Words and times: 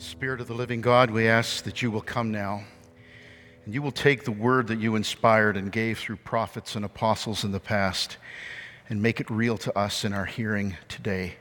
Spirit 0.00 0.40
of 0.40 0.48
the 0.48 0.54
living 0.54 0.80
God, 0.80 1.10
we 1.10 1.28
ask 1.28 1.62
that 1.64 1.82
you 1.82 1.90
will 1.90 2.00
come 2.00 2.32
now 2.32 2.64
and 3.66 3.74
you 3.74 3.82
will 3.82 3.92
take 3.92 4.24
the 4.24 4.32
word 4.32 4.68
that 4.68 4.80
you 4.80 4.96
inspired 4.96 5.58
and 5.58 5.70
gave 5.70 5.98
through 5.98 6.16
prophets 6.16 6.74
and 6.74 6.86
apostles 6.86 7.44
in 7.44 7.52
the 7.52 7.60
past 7.60 8.16
and 8.88 9.02
make 9.02 9.20
it 9.20 9.28
real 9.28 9.58
to 9.58 9.78
us 9.78 10.02
in 10.02 10.14
our 10.14 10.24
hearing 10.24 10.74
today. 10.88 11.34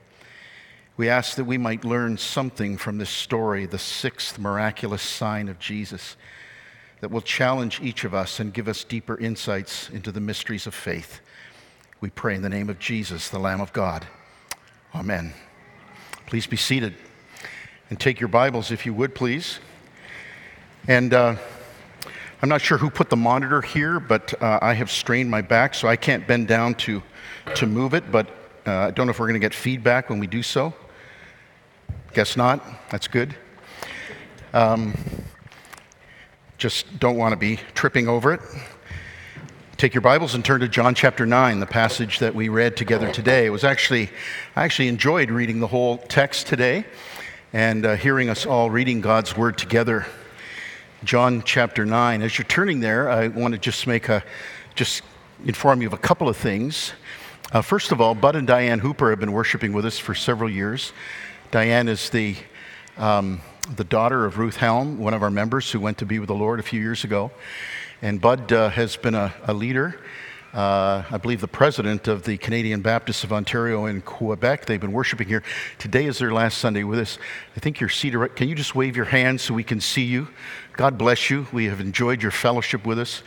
We 0.97 1.07
ask 1.07 1.37
that 1.37 1.45
we 1.45 1.57
might 1.57 1.85
learn 1.85 2.17
something 2.17 2.75
from 2.75 2.97
this 2.97 3.09
story, 3.09 3.65
the 3.65 3.79
sixth 3.79 4.37
miraculous 4.37 5.01
sign 5.01 5.47
of 5.47 5.57
Jesus, 5.57 6.17
that 6.99 7.11
will 7.11 7.21
challenge 7.21 7.79
each 7.81 8.03
of 8.03 8.13
us 8.13 8.41
and 8.41 8.53
give 8.53 8.67
us 8.67 8.83
deeper 8.83 9.17
insights 9.17 9.89
into 9.89 10.11
the 10.11 10.19
mysteries 10.19 10.67
of 10.67 10.73
faith. 10.73 11.21
We 12.01 12.09
pray 12.09 12.35
in 12.35 12.41
the 12.41 12.49
name 12.49 12.69
of 12.69 12.77
Jesus, 12.77 13.29
the 13.29 13.39
Lamb 13.39 13.61
of 13.61 13.71
God. 13.71 14.05
Amen. 14.93 15.33
Please 16.25 16.45
be 16.45 16.57
seated 16.57 16.95
and 17.89 17.99
take 17.99 18.19
your 18.19 18.29
Bibles, 18.29 18.71
if 18.71 18.85
you 18.85 18.93
would, 18.93 19.15
please. 19.15 19.59
And 20.87 21.13
uh, 21.13 21.35
I'm 22.41 22.49
not 22.49 22.61
sure 22.61 22.77
who 22.77 22.89
put 22.89 23.09
the 23.09 23.17
monitor 23.17 23.61
here, 23.61 23.99
but 23.99 24.39
uh, 24.41 24.59
I 24.61 24.73
have 24.75 24.91
strained 24.91 25.29
my 25.29 25.41
back, 25.41 25.73
so 25.73 25.87
I 25.87 25.95
can't 25.95 26.27
bend 26.27 26.47
down 26.47 26.75
to, 26.75 27.01
to 27.55 27.65
move 27.65 27.95
it. 27.95 28.11
But 28.11 28.27
uh, 28.67 28.71
I 28.71 28.91
don't 28.91 29.07
know 29.07 29.11
if 29.11 29.19
we're 29.19 29.27
going 29.27 29.39
to 29.41 29.45
get 29.45 29.55
feedback 29.55 30.09
when 30.09 30.19
we 30.19 30.27
do 30.27 30.43
so. 30.43 30.73
Guess 32.13 32.37
not. 32.37 32.63
That's 32.91 33.07
good. 33.07 33.35
Um, 34.53 34.93
just 36.59 36.99
don't 36.99 37.17
want 37.17 37.33
to 37.33 37.37
be 37.37 37.59
tripping 37.73 38.07
over 38.07 38.33
it. 38.33 38.41
Take 39.77 39.95
your 39.95 40.01
Bibles 40.01 40.35
and 40.35 40.43
turn 40.45 40.59
to 40.59 40.67
John 40.67 40.93
chapter 40.93 41.25
9, 41.25 41.59
the 41.59 41.65
passage 41.65 42.19
that 42.19 42.35
we 42.35 42.49
read 42.49 42.75
together 42.75 43.11
today. 43.11 43.45
It 43.45 43.49
was 43.49 43.63
actually, 43.63 44.09
I 44.55 44.65
actually 44.65 44.89
enjoyed 44.89 45.31
reading 45.31 45.59
the 45.59 45.67
whole 45.67 45.97
text 45.97 46.47
today 46.47 46.85
and 47.51 47.85
uh, 47.85 47.95
hearing 47.95 48.29
us 48.29 48.45
all 48.45 48.69
reading 48.69 49.01
God's 49.01 49.35
Word 49.35 49.57
together. 49.57 50.05
John 51.03 51.41
chapter 51.43 51.83
9. 51.83 52.21
As 52.21 52.37
you're 52.37 52.45
turning 52.45 52.79
there, 52.79 53.09
I 53.09 53.29
want 53.29 53.53
to 53.53 53.57
just 53.57 53.87
make 53.87 54.07
a, 54.07 54.23
just 54.75 55.01
inform 55.45 55.81
you 55.81 55.87
of 55.87 55.93
a 55.93 55.97
couple 55.97 56.29
of 56.29 56.37
things. 56.37 56.93
Uh, 57.51 57.63
first 57.63 57.91
of 57.91 57.99
all, 57.99 58.13
Bud 58.13 58.35
and 58.35 58.45
Diane 58.45 58.77
Hooper 58.77 59.09
have 59.09 59.19
been 59.19 59.31
worshiping 59.31 59.73
with 59.73 59.85
us 59.85 59.97
for 59.97 60.13
several 60.13 60.49
years. 60.49 60.93
Diane 61.49 61.87
is 61.87 62.11
the, 62.11 62.35
um, 62.97 63.41
the 63.75 63.83
daughter 63.83 64.25
of 64.25 64.37
Ruth 64.37 64.57
Helm, 64.57 64.99
one 64.99 65.15
of 65.15 65.23
our 65.23 65.31
members 65.31 65.71
who 65.71 65.79
went 65.79 65.97
to 65.99 66.05
be 66.05 66.19
with 66.19 66.27
the 66.27 66.35
Lord 66.35 66.59
a 66.59 66.63
few 66.63 66.79
years 66.79 67.03
ago. 67.03 67.31
And 68.03 68.21
Bud 68.21 68.53
uh, 68.53 68.69
has 68.69 68.95
been 68.95 69.15
a, 69.15 69.33
a 69.45 69.53
leader 69.53 69.99
uh, 70.53 71.03
I 71.09 71.17
believe, 71.17 71.41
the 71.41 71.47
president 71.47 72.07
of 72.07 72.23
the 72.23 72.37
Canadian 72.37 72.81
Baptists 72.81 73.23
of 73.23 73.31
Ontario 73.31 73.85
in 73.85 74.01
Quebec. 74.01 74.65
They've 74.65 74.79
been 74.79 74.91
worshiping 74.91 75.27
here. 75.27 75.43
Today 75.77 76.05
is 76.05 76.17
their 76.17 76.33
last 76.33 76.57
Sunday 76.57 76.83
with 76.83 76.99
us. 76.99 77.19
I 77.55 77.59
think 77.59 77.79
you're 77.79 77.89
seated. 77.89 78.17
Right. 78.17 78.35
Can 78.35 78.49
you 78.49 78.55
just 78.55 78.75
wave 78.75 78.95
your 78.95 79.05
hand 79.05 79.39
so 79.41 79.53
we 79.53 79.63
can 79.63 79.79
see 79.79 80.03
you? 80.03 80.27
God 80.73 80.97
bless 80.97 81.29
you. 81.29 81.47
We 81.51 81.65
have 81.65 81.79
enjoyed 81.79 82.21
your 82.21 82.31
fellowship 82.31 82.85
with 82.85 82.99
us. 82.99 83.21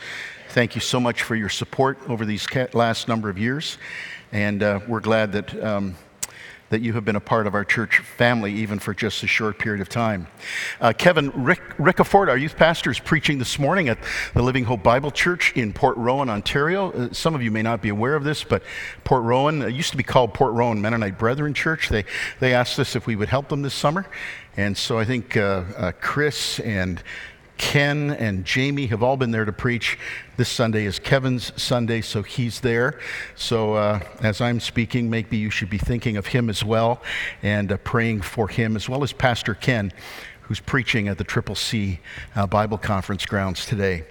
Thank 0.49 0.75
you 0.75 0.81
so 0.81 0.99
much 0.99 1.23
for 1.23 1.35
your 1.35 1.49
support 1.49 1.97
over 2.07 2.25
these 2.25 2.47
last 2.73 3.07
number 3.07 3.29
of 3.29 3.37
years. 3.37 3.77
And 4.31 4.61
uh, 4.61 4.79
we're 4.87 4.99
glad 4.99 5.31
that. 5.31 5.63
Um, 5.63 5.95
that 6.73 6.81
you 6.81 6.93
have 6.93 7.05
been 7.05 7.15
a 7.15 7.19
part 7.19 7.45
of 7.45 7.53
our 7.53 7.63
church 7.63 7.99
family, 7.99 8.51
even 8.51 8.79
for 8.79 8.95
just 8.95 9.21
a 9.21 9.27
short 9.27 9.59
period 9.59 9.79
of 9.79 9.89
time. 9.89 10.25
Uh, 10.81 10.91
Kevin 10.91 11.29
Rick, 11.35 11.61
Rickaford, 11.77 12.29
our 12.29 12.37
youth 12.37 12.57
pastor, 12.57 12.89
is 12.89 12.99
preaching 12.99 13.37
this 13.37 13.59
morning 13.59 13.89
at 13.89 13.99
the 14.33 14.41
Living 14.41 14.63
Hope 14.63 14.81
Bible 14.81 15.11
Church 15.11 15.53
in 15.55 15.71
Port 15.71 15.95
Rowan, 15.97 16.31
Ontario. 16.31 16.91
Uh, 16.91 17.13
some 17.13 17.35
of 17.35 17.43
you 17.43 17.51
may 17.51 17.61
not 17.61 17.83
be 17.83 17.89
aware 17.89 18.15
of 18.15 18.23
this, 18.23 18.43
but 18.43 18.63
Port 19.03 19.23
Rowan 19.23 19.61
uh, 19.61 19.67
used 19.67 19.91
to 19.91 19.97
be 19.97 20.03
called 20.03 20.33
Port 20.33 20.53
Rowan 20.53 20.81
Mennonite 20.81 21.19
Brethren 21.19 21.53
Church. 21.53 21.89
They, 21.89 22.05
they 22.39 22.55
asked 22.55 22.79
us 22.79 22.95
if 22.95 23.05
we 23.05 23.15
would 23.15 23.29
help 23.29 23.49
them 23.49 23.61
this 23.61 23.75
summer. 23.75 24.07
And 24.57 24.75
so 24.75 24.97
I 24.97 25.05
think 25.05 25.37
uh, 25.37 25.63
uh, 25.77 25.91
Chris 26.01 26.59
and 26.59 27.03
Ken 27.63 28.11
and 28.11 28.43
Jamie 28.43 28.87
have 28.87 29.01
all 29.01 29.15
been 29.15 29.31
there 29.31 29.45
to 29.45 29.53
preach. 29.53 29.97
This 30.35 30.49
Sunday 30.49 30.85
is 30.85 30.99
Kevin's 30.99 31.53
Sunday, 31.59 32.01
so 32.01 32.21
he's 32.21 32.59
there. 32.59 32.99
So 33.35 33.75
uh, 33.75 34.01
as 34.21 34.41
I'm 34.41 34.59
speaking, 34.59 35.09
maybe 35.09 35.37
you 35.37 35.49
should 35.49 35.69
be 35.69 35.77
thinking 35.77 36.17
of 36.17 36.27
him 36.27 36.49
as 36.49 36.63
well 36.63 37.01
and 37.41 37.71
uh, 37.71 37.77
praying 37.77 38.21
for 38.21 38.49
him, 38.49 38.75
as 38.75 38.89
well 38.89 39.01
as 39.01 39.13
Pastor 39.13 39.55
Ken, 39.55 39.93
who's 40.41 40.59
preaching 40.59 41.07
at 41.07 41.17
the 41.17 41.23
Triple 41.23 41.55
C 41.55 42.01
uh, 42.35 42.45
Bible 42.45 42.77
Conference 42.77 43.25
grounds 43.25 43.65
today. 43.65 44.03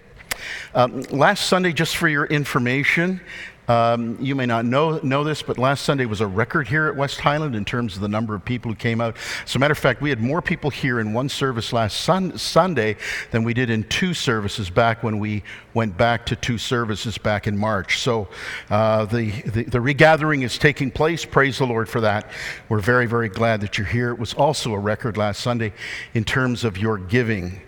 Um, 0.74 1.02
last 1.10 1.46
Sunday, 1.46 1.72
just 1.72 1.96
for 1.96 2.08
your 2.08 2.24
information, 2.24 3.20
um, 3.68 4.16
you 4.20 4.34
may 4.34 4.46
not 4.46 4.64
know, 4.64 4.98
know 5.04 5.22
this, 5.22 5.40
but 5.40 5.56
last 5.56 5.84
Sunday 5.84 6.04
was 6.04 6.20
a 6.20 6.26
record 6.26 6.66
here 6.66 6.88
at 6.88 6.96
West 6.96 7.20
Highland 7.20 7.54
in 7.54 7.64
terms 7.64 7.94
of 7.94 8.02
the 8.02 8.08
number 8.08 8.34
of 8.34 8.44
people 8.44 8.72
who 8.72 8.76
came 8.76 9.00
out. 9.00 9.16
As 9.44 9.54
a 9.54 9.58
matter 9.58 9.72
of 9.72 9.78
fact, 9.78 10.00
we 10.00 10.10
had 10.10 10.20
more 10.20 10.42
people 10.42 10.68
here 10.68 10.98
in 10.98 11.12
one 11.12 11.28
service 11.28 11.72
last 11.72 12.00
sun, 12.00 12.36
Sunday 12.36 12.96
than 13.30 13.44
we 13.44 13.54
did 13.54 13.70
in 13.70 13.84
two 13.84 14.14
services 14.14 14.68
back 14.68 15.04
when 15.04 15.20
we 15.20 15.44
went 15.74 15.96
back 15.96 16.26
to 16.26 16.36
two 16.36 16.58
services 16.58 17.18
back 17.18 17.46
in 17.46 17.56
March. 17.56 18.00
So 18.00 18.26
uh, 18.68 19.04
the, 19.04 19.30
the, 19.30 19.62
the 19.64 19.80
regathering 19.80 20.42
is 20.42 20.58
taking 20.58 20.90
place. 20.90 21.24
Praise 21.24 21.58
the 21.58 21.66
Lord 21.66 21.88
for 21.88 22.00
that. 22.00 22.30
We're 22.68 22.80
very, 22.80 23.06
very 23.06 23.28
glad 23.28 23.60
that 23.60 23.78
you're 23.78 23.86
here. 23.86 24.10
It 24.10 24.18
was 24.18 24.34
also 24.34 24.72
a 24.74 24.78
record 24.78 25.16
last 25.16 25.40
Sunday 25.40 25.72
in 26.14 26.24
terms 26.24 26.64
of 26.64 26.76
your 26.78 26.98
giving. 26.98 27.60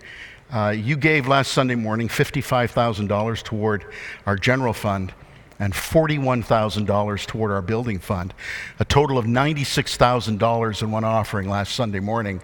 Uh, 0.51 0.69
you 0.69 0.97
gave 0.97 1.27
last 1.27 1.53
Sunday 1.53 1.75
morning 1.75 2.07
$55,000 2.09 3.43
toward 3.43 3.85
our 4.25 4.35
general 4.35 4.73
fund 4.73 5.13
and 5.59 5.73
$41,000 5.73 7.25
toward 7.25 7.51
our 7.51 7.61
building 7.61 7.99
fund. 7.99 8.33
A 8.79 8.85
total 8.85 9.17
of 9.17 9.25
$96,000 9.25 10.81
in 10.81 10.91
one 10.91 11.03
offering 11.03 11.49
last 11.49 11.75
Sunday 11.75 11.99
morning. 11.99 12.41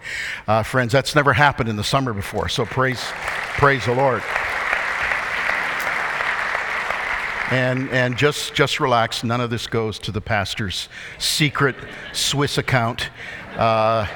Uh, 0.47 0.63
friends, 0.63 0.91
that's 0.93 1.15
never 1.15 1.33
happened 1.33 1.69
in 1.69 1.75
the 1.75 1.83
summer 1.83 2.13
before, 2.13 2.47
so 2.49 2.65
praise, 2.65 3.03
praise 3.57 3.85
the 3.85 3.93
Lord. 3.93 4.23
And, 7.51 7.89
and 7.89 8.17
just, 8.17 8.53
just 8.53 8.79
relax. 8.79 9.25
None 9.25 9.41
of 9.41 9.49
this 9.49 9.67
goes 9.67 9.99
to 9.99 10.11
the 10.13 10.21
pastor's 10.21 10.87
secret 11.19 11.75
Swiss 12.13 12.57
account. 12.57 13.09
Uh, 13.57 14.07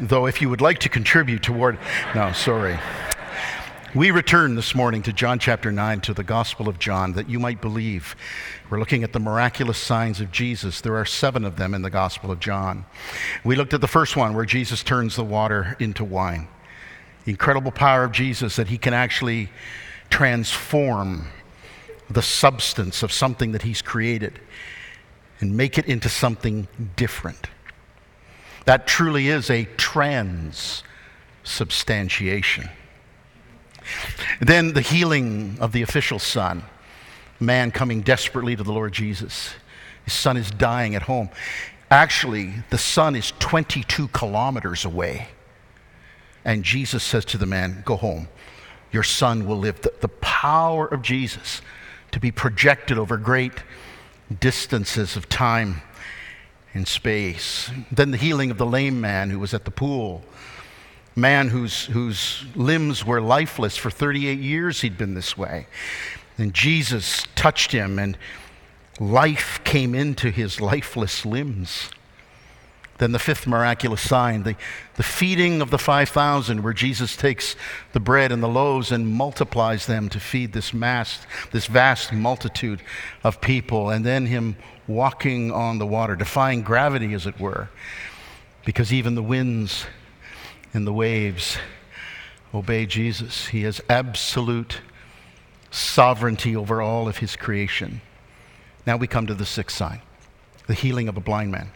though, 0.00 0.26
if 0.26 0.40
you 0.40 0.48
would 0.48 0.62
like 0.62 0.78
to 0.78 0.88
contribute 0.88 1.42
toward, 1.42 1.78
no, 2.14 2.32
sorry. 2.32 2.78
We 3.98 4.12
return 4.12 4.54
this 4.54 4.76
morning 4.76 5.02
to 5.02 5.12
John 5.12 5.40
chapter 5.40 5.72
9, 5.72 6.02
to 6.02 6.14
the 6.14 6.22
Gospel 6.22 6.68
of 6.68 6.78
John, 6.78 7.14
that 7.14 7.28
you 7.28 7.40
might 7.40 7.60
believe. 7.60 8.14
We're 8.70 8.78
looking 8.78 9.02
at 9.02 9.12
the 9.12 9.18
miraculous 9.18 9.76
signs 9.76 10.20
of 10.20 10.30
Jesus. 10.30 10.80
There 10.80 10.94
are 10.94 11.04
seven 11.04 11.44
of 11.44 11.56
them 11.56 11.74
in 11.74 11.82
the 11.82 11.90
Gospel 11.90 12.30
of 12.30 12.38
John. 12.38 12.84
We 13.42 13.56
looked 13.56 13.74
at 13.74 13.80
the 13.80 13.88
first 13.88 14.14
one 14.14 14.34
where 14.34 14.44
Jesus 14.44 14.84
turns 14.84 15.16
the 15.16 15.24
water 15.24 15.76
into 15.80 16.04
wine. 16.04 16.46
The 17.24 17.32
incredible 17.32 17.72
power 17.72 18.04
of 18.04 18.12
Jesus 18.12 18.54
that 18.54 18.68
he 18.68 18.78
can 18.78 18.94
actually 18.94 19.50
transform 20.10 21.26
the 22.08 22.22
substance 22.22 23.02
of 23.02 23.10
something 23.10 23.50
that 23.50 23.62
he's 23.62 23.82
created 23.82 24.38
and 25.40 25.56
make 25.56 25.76
it 25.76 25.86
into 25.86 26.08
something 26.08 26.68
different. 26.94 27.48
That 28.64 28.86
truly 28.86 29.26
is 29.26 29.50
a 29.50 29.64
transubstantiation. 29.76 32.70
Then 34.40 34.72
the 34.72 34.80
healing 34.80 35.56
of 35.60 35.72
the 35.72 35.82
official 35.82 36.18
son, 36.18 36.64
man 37.40 37.70
coming 37.70 38.02
desperately 38.02 38.56
to 38.56 38.62
the 38.62 38.72
Lord 38.72 38.92
Jesus. 38.92 39.54
His 40.04 40.12
son 40.12 40.36
is 40.36 40.50
dying 40.50 40.94
at 40.94 41.02
home. 41.02 41.30
Actually, 41.90 42.54
the 42.70 42.78
son 42.78 43.16
is 43.16 43.32
22 43.38 44.08
kilometers 44.08 44.84
away. 44.84 45.28
And 46.44 46.64
Jesus 46.64 47.02
says 47.02 47.24
to 47.26 47.38
the 47.38 47.46
man, 47.46 47.82
Go 47.84 47.96
home. 47.96 48.28
Your 48.92 49.02
son 49.02 49.46
will 49.46 49.58
live. 49.58 49.80
The, 49.82 49.92
the 50.00 50.08
power 50.08 50.86
of 50.86 51.02
Jesus 51.02 51.60
to 52.10 52.20
be 52.20 52.30
projected 52.30 52.98
over 52.98 53.16
great 53.16 53.52
distances 54.40 55.16
of 55.16 55.28
time 55.28 55.82
and 56.74 56.86
space. 56.86 57.70
Then 57.90 58.10
the 58.10 58.16
healing 58.16 58.50
of 58.50 58.58
the 58.58 58.66
lame 58.66 59.00
man 59.00 59.30
who 59.30 59.38
was 59.38 59.52
at 59.52 59.64
the 59.64 59.70
pool 59.70 60.22
man 61.18 61.48
whose, 61.48 61.86
whose 61.86 62.44
limbs 62.54 63.04
were 63.04 63.20
lifeless 63.20 63.76
for 63.76 63.90
38 63.90 64.38
years, 64.38 64.80
he'd 64.80 64.96
been 64.96 65.14
this 65.14 65.36
way. 65.36 65.66
And 66.38 66.54
Jesus 66.54 67.24
touched 67.34 67.72
him, 67.72 67.98
and 67.98 68.16
life 69.00 69.60
came 69.64 69.94
into 69.94 70.30
his 70.30 70.60
lifeless 70.60 71.26
limbs. 71.26 71.90
Then 72.98 73.12
the 73.12 73.18
fifth 73.18 73.46
miraculous 73.46 74.00
sign, 74.00 74.42
the, 74.42 74.56
the 74.96 75.02
feeding 75.02 75.62
of 75.62 75.70
the 75.70 75.78
5,000, 75.78 76.62
where 76.62 76.72
Jesus 76.72 77.16
takes 77.16 77.54
the 77.92 78.00
bread 78.00 78.32
and 78.32 78.42
the 78.42 78.48
loaves 78.48 78.90
and 78.90 79.06
multiplies 79.06 79.86
them 79.86 80.08
to 80.08 80.18
feed 80.18 80.52
this 80.52 80.74
mass, 80.74 81.24
this 81.52 81.66
vast 81.66 82.12
multitude 82.12 82.80
of 83.22 83.40
people, 83.40 83.90
and 83.90 84.04
then 84.04 84.26
him 84.26 84.56
walking 84.88 85.52
on 85.52 85.78
the 85.78 85.86
water, 85.86 86.16
defying 86.16 86.62
gravity, 86.62 87.14
as 87.14 87.26
it 87.26 87.38
were, 87.38 87.68
because 88.64 88.92
even 88.92 89.14
the 89.14 89.22
winds 89.22 89.86
and 90.72 90.86
the 90.86 90.92
waves 90.92 91.58
obey 92.54 92.86
Jesus. 92.86 93.48
He 93.48 93.62
has 93.62 93.80
absolute 93.88 94.80
sovereignty 95.70 96.56
over 96.56 96.80
all 96.80 97.08
of 97.08 97.18
his 97.18 97.36
creation. 97.36 98.00
Now 98.86 98.96
we 98.96 99.06
come 99.06 99.26
to 99.26 99.34
the 99.34 99.46
sixth 99.46 99.76
sign 99.76 100.00
the 100.66 100.74
healing 100.74 101.08
of 101.08 101.16
a 101.16 101.20
blind 101.20 101.50
man. 101.50 101.70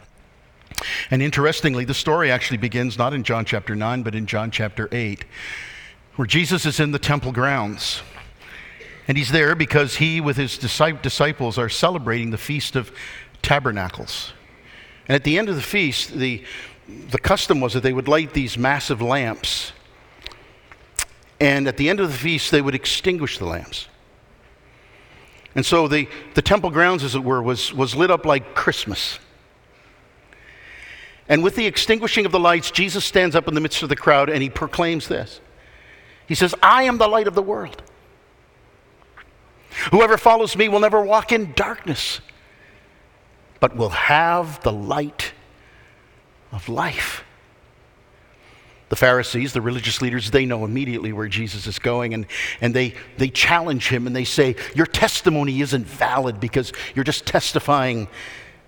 And 1.09 1.21
interestingly, 1.21 1.83
the 1.83 1.95
story 1.95 2.31
actually 2.31 2.57
begins 2.57 2.97
not 2.97 3.13
in 3.13 3.23
John 3.23 3.43
chapter 3.43 3.75
9, 3.75 4.03
but 4.03 4.13
in 4.13 4.27
John 4.27 4.51
chapter 4.51 4.87
8, 4.91 5.25
where 6.15 6.27
Jesus 6.27 6.65
is 6.65 6.79
in 6.79 6.91
the 6.91 6.99
temple 6.99 7.31
grounds. 7.31 8.03
And 9.07 9.17
he's 9.17 9.31
there 9.31 9.55
because 9.55 9.95
he, 9.95 10.21
with 10.21 10.37
his 10.37 10.57
disciples, 10.57 11.57
are 11.57 11.69
celebrating 11.69 12.29
the 12.29 12.37
Feast 12.37 12.75
of 12.75 12.91
Tabernacles. 13.41 14.33
And 15.07 15.15
at 15.15 15.23
the 15.23 15.37
end 15.37 15.49
of 15.49 15.55
the 15.55 15.61
feast, 15.61 16.13
the, 16.13 16.43
the 16.87 17.19
custom 17.19 17.61
was 17.61 17.73
that 17.73 17.83
they 17.83 17.93
would 17.93 18.07
light 18.07 18.33
these 18.33 18.57
massive 18.57 19.01
lamps. 19.01 19.71
And 21.39 21.67
at 21.67 21.77
the 21.77 21.89
end 21.89 21.99
of 21.99 22.11
the 22.11 22.17
feast, 22.17 22.51
they 22.51 22.61
would 22.61 22.75
extinguish 22.75 23.37
the 23.37 23.45
lamps. 23.45 23.87
And 25.55 25.65
so 25.65 25.87
the, 25.87 26.07
the 26.33 26.41
temple 26.41 26.71
grounds, 26.71 27.03
as 27.03 27.15
it 27.15 27.23
were, 27.23 27.41
was, 27.41 27.73
was 27.73 27.95
lit 27.95 28.09
up 28.09 28.25
like 28.25 28.55
Christmas. 28.55 29.19
And 31.29 31.43
with 31.43 31.55
the 31.55 31.65
extinguishing 31.65 32.25
of 32.25 32.31
the 32.31 32.39
lights, 32.39 32.71
Jesus 32.71 33.05
stands 33.05 33.35
up 33.35 33.47
in 33.47 33.53
the 33.53 33.61
midst 33.61 33.83
of 33.83 33.89
the 33.89 33.95
crowd 33.95 34.29
and 34.29 34.41
he 34.41 34.49
proclaims 34.49 35.07
this. 35.07 35.39
He 36.27 36.35
says, 36.35 36.55
I 36.61 36.83
am 36.83 36.97
the 36.97 37.07
light 37.07 37.27
of 37.27 37.35
the 37.35 37.41
world. 37.41 37.81
Whoever 39.91 40.17
follows 40.17 40.55
me 40.55 40.69
will 40.69 40.79
never 40.79 41.01
walk 41.01 41.31
in 41.31 41.53
darkness, 41.53 42.19
but 43.59 43.75
will 43.75 43.89
have 43.89 44.61
the 44.63 44.71
light 44.71 45.33
of 46.53 46.69
life. 46.69 47.23
The 48.89 48.95
Pharisees, 48.95 49.53
the 49.53 49.61
religious 49.61 50.01
leaders, 50.01 50.29
they 50.29 50.45
know 50.45 50.63
immediately 50.63 51.13
where 51.13 51.27
Jesus 51.27 51.65
is 51.65 51.79
going, 51.79 52.13
and, 52.13 52.27
and 52.61 52.73
they, 52.75 52.93
they 53.17 53.29
challenge 53.29 53.89
him 53.89 54.05
and 54.05 54.15
they 54.15 54.23
say, 54.23 54.55
Your 54.75 54.85
testimony 54.85 55.61
isn't 55.61 55.85
valid 55.85 56.39
because 56.39 56.71
you're 56.93 57.03
just 57.03 57.25
testifying 57.25 58.07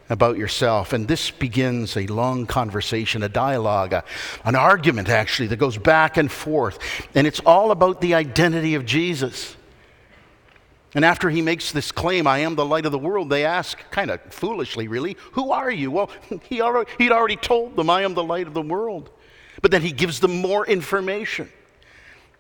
about 0.09 0.37
yourself. 0.37 0.93
And 0.93 1.07
this 1.07 1.31
begins 1.31 1.95
a 1.97 2.07
long 2.07 2.45
conversation, 2.45 3.23
a 3.23 3.29
dialogue, 3.29 3.93
a, 3.93 4.03
an 4.43 4.55
argument 4.55 5.09
actually 5.09 5.47
that 5.49 5.57
goes 5.57 5.77
back 5.77 6.17
and 6.17 6.31
forth. 6.31 6.79
And 7.13 7.27
it's 7.27 7.39
all 7.41 7.71
about 7.71 8.01
the 8.01 8.15
identity 8.15 8.75
of 8.75 8.85
Jesus. 8.85 9.55
And 10.95 11.03
after 11.03 11.29
he 11.29 11.41
makes 11.41 11.73
this 11.73 11.91
claim, 11.91 12.25
I 12.25 12.39
am 12.39 12.55
the 12.55 12.65
light 12.65 12.85
of 12.85 12.93
the 12.93 12.97
world, 12.97 13.29
they 13.29 13.43
ask, 13.43 13.77
kind 13.91 14.09
of 14.09 14.21
foolishly, 14.29 14.87
really, 14.87 15.17
who 15.33 15.51
are 15.51 15.69
you? 15.69 15.91
Well, 15.91 16.09
he 16.43 16.61
already, 16.61 16.89
he'd 16.97 17.11
already 17.11 17.35
told 17.35 17.75
them, 17.75 17.89
I 17.89 18.03
am 18.03 18.13
the 18.13 18.23
light 18.23 18.47
of 18.47 18.53
the 18.53 18.61
world. 18.61 19.09
But 19.61 19.71
then 19.71 19.81
he 19.81 19.91
gives 19.91 20.21
them 20.21 20.41
more 20.41 20.65
information. 20.65 21.49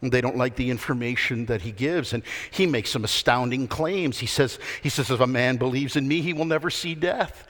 And 0.01 0.11
they 0.11 0.21
don't 0.21 0.37
like 0.37 0.55
the 0.55 0.69
information 0.69 1.45
that 1.47 1.61
he 1.61 1.71
gives. 1.71 2.13
And 2.13 2.23
he 2.49 2.65
makes 2.65 2.91
some 2.91 3.03
astounding 3.03 3.67
claims. 3.67 4.19
He 4.19 4.27
says, 4.27 4.57
he 4.81 4.89
says, 4.89 5.11
if 5.11 5.19
a 5.19 5.27
man 5.27 5.57
believes 5.57 5.97
in 5.97 6.07
me, 6.07 6.21
he 6.21 6.31
will 6.31 6.45
never 6.45 6.69
see 6.69 6.95
death. 6.95 7.47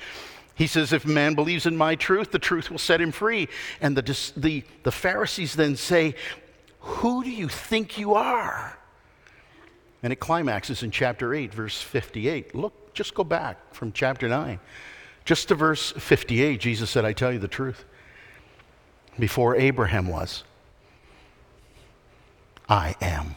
He 0.55 0.65
says, 0.65 0.91
if 0.91 1.05
a 1.05 1.09
man 1.09 1.35
believes 1.35 1.65
in 1.67 1.75
my 1.77 1.95
truth, 1.95 2.31
the 2.31 2.39
truth 2.39 2.71
will 2.71 2.79
set 2.79 3.01
him 3.01 3.11
free. 3.11 3.47
And 3.79 3.95
the, 3.95 4.31
the, 4.37 4.63
the 4.83 4.91
Pharisees 4.91 5.55
then 5.55 5.75
say, 5.75 6.15
Who 6.79 7.23
do 7.23 7.29
you 7.29 7.49
think 7.49 7.97
you 7.97 8.15
are? 8.15 8.77
And 10.05 10.13
it 10.13 10.17
climaxes 10.17 10.83
in 10.83 10.91
chapter 10.91 11.33
8, 11.33 11.51
verse 11.51 11.81
58. 11.81 12.53
Look, 12.53 12.93
just 12.93 13.15
go 13.15 13.23
back 13.23 13.73
from 13.73 13.91
chapter 13.91 14.29
9. 14.29 14.59
Just 15.25 15.47
to 15.47 15.55
verse 15.55 15.93
58, 15.93 16.59
Jesus 16.59 16.91
said, 16.91 17.03
I 17.05 17.11
tell 17.11 17.33
you 17.33 17.39
the 17.39 17.47
truth. 17.47 17.85
Before 19.17 19.55
Abraham 19.55 20.05
was, 20.07 20.43
I 22.69 22.93
am. 23.01 23.35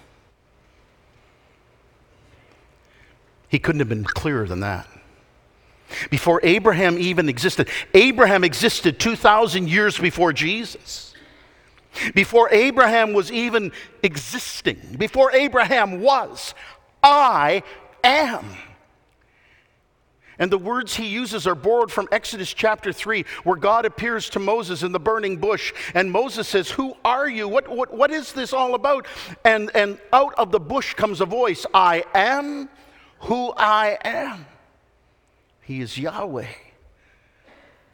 He 3.49 3.59
couldn't 3.59 3.79
have 3.79 3.88
been 3.88 4.05
clearer 4.05 4.47
than 4.47 4.61
that. 4.61 4.87
Before 6.11 6.38
Abraham 6.43 6.99
even 6.99 7.31
existed, 7.31 7.70
Abraham 7.94 8.44
existed 8.44 9.00
2,000 9.00 9.70
years 9.70 9.97
before 9.99 10.35
Jesus. 10.35 11.07
Before 12.14 12.49
Abraham 12.50 13.12
was 13.12 13.32
even 13.32 13.73
existing, 14.02 14.96
before 14.99 15.32
Abraham 15.32 16.00
was, 16.00 16.55
I 17.02 17.62
am. 18.05 18.44
And 20.38 20.52
the 20.52 20.58
words 20.58 20.94
he 20.94 21.06
uses 21.06 21.46
are 21.46 21.55
borrowed 21.55 21.90
from 21.90 22.08
Exodus 22.12 22.55
chapter 22.55 22.93
3, 22.93 23.25
where 23.43 23.56
God 23.56 23.85
appears 23.85 24.31
to 24.31 24.38
Moses 24.38 24.85
in 24.85 24.93
the 24.93 25.00
burning 25.00 25.38
bush. 25.38 25.75
And 25.94 26.12
Moses 26.12 26.46
says, 26.46 26.70
Who 26.70 26.94
are 27.05 27.29
you? 27.29 27.49
What, 27.49 27.69
what, 27.69 27.93
what 27.93 28.12
is 28.12 28.32
this 28.32 28.52
all 28.52 28.75
about? 28.75 29.06
And, 29.44 29.70
and 29.75 29.99
out 30.12 30.34
of 30.38 30.52
the 30.52 30.61
bush 30.61 30.94
comes 30.94 31.20
a 31.20 31.26
voice 31.26 31.67
I 31.75 32.05
am 32.14 32.69
who 33.20 33.52
I 33.56 33.99
am. 34.05 34.46
He 35.62 35.81
is 35.81 35.99
Yahweh, 35.99 36.46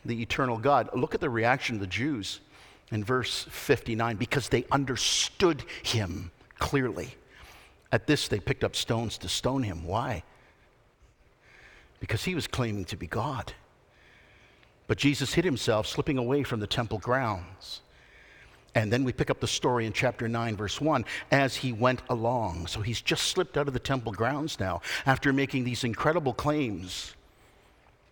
the 0.05 0.21
eternal 0.21 0.59
God. 0.59 0.91
Look 0.95 1.15
at 1.15 1.21
the 1.21 1.31
reaction 1.31 1.77
of 1.77 1.81
the 1.81 1.87
Jews 1.87 2.41
in 2.91 3.05
verse 3.05 3.47
59 3.51 4.17
because 4.17 4.49
they 4.49 4.65
understood 4.71 5.65
him 5.83 6.31
clearly. 6.59 7.15
At 7.93 8.07
this, 8.07 8.29
they 8.29 8.41
picked 8.41 8.65
up 8.65 8.75
stones 8.75 9.19
to 9.19 9.29
stone 9.29 9.63
him. 9.63 9.85
Why? 9.85 10.25
Because 12.01 12.25
he 12.25 12.35
was 12.35 12.47
claiming 12.47 12.85
to 12.87 12.97
be 12.97 13.07
God. 13.07 13.53
But 14.87 14.99
Jesus 14.99 15.35
hid 15.35 15.45
himself, 15.45 15.87
slipping 15.87 16.19
away 16.19 16.43
from 16.43 16.61
the 16.61 16.67
temple 16.67 16.99
grounds. 16.99 17.81
And 18.75 18.93
then 18.93 19.05
we 19.05 19.13
pick 19.13 19.31
up 19.31 19.41
the 19.41 19.47
story 19.47 19.87
in 19.87 19.93
chapter 19.93 20.29
9, 20.29 20.57
verse 20.57 20.81
1, 20.81 21.05
as 21.31 21.57
he 21.57 21.73
went 21.73 22.03
along. 22.11 22.67
So 22.67 22.81
he's 22.81 23.01
just 23.01 23.29
slipped 23.29 23.57
out 23.57 23.69
of 23.69 23.75
the 23.75 23.81
temple 23.81 24.13
grounds 24.13 24.59
now 24.59 24.83
after 25.07 25.33
making 25.33 25.65
these 25.65 25.85
incredible 25.85 26.35
claims 26.35 27.15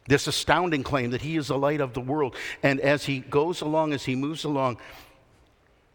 this 0.07 0.27
astounding 0.27 0.83
claim 0.83 1.11
that 1.11 1.23
he 1.23 1.37
is 1.37 1.49
the 1.49 1.59
light 1.59 1.81
of 1.81 1.95
the 1.95 2.01
world. 2.01 2.35
And 2.63 2.81
as 2.81 3.05
he 3.05 3.21
goes 3.21 3.61
along, 3.61 3.93
as 3.93 4.05
he 4.05 4.17
moves 4.17 4.45
along, 4.45 4.79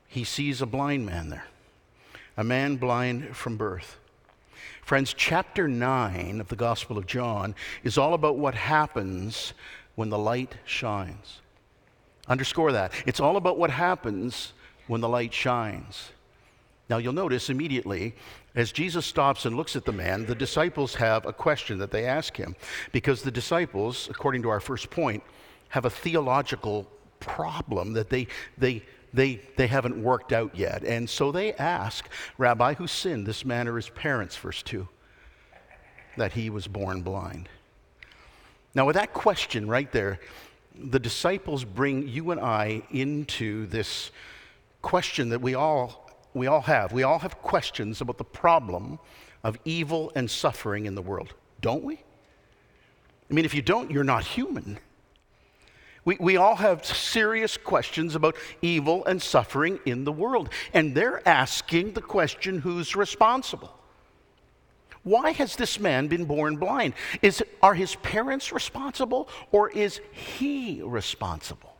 he 0.07 0.23
sees 0.23 0.61
a 0.61 0.65
blind 0.65 1.05
man 1.05 1.29
there, 1.29 1.47
a 2.37 2.43
man 2.43 2.77
blind 2.77 3.35
from 3.35 3.57
birth. 3.57 3.97
Friends, 4.81 5.13
chapter 5.13 5.67
9 5.67 6.39
of 6.39 6.47
the 6.47 6.55
Gospel 6.55 6.97
of 6.97 7.05
John 7.05 7.55
is 7.83 7.97
all 7.97 8.13
about 8.13 8.37
what 8.37 8.55
happens 8.55 9.53
when 9.95 10.09
the 10.09 10.17
light 10.17 10.55
shines. 10.63 11.41
Underscore 12.27 12.71
that. 12.71 12.93
It's 13.05 13.19
all 13.19 13.35
about 13.35 13.57
what 13.57 13.69
happens 13.69 14.53
when 14.87 15.01
the 15.01 15.09
light 15.09 15.33
shines. 15.33 16.11
Now, 16.89 16.97
you'll 16.97 17.13
notice 17.13 17.49
immediately 17.49 18.15
as 18.55 18.71
Jesus 18.71 19.05
stops 19.05 19.45
and 19.45 19.57
looks 19.57 19.75
at 19.75 19.83
the 19.83 19.91
man, 19.91 20.25
the 20.25 20.35
disciples 20.35 20.95
have 20.95 21.25
a 21.25 21.33
question 21.33 21.77
that 21.79 21.91
they 21.91 22.05
ask 22.05 22.37
him 22.37 22.55
because 22.91 23.21
the 23.21 23.31
disciples, 23.31 24.07
according 24.09 24.41
to 24.43 24.49
our 24.49 24.61
first 24.61 24.89
point, 24.89 25.21
have 25.69 25.85
a 25.85 25.89
theological 25.89 26.87
problem 27.19 27.93
that 27.93 28.09
they, 28.09 28.27
they, 28.57 28.83
they, 29.13 29.41
they 29.57 29.67
haven't 29.67 30.01
worked 30.01 30.31
out 30.31 30.55
yet. 30.55 30.83
And 30.83 31.09
so 31.09 31.31
they 31.31 31.53
ask, 31.53 32.07
Rabbi, 32.37 32.75
who 32.75 32.87
sinned, 32.87 33.25
this 33.25 33.43
man 33.43 33.67
or 33.67 33.75
his 33.75 33.89
parents, 33.89 34.37
verse 34.37 34.63
2, 34.63 34.87
that 36.15 36.31
he 36.33 36.49
was 36.49 36.67
born 36.67 37.01
blind? 37.01 37.49
Now, 38.73 38.85
with 38.85 38.95
that 38.95 39.13
question 39.13 39.67
right 39.67 39.91
there, 39.91 40.19
the 40.73 40.99
disciples 40.99 41.65
bring 41.65 42.07
you 42.07 42.31
and 42.31 42.39
I 42.39 42.83
into 42.91 43.65
this 43.65 44.11
question 44.81 45.29
that 45.29 45.41
we 45.41 45.55
all 45.55 46.06
we 46.33 46.47
all 46.47 46.61
have. 46.61 46.91
We 46.91 47.03
all 47.03 47.19
have 47.19 47.41
questions 47.41 48.01
about 48.01 48.17
the 48.17 48.23
problem 48.23 48.99
of 49.43 49.57
evil 49.65 50.11
and 50.15 50.29
suffering 50.29 50.85
in 50.85 50.95
the 50.95 51.01
world, 51.01 51.33
don't 51.61 51.83
we? 51.83 51.95
I 53.29 53.33
mean, 53.33 53.45
if 53.45 53.53
you 53.53 53.61
don't, 53.61 53.91
you're 53.91 54.03
not 54.03 54.23
human. 54.23 54.79
We, 56.05 56.17
we 56.19 56.37
all 56.37 56.55
have 56.55 56.85
serious 56.85 57.57
questions 57.57 58.15
about 58.15 58.35
evil 58.61 59.05
and 59.05 59.21
suffering 59.21 59.79
in 59.85 60.05
the 60.05 60.11
world. 60.11 60.49
And 60.73 60.95
they're 60.95 61.27
asking 61.27 61.93
the 61.93 62.01
question 62.01 62.59
who's 62.59 62.95
responsible? 62.95 63.73
Why 65.03 65.31
has 65.31 65.55
this 65.55 65.79
man 65.79 66.07
been 66.07 66.25
born 66.25 66.57
blind? 66.57 66.93
Is, 67.21 67.43
are 67.61 67.73
his 67.73 67.95
parents 67.95 68.51
responsible 68.51 69.29
or 69.51 69.69
is 69.69 70.01
he 70.11 70.81
responsible? 70.83 71.76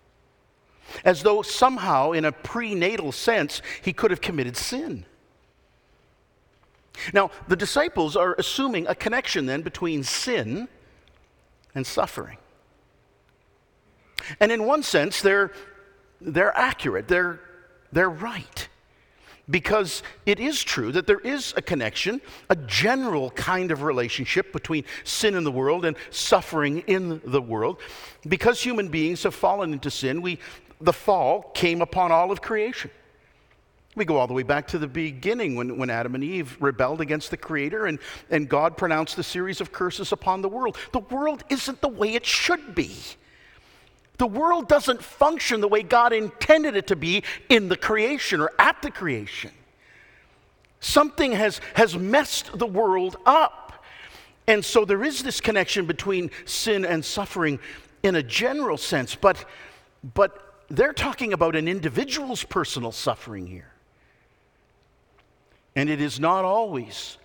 As 1.04 1.24
though 1.24 1.42
somehow, 1.42 2.12
in 2.12 2.26
a 2.26 2.32
prenatal 2.32 3.12
sense, 3.12 3.62
he 3.82 3.94
could 3.94 4.12
have 4.12 4.22
committed 4.22 4.58
sin. 4.58 5.06
Now, 7.14 7.32
the 7.48 7.56
disciples 7.56 8.16
are 8.16 8.36
assuming 8.38 8.88
a 8.88 8.96
connection 8.96 9.46
then 9.46 9.62
between 9.62 10.04
sin 10.04 10.68
and 11.76 11.86
suffering. 11.86 12.38
And 14.40 14.52
in 14.52 14.66
one 14.66 14.84
sense, 14.84 15.22
they're, 15.22 15.52
they're 16.20 16.56
accurate, 16.58 17.08
they're, 17.08 17.40
they're 17.92 18.10
right. 18.10 18.68
Because 19.50 20.04
it 20.26 20.42
is 20.42 20.62
true 20.62 20.92
that 20.92 21.08
there 21.08 21.20
is 21.20 21.54
a 21.56 21.62
connection, 21.62 22.20
a 22.50 22.56
general 22.56 23.32
kind 23.32 23.72
of 23.72 23.84
relationship 23.84 24.52
between 24.52 24.84
sin 25.06 25.36
in 25.36 25.46
the 25.46 25.52
world 25.52 25.86
and 25.86 25.96
suffering 26.10 26.80
in 26.80 27.22
the 27.24 27.42
world. 27.42 27.80
Because 28.28 28.62
human 28.62 28.90
beings 28.90 29.24
have 29.24 29.34
fallen 29.34 29.72
into 29.72 29.90
sin, 29.90 30.22
we 30.22 30.40
the 30.80 30.94
fall 30.94 31.52
came 31.54 31.82
upon 31.82 32.12
all 32.12 32.32
of 32.32 32.42
creation. 32.42 32.92
We 33.96 34.06
go 34.06 34.18
all 34.18 34.28
the 34.28 34.34
way 34.34 34.44
back 34.44 34.68
to 34.68 34.78
the 34.78 34.88
beginning 34.88 35.56
when, 35.56 35.78
when 35.78 35.90
Adam 35.90 36.14
and 36.14 36.24
Eve 36.24 36.56
rebelled 36.60 37.02
against 37.02 37.32
the 37.32 37.38
Creator 37.38 37.88
and, 37.88 37.98
and 38.30 38.48
God 38.48 38.78
pronounced 38.78 39.18
a 39.18 39.24
series 39.24 39.60
of 39.60 39.72
curses 39.72 40.12
upon 40.12 40.44
the 40.44 40.50
world. 40.50 40.78
The 40.94 41.00
world 41.00 41.44
isn't 41.50 41.82
the 41.82 41.88
way 41.88 42.14
it 42.14 42.24
should 42.24 42.76
be. 42.76 42.96
The 44.20 44.28
world 44.28 44.68
doesn't 44.68 45.02
function 45.02 45.62
the 45.62 45.68
way 45.68 45.82
God 45.82 46.14
intended 46.14 46.76
it 46.76 46.88
to 46.88 46.96
be 46.96 47.24
in 47.50 47.70
the 47.70 47.78
creation 47.78 48.40
or 48.40 48.52
at 48.60 48.82
the 48.84 48.92
creation. 48.92 49.52
Something 50.80 51.32
has, 51.32 51.60
has 51.74 51.98
messed 51.98 52.58
the 52.58 52.68
world 52.68 53.18
up. 53.26 53.84
And 54.46 54.64
so 54.64 54.86
there 54.86 55.04
is 55.04 55.24
this 55.24 55.42
connection 55.42 55.88
between 55.88 56.30
sin 56.46 56.86
and 56.86 57.04
suffering 57.04 57.60
in 58.04 58.16
a 58.16 58.24
general 58.24 58.78
sense, 58.78 59.16
but, 59.16 59.44
but 60.14 60.47
they're 60.70 60.94
talking 60.94 61.34
about 61.34 61.56
an 61.56 61.68
individual's 61.68 62.44
personal 62.44 62.92
suffering 62.92 63.48
here. 63.48 63.72
And 65.76 65.90
it 65.90 66.02
is 66.02 66.20
not 66.20 66.44
always, 66.44 67.18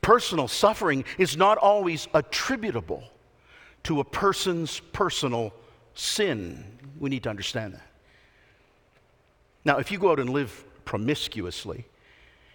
personal 0.00 0.48
suffering 0.48 1.04
is 1.18 1.36
not 1.36 1.58
always 1.58 2.08
attributable 2.14 3.04
to 3.84 4.00
a 4.00 4.04
person's 4.04 4.80
personal 4.92 5.52
sin. 5.94 6.64
We 6.98 7.10
need 7.10 7.24
to 7.24 7.30
understand 7.30 7.74
that. 7.74 7.86
Now, 9.64 9.78
if 9.78 9.90
you 9.90 9.98
go 9.98 10.10
out 10.10 10.20
and 10.20 10.30
live 10.30 10.64
promiscuously, 10.84 11.86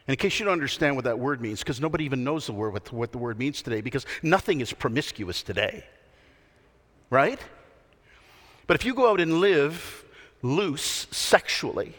and 0.07 0.13
in 0.13 0.17
case 0.17 0.39
you 0.39 0.45
don't 0.45 0.53
understand 0.53 0.95
what 0.95 1.05
that 1.05 1.19
word 1.19 1.41
means, 1.41 1.59
because 1.59 1.79
nobody 1.79 2.05
even 2.05 2.23
knows 2.23 2.47
the 2.47 2.53
word, 2.53 2.91
what, 2.91 3.11
the 3.11 3.17
word 3.17 3.37
means 3.37 3.61
today, 3.61 3.81
because 3.81 4.05
nothing 4.23 4.61
is 4.61 4.73
promiscuous 4.73 5.43
today, 5.43 5.83
right? 7.09 7.39
But 8.69 8.75
if 8.75 8.85
you 8.85 8.93
go 8.93 9.09
out 9.09 9.19
and 9.19 9.39
live 9.39 10.05
loose 10.43 11.07
sexually, 11.09 11.95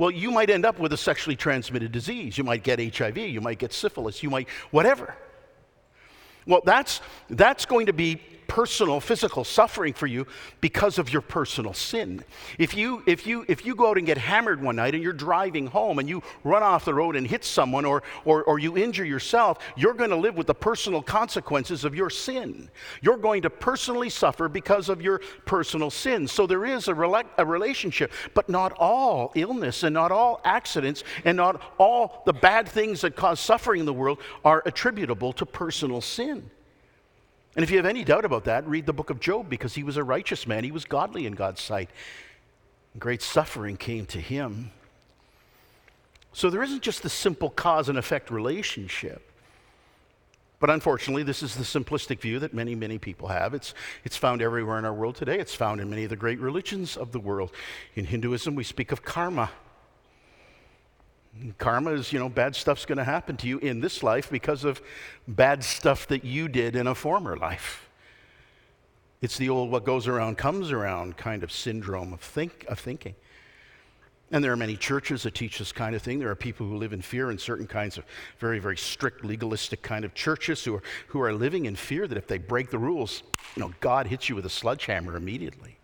well, 0.00 0.10
you 0.10 0.32
might 0.32 0.50
end 0.50 0.66
up 0.66 0.80
with 0.80 0.92
a 0.92 0.96
sexually 0.96 1.36
transmitted 1.36 1.92
disease. 1.92 2.36
You 2.36 2.42
might 2.42 2.64
get 2.64 2.80
HIV, 2.96 3.18
you 3.18 3.40
might 3.40 3.60
get 3.60 3.72
syphilis, 3.72 4.20
you 4.20 4.28
might 4.28 4.48
whatever. 4.72 5.14
Well, 6.44 6.60
that's, 6.64 7.00
that's 7.30 7.66
going 7.66 7.86
to 7.86 7.92
be 7.92 8.20
personal 8.46 9.00
physical 9.00 9.44
suffering 9.44 9.92
for 9.92 10.06
you 10.06 10.26
because 10.60 10.98
of 10.98 11.12
your 11.12 11.22
personal 11.22 11.74
sin. 11.74 12.24
If 12.58 12.74
you, 12.74 13.02
if 13.06 13.26
you, 13.26 13.44
if 13.48 13.66
you 13.66 13.74
go 13.74 13.90
out 13.90 13.98
and 13.98 14.06
get 14.06 14.18
hammered 14.18 14.62
one 14.62 14.76
night 14.76 14.94
and 14.94 15.02
you're 15.02 15.12
driving 15.12 15.66
home 15.66 15.98
and 15.98 16.08
you 16.08 16.22
run 16.44 16.62
off 16.62 16.84
the 16.84 16.94
road 16.94 17.16
and 17.16 17.26
hit 17.26 17.44
someone 17.44 17.84
or, 17.84 18.02
or, 18.24 18.44
or 18.44 18.58
you 18.58 18.76
injure 18.76 19.04
yourself, 19.04 19.58
you're 19.76 19.94
going 19.94 20.10
to 20.10 20.16
live 20.16 20.36
with 20.36 20.46
the 20.46 20.54
personal 20.54 21.02
consequences 21.02 21.84
of 21.84 21.94
your 21.94 22.10
sin. 22.10 22.70
You're 23.02 23.16
going 23.16 23.42
to 23.42 23.50
personally 23.50 24.10
suffer 24.10 24.48
because 24.48 24.88
of 24.88 25.02
your 25.02 25.20
personal 25.44 25.90
sin. 25.90 26.28
So 26.28 26.46
there 26.46 26.64
is 26.64 26.88
a, 26.88 26.92
rela- 26.94 27.26
a 27.38 27.44
relationship, 27.44 28.12
but 28.34 28.48
not 28.48 28.72
all 28.78 29.32
illness 29.34 29.82
and 29.82 29.94
not 29.94 30.12
all 30.12 30.40
accidents 30.44 31.04
and 31.24 31.36
not 31.36 31.60
all 31.78 32.22
the 32.26 32.32
bad 32.32 32.68
things 32.68 33.00
that 33.00 33.16
cause 33.16 33.40
suffering 33.40 33.80
in 33.80 33.86
the 33.86 33.92
world 33.92 34.18
are 34.44 34.62
attributable 34.66 35.32
to 35.34 35.46
personal 35.46 36.00
sin. 36.00 36.50
And 37.56 37.62
if 37.62 37.70
you 37.70 37.78
have 37.78 37.86
any 37.86 38.04
doubt 38.04 38.26
about 38.26 38.44
that, 38.44 38.68
read 38.68 38.84
the 38.84 38.92
book 38.92 39.08
of 39.08 39.18
Job 39.18 39.48
because 39.48 39.74
he 39.74 39.82
was 39.82 39.96
a 39.96 40.04
righteous 40.04 40.46
man. 40.46 40.62
He 40.62 40.70
was 40.70 40.84
godly 40.84 41.26
in 41.26 41.32
God's 41.32 41.62
sight. 41.62 41.88
Great 42.98 43.22
suffering 43.22 43.78
came 43.78 44.04
to 44.06 44.20
him. 44.20 44.70
So 46.34 46.50
there 46.50 46.62
isn't 46.62 46.82
just 46.82 47.02
the 47.02 47.08
simple 47.08 47.48
cause 47.48 47.88
and 47.88 47.96
effect 47.96 48.30
relationship. 48.30 49.32
But 50.58 50.68
unfortunately, 50.68 51.22
this 51.22 51.42
is 51.42 51.54
the 51.54 51.64
simplistic 51.64 52.20
view 52.20 52.38
that 52.40 52.52
many, 52.52 52.74
many 52.74 52.98
people 52.98 53.28
have. 53.28 53.54
It's, 53.54 53.72
it's 54.04 54.16
found 54.16 54.42
everywhere 54.42 54.78
in 54.78 54.84
our 54.84 54.92
world 54.92 55.16
today. 55.16 55.38
It's 55.38 55.54
found 55.54 55.80
in 55.80 55.88
many 55.88 56.04
of 56.04 56.10
the 56.10 56.16
great 56.16 56.38
religions 56.38 56.96
of 56.96 57.12
the 57.12 57.20
world. 57.20 57.52
In 57.94 58.04
Hinduism, 58.04 58.54
we 58.54 58.64
speak 58.64 58.92
of 58.92 59.02
karma. 59.02 59.50
Karma 61.58 61.92
is, 61.92 62.12
you 62.12 62.18
know, 62.18 62.28
bad 62.28 62.54
stuff's 62.54 62.84
going 62.84 62.98
to 62.98 63.04
happen 63.04 63.36
to 63.38 63.48
you 63.48 63.58
in 63.58 63.80
this 63.80 64.02
life 64.02 64.30
because 64.30 64.64
of 64.64 64.80
bad 65.28 65.62
stuff 65.62 66.06
that 66.08 66.24
you 66.24 66.48
did 66.48 66.76
in 66.76 66.86
a 66.86 66.94
former 66.94 67.36
life. 67.36 67.88
It's 69.22 69.38
the 69.38 69.48
old 69.48 69.70
what 69.70 69.84
goes 69.84 70.06
around 70.06 70.38
comes 70.38 70.70
around 70.70 71.16
kind 71.16 71.42
of 71.42 71.50
syndrome 71.50 72.12
of, 72.12 72.20
think, 72.20 72.64
of 72.68 72.78
thinking. 72.78 73.14
And 74.32 74.42
there 74.42 74.52
are 74.52 74.56
many 74.56 74.76
churches 74.76 75.22
that 75.22 75.34
teach 75.34 75.58
this 75.58 75.70
kind 75.70 75.94
of 75.94 76.02
thing. 76.02 76.18
There 76.18 76.30
are 76.30 76.34
people 76.34 76.66
who 76.66 76.76
live 76.76 76.92
in 76.92 77.00
fear 77.00 77.30
in 77.30 77.38
certain 77.38 77.66
kinds 77.66 77.96
of 77.96 78.04
very, 78.38 78.58
very 78.58 78.76
strict, 78.76 79.24
legalistic 79.24 79.82
kind 79.82 80.04
of 80.04 80.14
churches 80.14 80.64
who 80.64 80.74
are, 80.74 80.82
who 81.08 81.20
are 81.20 81.32
living 81.32 81.66
in 81.66 81.76
fear 81.76 82.08
that 82.08 82.18
if 82.18 82.26
they 82.26 82.38
break 82.38 82.70
the 82.70 82.78
rules, 82.78 83.22
you 83.54 83.62
know, 83.62 83.72
God 83.80 84.08
hits 84.08 84.28
you 84.28 84.34
with 84.34 84.44
a 84.44 84.50
sledgehammer 84.50 85.16
immediately. 85.16 85.75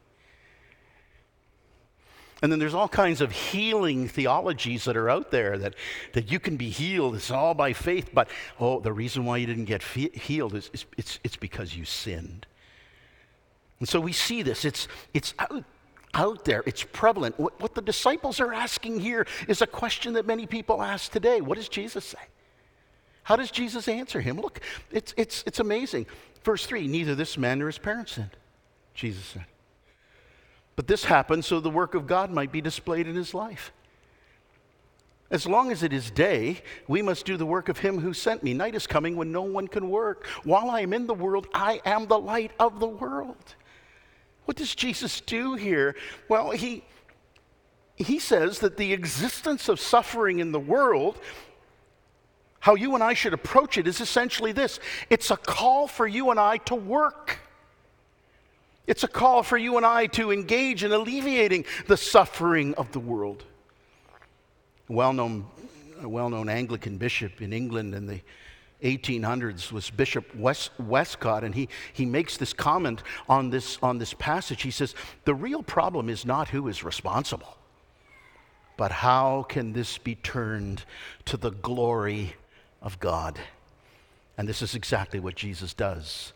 And 2.43 2.51
then 2.51 2.59
there's 2.59 2.75
all 2.75 2.89
kinds 2.89 3.21
of 3.21 3.31
healing 3.31 4.09
theologies 4.09 4.85
that 4.85 4.97
are 4.97 5.09
out 5.09 5.31
there 5.31 5.57
that, 5.59 5.75
that 6.13 6.31
you 6.31 6.41
can 6.41 6.57
be 6.57 6.71
healed. 6.71 7.15
It's 7.15 7.31
all 7.31 7.55
by 7.55 7.73
faith. 7.73 8.11
But, 8.13 8.29
oh, 8.59 8.81
the 8.81 8.93
reason 8.93 9.25
why 9.25 9.37
you 9.37 9.47
didn't 9.47 9.67
get 9.67 9.81
fe- 9.83 10.11
healed 10.13 10.55
is, 10.57 10.69
is 10.73 10.85
it's, 10.99 11.21
it's 11.23 11.37
because 11.37 11.77
you 11.77 11.85
sinned. 11.85 12.47
And 13.79 13.89
so 13.89 14.01
we 14.01 14.13
see 14.13 14.43
this. 14.43 14.65
It's, 14.65 14.89
it's 15.15 15.35
out, 15.39 15.65
out 16.15 16.45
there, 16.45 16.65
it's 16.67 16.83
prevalent. 16.83 17.39
What, 17.39 17.61
what 17.61 17.77
the 17.77 17.83
disciples 17.83 18.41
are 18.41 18.53
asking 18.53 19.01
here 19.01 19.25
is 19.47 19.63
a 19.63 19.67
question 19.67 20.15
that 20.15 20.27
many 20.27 20.47
people 20.47 20.83
ask 20.83 21.13
today. 21.13 21.41
What 21.41 21.59
does 21.59 21.69
Jesus 21.69 22.05
say? 22.05 22.19
How 23.23 23.37
does 23.37 23.53
Jesus 23.53 23.87
answer 23.87 24.21
him? 24.21 24.41
Look, 24.41 24.61
it's, 24.91 25.15
it's, 25.17 25.45
it's 25.47 25.61
amazing. 25.61 26.07
Verse 26.43 26.67
3 26.67 26.89
Neither 26.89 27.15
this 27.15 27.39
man 27.39 27.61
nor 27.61 27.69
his 27.69 27.79
parents 27.79 28.13
sinned, 28.13 28.37
Jesus 28.95 29.25
said. 29.25 29.45
But 30.83 30.89
this 30.89 31.05
happened 31.05 31.45
so 31.45 31.61
the 31.61 31.71
work 31.71 31.95
of 31.95 32.09
God 32.09 32.33
might 32.33 32.51
be 32.51 32.61
displayed 32.61 33.07
in 33.07 33.15
his 33.15 33.35
life. 33.35 33.71
As 35.31 35.47
long 35.47 35.71
as 35.71 35.85
it 35.85 35.93
is 35.93 36.11
day, 36.11 36.61
we 36.89 37.03
must 37.03 37.25
do 37.25 37.37
the 37.37 37.47
work 37.47 37.69
of 37.69 37.79
him 37.79 38.01
who 38.01 38.13
sent 38.13 38.43
me. 38.43 38.53
Night 38.53 38.75
is 38.75 38.89
coming 38.89 39.15
when 39.15 39.31
no 39.31 39.43
one 39.43 39.69
can 39.69 39.91
work. 39.91 40.27
While 40.43 40.71
I 40.71 40.81
am 40.81 40.93
in 40.93 41.07
the 41.07 41.15
world, 41.15 41.47
I 41.55 41.81
am 41.85 42.09
the 42.09 42.19
light 42.19 42.51
of 42.59 42.81
the 42.81 42.89
world. 42.89 43.55
What 44.47 44.57
does 44.57 44.75
Jesus 44.75 45.21
do 45.21 45.55
here? 45.55 45.95
Well, 46.29 46.51
he, 46.51 46.83
he 47.95 48.19
says 48.19 48.59
that 48.59 48.77
the 48.77 48.93
existence 48.93 49.69
of 49.69 49.79
suffering 49.79 50.41
in 50.41 50.51
the 50.51 50.59
world, 50.59 51.17
how 52.59 52.75
you 52.75 52.97
and 52.97 53.05
I 53.05 53.15
should 53.15 53.35
approach 53.35 53.79
it, 53.79 53.87
is 53.87 54.01
essentially 54.01 54.51
this 54.51 54.81
it's 55.11 55.31
a 55.31 55.37
call 55.37 55.87
for 55.87 56.09
you 56.09 56.33
and 56.33 56.41
I 56.41 56.57
to 56.57 56.75
work. 56.75 57.39
It's 58.87 59.05
a 59.05 59.09
call 59.09 59.43
for 59.43 59.57
you 59.57 59.77
and 59.77 59.87
I 59.87 60.07
to 60.09 60.33
engage 60.33 60.83
in 60.83 60.93
alleviating 60.93 61.65
the 61.87 61.97
suffering 61.97 62.75
of 62.75 62.91
the 62.93 62.99
world. 62.99 63.45
A 64.89 64.93
well 64.93 65.13
known, 65.13 65.47
well 66.03 66.29
known 66.29 66.49
Anglican 66.49 66.99
bishop 66.99 67.41
in 67.41 67.53
England 67.53 67.95
in 67.95 68.07
the 68.07 68.21
1800s 68.83 69.71
was 69.71 69.91
Bishop 69.91 70.35
West, 70.35 70.73
Westcott, 70.79 71.45
and 71.45 71.55
he, 71.55 71.69
he 71.93 72.05
makes 72.05 72.37
this 72.37 72.53
comment 72.53 73.03
on 73.29 73.51
this, 73.51 73.79
on 73.83 73.99
this 73.99 74.13
passage. 74.15 74.63
He 74.63 74.73
says, 74.73 74.95
The 75.25 75.35
real 75.35 75.63
problem 75.63 76.09
is 76.09 76.27
not 76.27 76.49
who 76.49 76.67
is 76.67 76.83
responsible, 76.83 77.57
but 78.77 78.91
how 78.91 79.45
can 79.49 79.73
this 79.73 79.99
be 79.99 80.17
turned 80.17 80.85
to 81.27 81.37
the 81.37 81.51
glory 81.51 82.35
of 82.81 82.99
God? 82.99 83.39
And 84.37 84.49
this 84.49 84.63
is 84.63 84.75
exactly 84.75 85.21
what 85.21 85.37
Jesus 85.37 85.75
does 85.75 86.33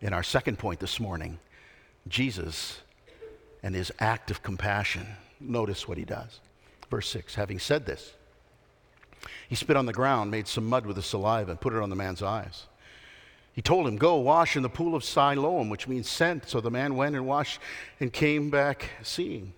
in 0.00 0.12
our 0.12 0.22
second 0.22 0.58
point 0.58 0.78
this 0.78 1.00
morning 1.00 1.38
Jesus 2.08 2.80
and 3.62 3.74
his 3.74 3.92
act 3.98 4.30
of 4.30 4.42
compassion. 4.42 5.06
Notice 5.40 5.88
what 5.88 5.98
he 5.98 6.04
does. 6.04 6.40
Verse 6.90 7.08
6 7.08 7.34
Having 7.34 7.58
said 7.60 7.86
this, 7.86 8.12
he 9.48 9.54
spit 9.54 9.76
on 9.76 9.86
the 9.86 9.92
ground, 9.92 10.30
made 10.30 10.48
some 10.48 10.66
mud 10.66 10.86
with 10.86 10.96
his 10.96 11.06
saliva, 11.06 11.52
and 11.52 11.60
put 11.60 11.72
it 11.72 11.82
on 11.82 11.90
the 11.90 11.96
man's 11.96 12.22
eyes. 12.22 12.66
He 13.54 13.62
told 13.62 13.86
him, 13.86 13.96
Go 13.96 14.16
wash 14.16 14.56
in 14.56 14.62
the 14.62 14.68
pool 14.68 14.94
of 14.94 15.04
Siloam, 15.04 15.70
which 15.70 15.86
means 15.86 16.08
sent. 16.08 16.48
So 16.48 16.60
the 16.60 16.70
man 16.70 16.96
went 16.96 17.14
and 17.14 17.26
washed 17.26 17.60
and 18.00 18.12
came 18.12 18.50
back 18.50 18.90
seeing. 19.02 19.52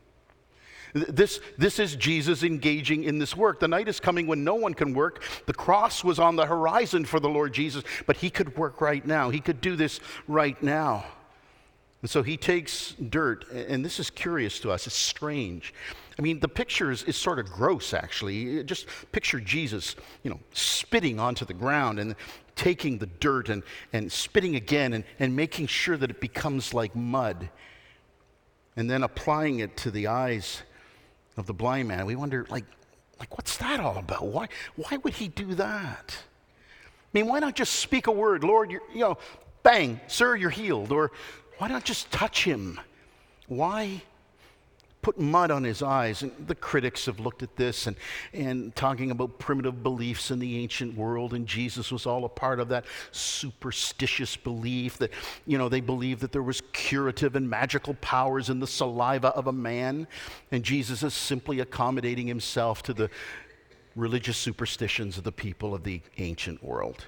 This, 0.93 1.41
this 1.59 1.79
is 1.79 1.97
Jesus 1.97 2.43
engaging 2.43 3.05
in 3.05 3.19
this 3.19 3.37
work. 3.37 3.61
The 3.61 3.69
night 3.69 3.89
is 3.89 4.01
coming 4.01 4.27
when 4.27 4.45
no 4.45 4.55
one 4.55 4.73
can 4.73 4.95
work. 4.95 5.23
The 5.47 5.53
cross 5.53 6.03
was 6.03 6.19
on 6.19 6.37
the 6.37 6.47
horizon 6.47 7.05
for 7.05 7.21
the 7.21 7.29
Lord 7.29 7.53
Jesus, 7.53 7.85
but 8.07 8.17
he 8.17 8.31
could 8.31 8.57
work 8.57 8.81
right 8.81 9.05
now. 9.05 9.31
He 9.31 9.41
could 9.41 9.61
do 9.61 9.77
this 9.77 10.01
right 10.27 10.61
now. 10.63 11.05
And 12.07 12.11
so 12.13 12.23
he 12.23 12.37
takes 12.37 12.93
dirt, 12.93 13.51
and 13.51 13.85
this 13.85 13.99
is 13.99 14.11
curious 14.11 14.61
to 14.61 14.71
us, 14.71 14.87
it's 14.87 14.95
strange. 14.95 15.75
I 16.17 16.23
mean, 16.23 16.39
the 16.39 16.47
picture 16.47 16.93
is, 16.93 17.03
is, 17.03 17.17
sort 17.17 17.41
of 17.41 17.47
gross, 17.47 17.93
actually. 17.93 18.63
Just 18.63 18.87
picture 19.11 19.41
Jesus, 19.41 19.97
you 20.23 20.31
know, 20.31 20.39
spitting 20.53 21.19
onto 21.19 21.45
the 21.45 21.53
ground 21.53 21.99
and 21.99 22.15
taking 22.55 22.99
the 22.99 23.07
dirt 23.07 23.49
and, 23.49 23.65
and 23.93 24.13
spitting 24.13 24.55
again 24.55 24.93
and, 24.93 25.03
and 25.19 25.35
making 25.35 25.67
sure 25.67 25.97
that 25.97 26.09
it 26.09 26.21
becomes 26.21 26.73
like 26.73 26.95
mud. 26.95 27.51
And 28.77 28.89
then 28.89 29.03
applying 29.03 29.59
it 29.59 29.77
to 29.79 29.91
the 29.91 30.07
eyes 30.07 30.63
of 31.37 31.47
the 31.47 31.55
blind 31.55 31.89
man. 31.89 32.07
We 32.07 32.15
wonder, 32.15 32.47
like, 32.49 32.67
like 33.19 33.37
what's 33.37 33.57
that 33.57 33.81
all 33.81 33.99
about? 33.99 34.29
Why, 34.29 34.47
why 34.77 34.99
would 34.99 35.15
he 35.15 35.27
do 35.27 35.57
that? 35.57 36.17
I 36.17 37.19
mean, 37.19 37.27
why 37.27 37.41
not 37.41 37.57
just 37.57 37.73
speak 37.73 38.07
a 38.07 38.13
word? 38.13 38.45
Lord, 38.45 38.71
you 38.71 38.81
know, 38.95 39.19
bang, 39.65 40.01
sir, 40.07 40.37
you're 40.37 40.51
healed. 40.51 40.93
Or 40.93 41.11
why 41.59 41.69
not 41.69 41.85
just 41.85 42.11
touch 42.11 42.45
him? 42.45 42.81
Why 43.49 44.03
put 45.07 45.21
mud 45.21 45.53
on 45.53 45.63
his 45.63 45.83
eyes. 45.85 46.23
And 46.23 46.33
the 46.49 46.55
critics 46.57 47.07
have 47.07 47.21
looked 47.21 47.45
at 47.45 47.55
this 47.55 47.87
and, 47.87 47.95
and 48.33 48.75
talking 48.75 49.13
about 49.13 49.39
primitive 49.39 49.81
beliefs 49.85 50.33
in 50.33 50.41
the 50.41 50.59
ancient 50.59 50.97
world, 50.97 51.33
and 51.33 51.47
Jesus 51.47 51.93
was 51.93 52.07
all 52.07 52.25
a 52.25 52.29
part 52.29 52.59
of 52.59 52.67
that 52.71 52.87
superstitious 53.13 54.37
belief 54.37 54.99
that, 54.99 55.13
you 55.47 55.59
know, 55.59 55.69
they 55.69 55.81
believed 55.81 56.23
that 56.23 56.33
there 56.33 56.43
was 56.43 56.61
curative 56.73 57.37
and 57.37 57.49
magical 57.49 57.95
powers 58.01 58.51
in 58.51 58.59
the 58.59 58.67
saliva 58.67 59.29
of 59.29 59.47
a 59.47 59.53
man, 59.53 60.09
and 60.51 60.65
Jesus 60.65 61.05
is 61.05 61.15
simply 61.15 61.61
accommodating 61.61 62.27
himself 62.27 62.83
to 62.83 62.93
the 62.93 63.09
religious 63.95 64.37
superstitions 64.37 65.17
of 65.17 65.23
the 65.23 65.31
people 65.31 65.73
of 65.73 65.85
the 65.85 66.01
ancient 66.19 66.61
world. 66.65 67.07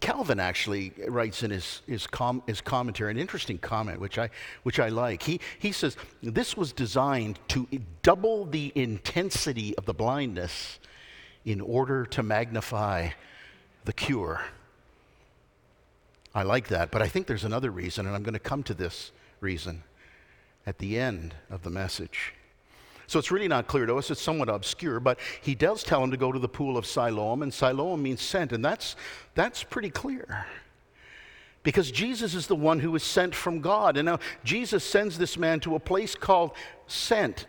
Calvin 0.00 0.40
actually 0.40 0.92
writes 1.06 1.42
in 1.42 1.50
his, 1.50 1.82
his, 1.86 2.06
com, 2.06 2.42
his, 2.46 2.60
commentary 2.60 3.10
an 3.10 3.18
interesting 3.18 3.58
comment, 3.58 4.00
which 4.00 4.18
I, 4.18 4.30
which 4.64 4.80
I 4.80 4.88
like. 4.88 5.22
He, 5.22 5.40
he 5.58 5.72
says, 5.72 5.96
This 6.22 6.56
was 6.56 6.72
designed 6.72 7.38
to 7.48 7.68
double 8.02 8.44
the 8.44 8.72
intensity 8.74 9.76
of 9.76 9.84
the 9.84 9.94
blindness 9.94 10.78
in 11.44 11.60
order 11.60 12.06
to 12.06 12.22
magnify 12.22 13.10
the 13.84 13.92
cure. 13.92 14.40
I 16.34 16.42
like 16.42 16.68
that, 16.68 16.90
but 16.90 17.00
I 17.00 17.06
think 17.06 17.28
there's 17.28 17.44
another 17.44 17.70
reason, 17.70 18.06
and 18.06 18.16
I'm 18.16 18.24
going 18.24 18.34
to 18.34 18.40
come 18.40 18.64
to 18.64 18.74
this 18.74 19.12
reason 19.40 19.84
at 20.66 20.78
the 20.78 20.98
end 20.98 21.34
of 21.50 21.62
the 21.62 21.70
message. 21.70 22.34
So 23.06 23.18
it's 23.18 23.30
really 23.30 23.48
not 23.48 23.66
clear 23.66 23.86
to 23.86 23.96
us. 23.96 24.10
It's 24.10 24.20
somewhat 24.20 24.48
obscure, 24.48 25.00
but 25.00 25.18
he 25.42 25.54
does 25.54 25.82
tell 25.82 26.02
him 26.02 26.10
to 26.10 26.16
go 26.16 26.32
to 26.32 26.38
the 26.38 26.48
pool 26.48 26.76
of 26.76 26.86
Siloam, 26.86 27.42
and 27.42 27.52
Siloam 27.52 28.02
means 28.02 28.22
sent, 28.22 28.52
and 28.52 28.64
that's, 28.64 28.96
that's 29.34 29.62
pretty 29.62 29.90
clear. 29.90 30.46
Because 31.62 31.90
Jesus 31.90 32.34
is 32.34 32.46
the 32.46 32.54
one 32.54 32.78
who 32.78 32.94
is 32.94 33.02
sent 33.02 33.34
from 33.34 33.60
God. 33.60 33.96
And 33.96 34.04
now 34.04 34.18
Jesus 34.44 34.84
sends 34.84 35.16
this 35.16 35.38
man 35.38 35.60
to 35.60 35.76
a 35.76 35.80
place 35.80 36.14
called 36.14 36.52
Sent. 36.86 37.46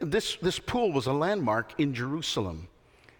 This, 0.00 0.38
this 0.40 0.58
pool 0.58 0.92
was 0.92 1.06
a 1.06 1.12
landmark 1.12 1.78
in 1.78 1.92
Jerusalem. 1.92 2.68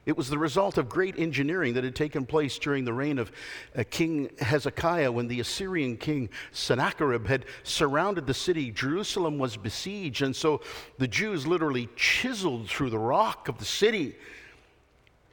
It 0.06 0.16
was 0.16 0.28
the 0.28 0.38
result 0.38 0.76
of 0.76 0.88
great 0.88 1.18
engineering 1.18 1.74
that 1.74 1.84
had 1.84 1.94
taken 1.94 2.26
place 2.26 2.58
during 2.58 2.84
the 2.84 2.92
reign 2.92 3.18
of 3.18 3.32
uh, 3.76 3.84
King 3.88 4.30
Hezekiah 4.38 5.10
when 5.10 5.28
the 5.28 5.40
Assyrian 5.40 5.96
king 5.96 6.28
Sennacherib 6.52 7.26
had 7.26 7.46
surrounded 7.62 8.26
the 8.26 8.34
city. 8.34 8.70
Jerusalem 8.70 9.38
was 9.38 9.56
besieged, 9.56 10.22
and 10.22 10.36
so 10.36 10.60
the 10.98 11.08
Jews 11.08 11.46
literally 11.46 11.88
chiseled 11.96 12.68
through 12.68 12.90
the 12.90 12.98
rock 12.98 13.48
of 13.48 13.58
the 13.58 13.64
city 13.64 14.16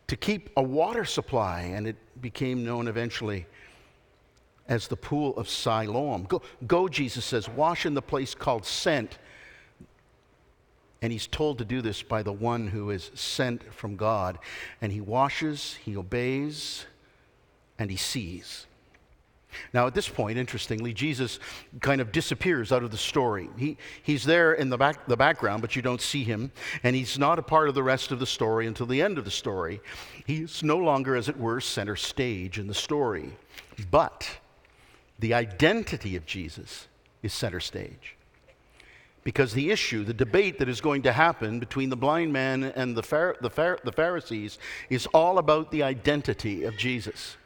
to 0.08 0.16
keep 0.16 0.50
a 0.56 0.64
water 0.64 1.06
supply, 1.06 1.62
and 1.62 1.86
it 1.86 1.98
became 2.22 2.64
known 2.64 2.88
eventually 2.88 3.48
as 4.68 4.88
the 4.88 4.96
pool 4.96 5.36
of 5.38 5.50
Siloam. 5.50 6.24
Go, 6.24 6.42
go 6.66 6.88
Jesus 6.88 7.26
says, 7.26 7.50
wash 7.50 7.86
in 7.86 7.94
the 7.94 8.02
place 8.02 8.34
called 8.34 8.66
Sent 8.66 9.18
and 11.02 11.12
he's 11.12 11.28
told 11.28 11.58
to 11.58 11.66
do 11.66 11.82
this 11.82 12.04
by 12.04 12.22
the 12.22 12.34
one 12.34 12.68
who 12.68 12.92
is 12.92 13.10
sent 13.16 13.74
from 13.74 13.96
God. 13.96 14.38
And 14.82 14.92
he 14.92 15.02
washes, 15.02 15.78
he 15.84 15.98
obeys, 15.98 16.86
and 17.80 17.90
he 17.90 17.98
sees. 17.98 18.68
Now, 19.74 19.88
at 19.88 19.94
this 19.94 20.08
point, 20.08 20.38
interestingly, 20.38 20.94
Jesus 20.94 21.40
kind 21.82 22.00
of 22.00 22.12
disappears 22.12 22.72
out 22.72 22.84
of 22.84 22.92
the 22.92 22.98
story. 22.98 23.50
He, 23.58 23.78
he's 24.04 24.24
there 24.24 24.54
in 24.54 24.70
the, 24.70 24.78
back, 24.78 25.08
the 25.08 25.18
background, 25.18 25.62
but 25.62 25.76
you 25.76 25.82
don't 25.82 26.00
see 26.00 26.24
him, 26.24 26.52
and 26.84 26.96
he's 26.96 27.20
not 27.20 27.40
a 27.40 27.42
part 27.42 27.68
of 27.68 27.76
the 27.76 27.84
rest 27.84 28.12
of 28.12 28.20
the 28.20 28.26
story 28.26 28.68
until 28.68 28.86
the 28.86 29.02
end 29.02 29.18
of 29.18 29.26
the 29.26 29.32
story. 29.32 29.82
He's 30.26 30.64
no 30.64 30.78
longer, 30.78 31.16
as 31.16 31.28
it 31.28 31.38
were, 31.38 31.60
center 31.60 31.96
stage 31.96 32.60
in 32.60 32.68
the 32.68 32.74
story. 32.74 33.34
But 33.90 34.30
the 35.20 35.34
identity 35.34 36.16
of 36.16 36.26
Jesus 36.26 36.88
is 37.22 37.34
center 37.34 37.60
stage. 37.60 38.16
Because 39.24 39.54
the 39.54 39.70
issue, 39.70 40.04
the 40.04 40.14
debate 40.14 40.58
that 40.60 40.68
is 40.68 40.82
going 40.82 41.04
to 41.04 41.12
happen 41.12 41.60
between 41.60 41.90
the 41.90 41.96
blind 41.96 42.34
man 42.34 42.64
and 42.64 42.98
the, 42.98 43.04
Phar- 43.04 43.38
the, 43.40 43.50
Phar- 43.50 43.80
the 43.84 43.92
Pharisees 43.92 44.58
is 44.90 45.06
all 45.08 45.38
about 45.38 45.70
the 45.72 45.84
identity 45.84 46.64
of 46.64 46.76
Jesus. 46.76 47.38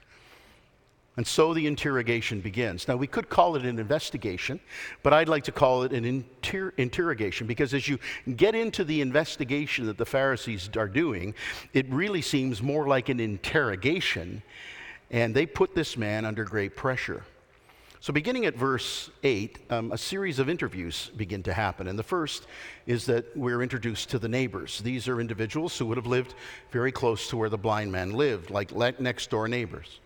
And 1.18 1.26
so 1.26 1.54
the 1.54 1.66
interrogation 1.66 2.42
begins. 2.42 2.88
Now, 2.88 2.98
we 2.98 3.08
could 3.08 3.30
call 3.30 3.56
it 3.56 3.66
an 3.66 3.80
investigation, 3.80 4.60
but 5.02 5.14
I'd 5.14 5.30
like 5.30 5.46
to 5.46 5.52
call 5.52 5.84
it 5.84 5.94
an 5.94 6.04
inter- 6.04 6.74
interrogation 6.78 7.48
because 7.48 7.74
as 7.74 7.88
you 7.88 8.00
get 8.36 8.54
into 8.54 8.84
the 8.84 9.00
investigation 9.00 9.86
that 9.86 9.98
the 9.98 10.06
Pharisees 10.06 10.70
are 10.76 10.90
doing, 10.90 11.34
it 11.74 11.90
really 11.90 12.22
seems 12.22 12.62
more 12.62 12.88
like 12.88 13.08
an 13.08 13.22
interrogation, 13.22 14.44
and 15.10 15.34
they 15.34 15.46
put 15.46 15.74
this 15.74 15.96
man 15.96 16.26
under 16.26 16.44
great 16.44 16.76
pressure. 16.76 17.24
So, 18.06 18.14
beginning 18.14 18.46
at 18.46 18.56
verse 18.56 19.10
8, 19.24 19.58
um, 19.72 19.92
a 19.92 19.98
series 19.98 20.38
of 20.38 20.48
interviews 20.48 21.10
begin 21.18 21.42
to 21.42 21.52
happen. 21.52 21.88
And 21.88 21.98
the 21.98 22.04
first 22.04 22.46
is 22.86 23.08
that 23.08 23.36
we're 23.36 23.64
introduced 23.64 24.12
to 24.12 24.20
the 24.20 24.28
neighbors. 24.28 24.80
These 24.82 25.08
are 25.08 25.20
individuals 25.20 25.76
who 25.76 25.88
would 25.88 25.98
have 25.98 26.06
lived 26.06 26.36
very 26.70 26.92
close 26.92 27.28
to 27.30 27.38
where 27.38 27.50
the 27.50 27.58
blind 27.58 27.92
man 27.92 28.12
lived, 28.12 28.52
like 28.52 28.72
next 29.00 29.32
door 29.32 29.48
neighbors. 29.48 30.02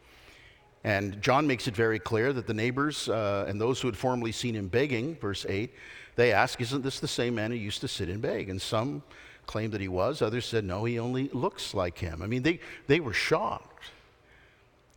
And 0.86 1.22
John 1.22 1.46
makes 1.46 1.68
it 1.68 1.76
very 1.76 2.00
clear 2.00 2.32
that 2.32 2.48
the 2.48 2.54
neighbors 2.54 3.10
uh, 3.10 3.44
and 3.50 3.60
those 3.60 3.82
who 3.82 3.90
had 3.90 3.98
formerly 3.98 4.32
seen 4.32 4.56
him 4.56 4.70
begging, 4.70 5.18
verse 5.18 5.46
8, 5.50 5.70
they 6.16 6.32
ask, 6.32 6.62
Isn't 6.62 6.84
this 6.84 7.02
the 7.02 7.08
same 7.10 7.36
man 7.36 7.52
who 7.52 7.58
used 7.58 7.82
to 7.82 7.90
sit 7.90 8.08
and 8.08 8.22
beg? 8.22 8.50
And 8.50 8.62
some 8.62 9.04
claimed 9.46 9.74
that 9.74 9.82
he 9.82 9.90
was, 9.90 10.22
others 10.22 10.46
said, 10.46 10.64
No, 10.64 10.86
he 10.86 11.00
only 11.00 11.28
looks 11.34 11.74
like 11.74 11.98
him. 11.98 12.22
I 12.22 12.28
mean, 12.28 12.44
they, 12.44 12.62
they 12.88 13.02
were 13.02 13.12
shocked. 13.12 13.69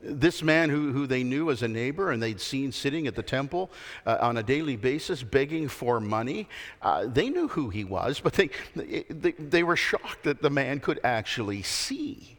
This 0.03 0.43
man 0.43 0.69
who, 0.69 0.93
who 0.93 1.07
they 1.07 1.23
knew 1.23 1.51
as 1.51 1.63
a 1.63 1.69
neighbor 1.69 2.11
and 2.11 2.21
they'd 2.21 2.41
seen 2.41 2.73
sitting 2.73 3.07
at 3.07 3.15
the 3.15 3.23
temple 3.23 3.71
uh, 4.05 4.19
on 4.21 4.37
a 4.37 4.43
daily 4.43 4.77
basis 4.77 5.23
begging 5.23 5.69
for 5.69 6.01
money, 6.01 6.49
uh, 6.83 7.07
they 7.07 7.29
knew 7.29 7.47
who 7.49 7.71
he 7.71 7.85
was, 7.85 8.19
but 8.19 8.33
they, 8.33 8.51
they, 8.75 9.33
they 9.33 9.63
were 9.63 9.77
shocked 9.77 10.25
that 10.25 10.43
the 10.43 10.51
man 10.51 10.81
could 10.81 10.99
actually 11.05 11.63
see. 11.63 12.37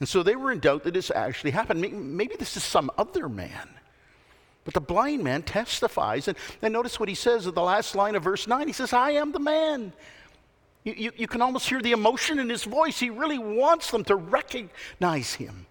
And 0.00 0.08
so 0.08 0.22
they 0.22 0.36
were 0.36 0.50
in 0.50 0.58
doubt 0.58 0.82
that 0.84 0.94
this 0.94 1.10
actually 1.10 1.52
happened. 1.52 1.80
Maybe 1.80 2.34
this 2.36 2.56
is 2.56 2.64
some 2.64 2.90
other 2.98 3.28
man. 3.28 3.68
But 4.64 4.74
the 4.74 4.80
blind 4.80 5.22
man 5.22 5.42
testifies. 5.42 6.26
And, 6.26 6.36
and 6.62 6.72
notice 6.72 6.98
what 6.98 7.08
he 7.08 7.14
says 7.14 7.46
at 7.46 7.54
the 7.54 7.62
last 7.62 7.94
line 7.94 8.14
of 8.14 8.24
verse 8.24 8.46
9. 8.46 8.66
He 8.66 8.72
says, 8.72 8.92
I 8.92 9.12
am 9.12 9.32
the 9.32 9.38
man. 9.38 9.92
You, 10.82 10.94
you, 10.96 11.12
you 11.16 11.26
can 11.26 11.42
almost 11.42 11.68
hear 11.68 11.80
the 11.80 11.92
emotion 11.92 12.38
in 12.38 12.48
his 12.48 12.64
voice. 12.64 12.98
He 12.98 13.10
really 13.10 13.38
wants 13.38 13.90
them 13.90 14.04
to 14.04 14.16
recognize 14.16 15.34
him. 15.34 15.66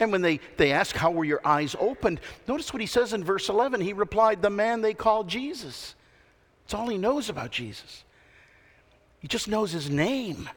And 0.00 0.12
when 0.12 0.22
they, 0.22 0.40
they 0.56 0.72
ask, 0.72 0.94
How 0.94 1.10
were 1.10 1.24
your 1.24 1.40
eyes 1.44 1.74
opened? 1.78 2.20
Notice 2.46 2.72
what 2.72 2.80
he 2.80 2.86
says 2.86 3.12
in 3.12 3.24
verse 3.24 3.48
11. 3.48 3.80
He 3.80 3.92
replied, 3.92 4.42
The 4.42 4.50
man 4.50 4.80
they 4.80 4.94
call 4.94 5.24
Jesus. 5.24 5.94
That's 6.64 6.74
all 6.74 6.88
he 6.88 6.98
knows 6.98 7.28
about 7.28 7.50
Jesus. 7.50 8.04
He 9.20 9.28
just 9.28 9.48
knows 9.48 9.72
his 9.72 9.90
name. 9.90 10.48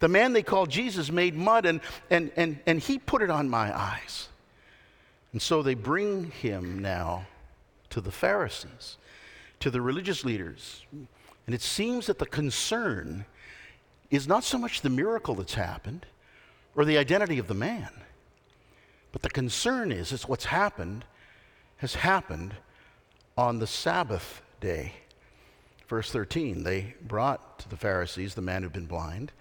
The 0.00 0.08
man 0.08 0.32
they 0.32 0.42
call 0.42 0.66
Jesus 0.66 1.10
made 1.10 1.34
mud 1.34 1.64
and, 1.64 1.80
and, 2.10 2.30
and, 2.36 2.58
and 2.66 2.80
he 2.80 2.98
put 2.98 3.22
it 3.22 3.30
on 3.30 3.48
my 3.48 3.76
eyes. 3.76 4.28
And 5.32 5.40
so 5.40 5.62
they 5.62 5.74
bring 5.74 6.30
him 6.30 6.80
now 6.80 7.26
to 7.90 8.00
the 8.00 8.10
Pharisees, 8.10 8.98
to 9.60 9.70
the 9.70 9.80
religious 9.80 10.24
leaders. 10.24 10.84
And 10.92 11.54
it 11.54 11.62
seems 11.62 12.06
that 12.06 12.18
the 12.18 12.26
concern 12.26 13.24
is 14.10 14.26
not 14.26 14.44
so 14.44 14.58
much 14.58 14.80
the 14.80 14.90
miracle 14.90 15.34
that's 15.34 15.54
happened 15.54 16.06
or 16.74 16.84
the 16.84 16.98
identity 16.98 17.38
of 17.38 17.48
the 17.48 17.54
man 17.54 17.88
but 19.12 19.22
the 19.22 19.30
concern 19.30 19.92
is, 19.92 20.12
is 20.12 20.28
what's 20.28 20.46
happened 20.46 21.04
has 21.78 21.94
happened 21.94 22.54
on 23.36 23.58
the 23.58 23.66
Sabbath 23.66 24.42
day. 24.60 24.92
Verse 25.88 26.10
13, 26.10 26.64
they 26.64 26.94
brought 27.02 27.58
to 27.60 27.68
the 27.68 27.76
Pharisees 27.76 28.34
the 28.34 28.42
man 28.42 28.62
who'd 28.62 28.72
been 28.72 28.86
blind. 28.86 29.32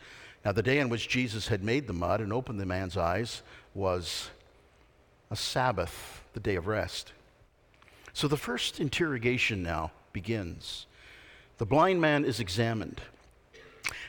Now, 0.44 0.52
the 0.52 0.62
day 0.62 0.80
on 0.80 0.90
which 0.90 1.10
Jesus 1.10 1.48
had 1.48 1.64
made 1.64 1.88
the 1.88 1.94
mud 1.94 2.22
and 2.22 2.32
opened 2.32 2.60
the 2.60 2.66
man's 2.66 2.98
eyes 2.98 3.42
was 3.74 4.30
a 5.32 5.36
Sabbath, 5.36 6.24
the 6.34 6.40
day 6.40 6.56
of 6.56 6.68
rest. 6.68 7.14
So 8.14 8.28
the 8.28 8.38
first 8.38 8.80
interrogation 8.80 9.64
now 9.64 9.92
begins. 10.14 10.86
The 11.58 11.66
blind 11.66 12.00
man 12.00 12.26
is 12.26 12.40
examined. 12.40 13.02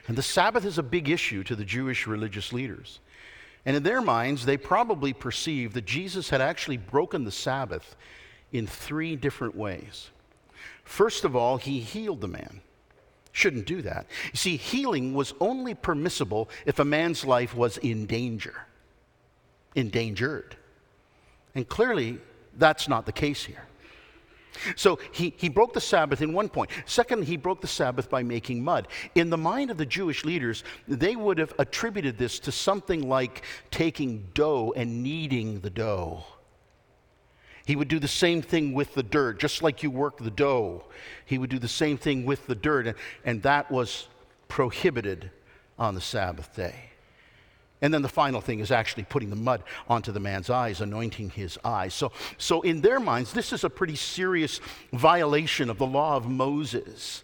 And 0.07 0.16
the 0.16 0.23
Sabbath 0.23 0.64
is 0.64 0.79
a 0.79 0.83
big 0.83 1.09
issue 1.09 1.42
to 1.45 1.57
the 1.57 1.64
Jewish 1.64 2.07
religious 2.07 2.53
leaders. 2.53 3.01
And 3.66 3.76
in 3.76 3.83
their 3.83 4.00
minds, 4.00 4.46
they 4.46 4.57
probably 4.57 5.12
perceived 5.12 5.74
that 5.74 5.85
Jesus 5.85 6.31
had 6.31 6.40
actually 6.40 6.76
broken 6.76 7.24
the 7.24 7.33
Sabbath 7.33 7.96
in 8.52 8.66
three 8.66 9.16
different 9.16 9.57
ways. 9.57 10.11
First 10.85 11.24
of 11.24 11.35
all, 11.35 11.57
he 11.57 11.81
healed 11.81 12.20
the 12.20 12.29
man. 12.29 12.61
Shouldn't 13.33 13.66
do 13.66 13.83
that. 13.83 14.07
You 14.33 14.37
see, 14.37 14.57
healing 14.57 15.12
was 15.12 15.35
only 15.40 15.74
permissible 15.74 16.48
if 16.64 16.79
a 16.79 16.85
man's 16.85 17.24
life 17.24 17.55
was 17.55 17.76
in 17.79 18.07
danger, 18.07 18.55
endangered. 19.74 20.57
And 21.55 21.68
clearly, 21.68 22.18
that's 22.57 22.88
not 22.88 23.05
the 23.05 23.12
case 23.12 23.44
here. 23.44 23.66
So 24.77 24.99
he, 25.12 25.35
he 25.37 25.49
broke 25.49 25.73
the 25.73 25.81
Sabbath 25.81 26.23
in 26.23 26.33
one 26.33 26.49
point. 26.49 26.71
Second, 26.85 27.25
he 27.25 27.37
broke 27.37 27.61
the 27.61 27.66
Sabbath 27.66 28.11
by 28.11 28.23
making 28.23 28.62
mud. 28.64 28.88
In 29.14 29.31
the 29.31 29.37
mind 29.37 29.71
of 29.71 29.79
the 29.79 29.87
Jewish 29.87 30.25
leaders, 30.25 30.64
they 30.88 31.16
would 31.16 31.38
have 31.38 31.55
attributed 31.59 32.19
this 32.19 32.38
to 32.40 32.53
something 32.53 33.09
like 33.09 33.42
taking 33.71 34.29
dough 34.35 34.73
and 34.77 35.03
kneading 35.03 35.61
the 35.61 35.71
dough. 35.71 36.25
He 37.66 37.75
would 37.75 37.88
do 37.88 37.99
the 37.99 38.09
same 38.09 38.42
thing 38.42 38.75
with 38.75 38.95
the 38.95 39.03
dirt, 39.03 39.40
just 39.40 39.62
like 39.62 39.83
you 39.83 39.90
work 39.90 40.19
the 40.19 40.31
dough. 40.31 40.85
He 41.25 41.37
would 41.37 41.51
do 41.51 41.59
the 41.59 41.66
same 41.66 41.99
thing 41.99 42.25
with 42.25 42.47
the 42.47 42.55
dirt, 42.55 42.87
and, 42.87 42.97
and 43.25 43.42
that 43.42 43.71
was 43.73 44.07
prohibited 44.47 45.31
on 45.77 45.97
the 45.97 46.01
Sabbath 46.01 46.55
day. 46.55 46.90
And 47.82 47.92
then 47.92 48.02
the 48.02 48.08
final 48.08 48.40
thing 48.40 48.60
is 48.60 48.70
actually 48.70 49.04
putting 49.04 49.30
the 49.30 49.36
mud 49.36 49.62
onto 49.88 50.10
the 50.10 50.20
man's 50.20 50.48
eyes, 50.48 50.80
anointing 50.80 51.30
his 51.30 51.58
eyes. 51.64 51.92
So, 51.92 52.10
so 52.38 52.62
in 52.62 52.80
their 52.80 52.98
minds, 52.98 53.32
this 53.32 53.52
is 53.52 53.64
a 53.64 53.70
pretty 53.70 53.96
serious 53.96 54.60
violation 54.92 55.68
of 55.68 55.78
the 55.78 55.86
law 55.86 56.16
of 56.16 56.28
Moses. 56.28 57.22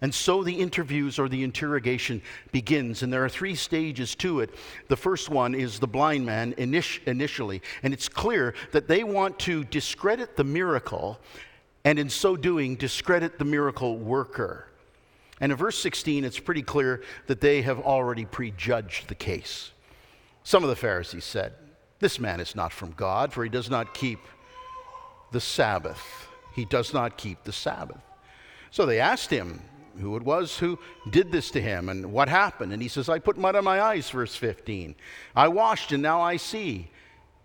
And 0.00 0.14
so 0.14 0.44
the 0.44 0.54
interviews 0.54 1.18
or 1.18 1.28
the 1.28 1.42
interrogation 1.42 2.22
begins, 2.52 3.02
and 3.02 3.12
there 3.12 3.24
are 3.24 3.28
three 3.28 3.56
stages 3.56 4.14
to 4.16 4.40
it. 4.40 4.54
The 4.86 4.96
first 4.96 5.28
one 5.28 5.56
is 5.56 5.80
the 5.80 5.88
blind 5.88 6.24
man 6.24 6.54
initially, 6.56 7.62
and 7.82 7.92
it's 7.92 8.08
clear 8.08 8.54
that 8.70 8.86
they 8.86 9.02
want 9.02 9.40
to 9.40 9.64
discredit 9.64 10.36
the 10.36 10.44
miracle, 10.44 11.18
and 11.84 11.98
in 11.98 12.08
so 12.08 12.36
doing, 12.36 12.76
discredit 12.76 13.38
the 13.40 13.44
miracle 13.44 13.98
worker. 13.98 14.67
And 15.40 15.52
in 15.52 15.58
verse 15.58 15.78
16, 15.78 16.24
it's 16.24 16.38
pretty 16.38 16.62
clear 16.62 17.02
that 17.26 17.40
they 17.40 17.62
have 17.62 17.80
already 17.80 18.24
prejudged 18.24 19.08
the 19.08 19.14
case. 19.14 19.70
Some 20.42 20.62
of 20.62 20.70
the 20.70 20.76
Pharisees 20.76 21.24
said, 21.24 21.52
This 22.00 22.18
man 22.18 22.40
is 22.40 22.56
not 22.56 22.72
from 22.72 22.92
God, 22.92 23.32
for 23.32 23.44
he 23.44 23.50
does 23.50 23.70
not 23.70 23.94
keep 23.94 24.20
the 25.32 25.40
Sabbath. 25.40 26.28
He 26.54 26.64
does 26.64 26.92
not 26.92 27.16
keep 27.16 27.44
the 27.44 27.52
Sabbath. 27.52 28.00
So 28.70 28.84
they 28.84 29.00
asked 29.00 29.30
him, 29.30 29.62
who 29.98 30.16
it 30.16 30.22
was 30.22 30.58
who 30.58 30.78
did 31.10 31.30
this 31.30 31.50
to 31.50 31.60
him 31.60 31.88
and 31.88 32.12
what 32.12 32.28
happened. 32.28 32.72
And 32.72 32.80
he 32.80 32.88
says, 32.88 33.08
I 33.08 33.18
put 33.18 33.36
mud 33.36 33.56
on 33.56 33.64
my 33.64 33.80
eyes, 33.80 34.08
verse 34.10 34.34
15. 34.34 34.94
I 35.34 35.48
washed 35.48 35.92
and 35.92 36.02
now 36.02 36.20
I 36.20 36.36
see. 36.36 36.90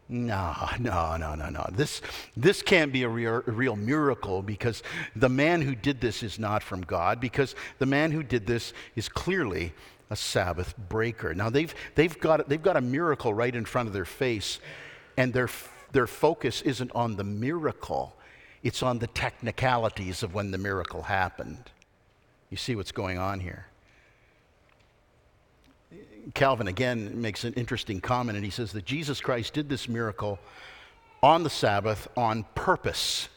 No, 0.09 0.53
no, 0.79 1.17
no, 1.17 1.33
no, 1.35 1.49
no. 1.49 1.65
This, 1.71 2.01
this 2.35 2.61
can't 2.61 2.91
be 2.91 3.03
a 3.03 3.09
real, 3.09 3.41
a 3.47 3.51
real 3.51 3.75
miracle 3.75 4.41
because 4.41 4.83
the 5.15 5.29
man 5.29 5.61
who 5.61 5.75
did 5.75 6.01
this 6.01 6.23
is 6.23 6.37
not 6.37 6.61
from 6.61 6.81
God, 6.81 7.19
because 7.19 7.55
the 7.79 7.85
man 7.85 8.11
who 8.11 8.21
did 8.21 8.45
this 8.45 8.73
is 8.95 9.07
clearly 9.07 9.73
a 10.09 10.15
Sabbath 10.15 10.75
breaker. 10.77 11.33
Now, 11.33 11.49
they've, 11.49 11.73
they've, 11.95 12.19
got, 12.19 12.47
they've 12.49 12.61
got 12.61 12.77
a 12.77 12.81
miracle 12.81 13.33
right 13.33 13.55
in 13.55 13.65
front 13.65 13.87
of 13.87 13.93
their 13.93 14.05
face, 14.05 14.59
and 15.17 15.33
their, 15.33 15.49
their 15.93 16.07
focus 16.07 16.61
isn't 16.61 16.91
on 16.93 17.15
the 17.15 17.23
miracle, 17.23 18.15
it's 18.61 18.83
on 18.83 18.99
the 18.99 19.07
technicalities 19.07 20.21
of 20.21 20.33
when 20.33 20.51
the 20.51 20.57
miracle 20.57 21.03
happened. 21.03 21.71
You 22.49 22.57
see 22.57 22.75
what's 22.75 22.91
going 22.91 23.17
on 23.17 23.39
here. 23.39 23.67
Calvin 26.33 26.67
again 26.67 27.21
makes 27.21 27.43
an 27.43 27.53
interesting 27.53 27.99
comment, 27.99 28.35
and 28.35 28.45
he 28.45 28.51
says 28.51 28.71
that 28.71 28.85
Jesus 28.85 29.19
Christ 29.19 29.53
did 29.53 29.69
this 29.69 29.89
miracle 29.89 30.39
on 31.21 31.43
the 31.43 31.49
Sabbath 31.49 32.07
on 32.15 32.45
purpose 32.55 33.29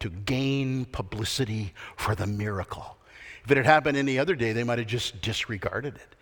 to 0.00 0.10
gain 0.10 0.84
publicity 0.84 1.72
for 1.96 2.14
the 2.14 2.26
miracle. 2.26 2.96
If 3.44 3.50
it 3.50 3.56
had 3.56 3.66
happened 3.66 3.96
any 3.96 4.18
other 4.18 4.34
day, 4.34 4.52
they 4.52 4.64
might 4.64 4.78
have 4.78 4.86
just 4.86 5.20
disregarded 5.22 5.96
it. 5.96 6.16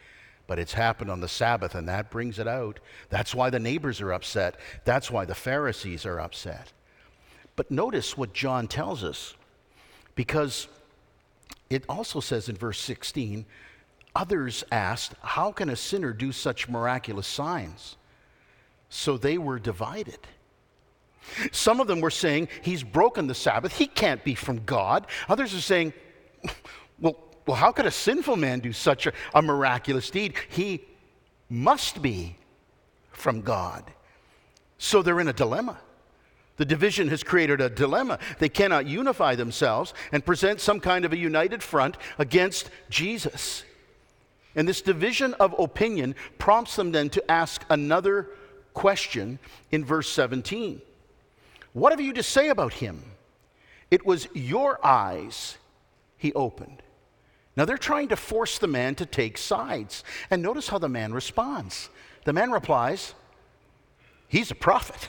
But 0.46 0.58
it's 0.58 0.72
happened 0.72 1.10
on 1.10 1.20
the 1.20 1.28
Sabbath, 1.28 1.74
and 1.74 1.88
that 1.88 2.10
brings 2.10 2.38
it 2.38 2.48
out. 2.48 2.80
That's 3.08 3.34
why 3.34 3.50
the 3.50 3.58
neighbors 3.58 4.00
are 4.00 4.12
upset. 4.12 4.56
That's 4.84 5.10
why 5.10 5.24
the 5.24 5.34
Pharisees 5.34 6.04
are 6.04 6.18
upset. 6.18 6.72
But 7.56 7.70
notice 7.70 8.16
what 8.16 8.32
John 8.32 8.66
tells 8.66 9.04
us, 9.04 9.34
because 10.14 10.68
it 11.68 11.84
also 11.88 12.20
says 12.20 12.48
in 12.48 12.56
verse 12.56 12.80
16, 12.80 13.44
others 14.14 14.64
asked, 14.70 15.14
How 15.22 15.52
can 15.52 15.68
a 15.68 15.76
sinner 15.76 16.12
do 16.12 16.32
such 16.32 16.68
miraculous 16.68 17.26
signs? 17.26 17.96
So 18.88 19.16
they 19.16 19.38
were 19.38 19.58
divided. 19.58 20.18
Some 21.52 21.80
of 21.80 21.86
them 21.86 22.00
were 22.00 22.10
saying, 22.10 22.48
He's 22.62 22.82
broken 22.82 23.26
the 23.26 23.34
Sabbath. 23.34 23.76
He 23.76 23.86
can't 23.86 24.22
be 24.24 24.34
from 24.34 24.64
God. 24.64 25.06
Others 25.28 25.54
are 25.54 25.60
saying, 25.60 25.92
Well, 26.98 27.16
well 27.46 27.56
how 27.56 27.72
could 27.72 27.86
a 27.86 27.90
sinful 27.90 28.36
man 28.36 28.60
do 28.60 28.72
such 28.72 29.06
a, 29.06 29.12
a 29.34 29.42
miraculous 29.42 30.10
deed? 30.10 30.34
He 30.48 30.84
must 31.48 32.02
be 32.02 32.36
from 33.12 33.42
God. 33.42 33.84
So 34.78 35.02
they're 35.02 35.20
in 35.20 35.28
a 35.28 35.32
dilemma. 35.32 35.78
The 36.56 36.64
division 36.64 37.08
has 37.08 37.22
created 37.22 37.60
a 37.60 37.70
dilemma. 37.70 38.18
They 38.38 38.50
cannot 38.50 38.86
unify 38.86 39.34
themselves 39.34 39.94
and 40.12 40.24
present 40.24 40.60
some 40.60 40.78
kind 40.78 41.04
of 41.04 41.12
a 41.12 41.16
united 41.16 41.62
front 41.62 41.96
against 42.18 42.70
Jesus. 42.90 43.64
And 44.54 44.66
this 44.66 44.82
division 44.82 45.34
of 45.34 45.54
opinion 45.58 46.14
prompts 46.38 46.76
them 46.76 46.92
then 46.92 47.08
to 47.10 47.30
ask 47.30 47.64
another 47.70 48.28
question 48.74 49.38
in 49.70 49.84
verse 49.84 50.10
17 50.10 50.80
What 51.72 51.92
have 51.92 52.00
you 52.00 52.12
to 52.14 52.22
say 52.22 52.48
about 52.48 52.74
him? 52.74 53.02
It 53.90 54.06
was 54.06 54.28
your 54.34 54.84
eyes 54.84 55.58
he 56.16 56.32
opened. 56.34 56.82
Now 57.56 57.64
they're 57.64 57.78
trying 57.78 58.08
to 58.08 58.16
force 58.16 58.58
the 58.58 58.68
man 58.68 58.94
to 58.96 59.06
take 59.06 59.36
sides. 59.36 60.04
And 60.30 60.42
notice 60.42 60.68
how 60.68 60.78
the 60.78 60.88
man 60.88 61.12
responds. 61.12 61.90
The 62.24 62.32
man 62.32 62.50
replies, 62.52 63.14
He's 64.28 64.50
a 64.50 64.54
prophet. 64.54 65.08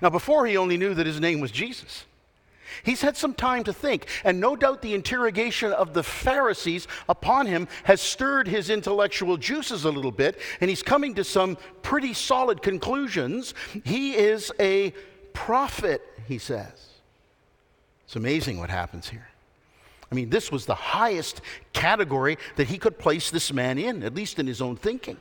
Now, 0.00 0.10
before 0.10 0.46
he 0.46 0.56
only 0.56 0.76
knew 0.76 0.94
that 0.94 1.06
his 1.06 1.20
name 1.20 1.40
was 1.40 1.50
Jesus. 1.50 2.04
He's 2.82 3.00
had 3.00 3.16
some 3.16 3.34
time 3.34 3.64
to 3.64 3.72
think, 3.72 4.06
and 4.24 4.40
no 4.40 4.56
doubt 4.56 4.82
the 4.82 4.94
interrogation 4.94 5.72
of 5.72 5.94
the 5.94 6.02
Pharisees 6.02 6.86
upon 7.08 7.46
him 7.46 7.68
has 7.84 8.00
stirred 8.00 8.48
his 8.48 8.70
intellectual 8.70 9.36
juices 9.36 9.84
a 9.84 9.90
little 9.90 10.12
bit, 10.12 10.38
and 10.60 10.68
he's 10.68 10.82
coming 10.82 11.14
to 11.14 11.24
some 11.24 11.56
pretty 11.82 12.14
solid 12.14 12.62
conclusions. 12.62 13.54
He 13.84 14.14
is 14.14 14.52
a 14.60 14.92
prophet, 15.32 16.02
he 16.26 16.38
says. 16.38 16.88
It's 18.04 18.16
amazing 18.16 18.58
what 18.58 18.70
happens 18.70 19.08
here. 19.08 19.28
I 20.10 20.14
mean, 20.14 20.30
this 20.30 20.50
was 20.50 20.64
the 20.64 20.74
highest 20.74 21.42
category 21.72 22.38
that 22.56 22.68
he 22.68 22.78
could 22.78 22.98
place 22.98 23.30
this 23.30 23.52
man 23.52 23.78
in, 23.78 24.02
at 24.02 24.14
least 24.14 24.38
in 24.38 24.46
his 24.46 24.62
own 24.62 24.76
thinking. 24.76 25.18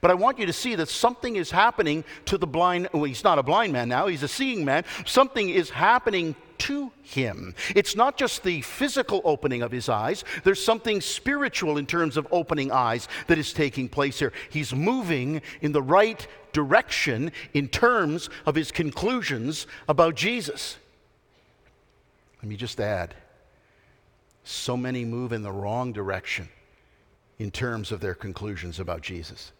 But 0.00 0.10
I 0.10 0.14
want 0.14 0.38
you 0.38 0.46
to 0.46 0.52
see 0.52 0.74
that 0.74 0.88
something 0.88 1.36
is 1.36 1.50
happening 1.50 2.04
to 2.26 2.36
the 2.36 2.46
blind. 2.46 2.88
Well, 2.92 3.04
he's 3.04 3.24
not 3.24 3.38
a 3.38 3.42
blind 3.42 3.72
man 3.72 3.88
now, 3.88 4.06
he's 4.06 4.22
a 4.22 4.28
seeing 4.28 4.64
man. 4.64 4.84
Something 5.06 5.48
is 5.48 5.70
happening 5.70 6.36
to 6.58 6.92
him. 7.02 7.54
It's 7.74 7.96
not 7.96 8.16
just 8.16 8.42
the 8.42 8.60
physical 8.62 9.20
opening 9.24 9.62
of 9.62 9.72
his 9.72 9.88
eyes, 9.88 10.24
there's 10.44 10.62
something 10.62 11.00
spiritual 11.00 11.78
in 11.78 11.86
terms 11.86 12.16
of 12.16 12.26
opening 12.30 12.70
eyes 12.70 13.08
that 13.26 13.38
is 13.38 13.52
taking 13.52 13.88
place 13.88 14.18
here. 14.18 14.32
He's 14.50 14.74
moving 14.74 15.42
in 15.60 15.72
the 15.72 15.82
right 15.82 16.26
direction 16.52 17.32
in 17.54 17.68
terms 17.68 18.30
of 18.46 18.54
his 18.54 18.70
conclusions 18.70 19.66
about 19.88 20.14
Jesus. 20.14 20.76
Let 22.42 22.48
me 22.48 22.56
just 22.56 22.80
add 22.80 23.14
so 24.44 24.76
many 24.76 25.04
move 25.04 25.32
in 25.32 25.42
the 25.42 25.52
wrong 25.52 25.92
direction 25.92 26.48
in 27.38 27.50
terms 27.50 27.92
of 27.92 28.00
their 28.00 28.14
conclusions 28.14 28.80
about 28.80 29.02
Jesus. 29.02 29.52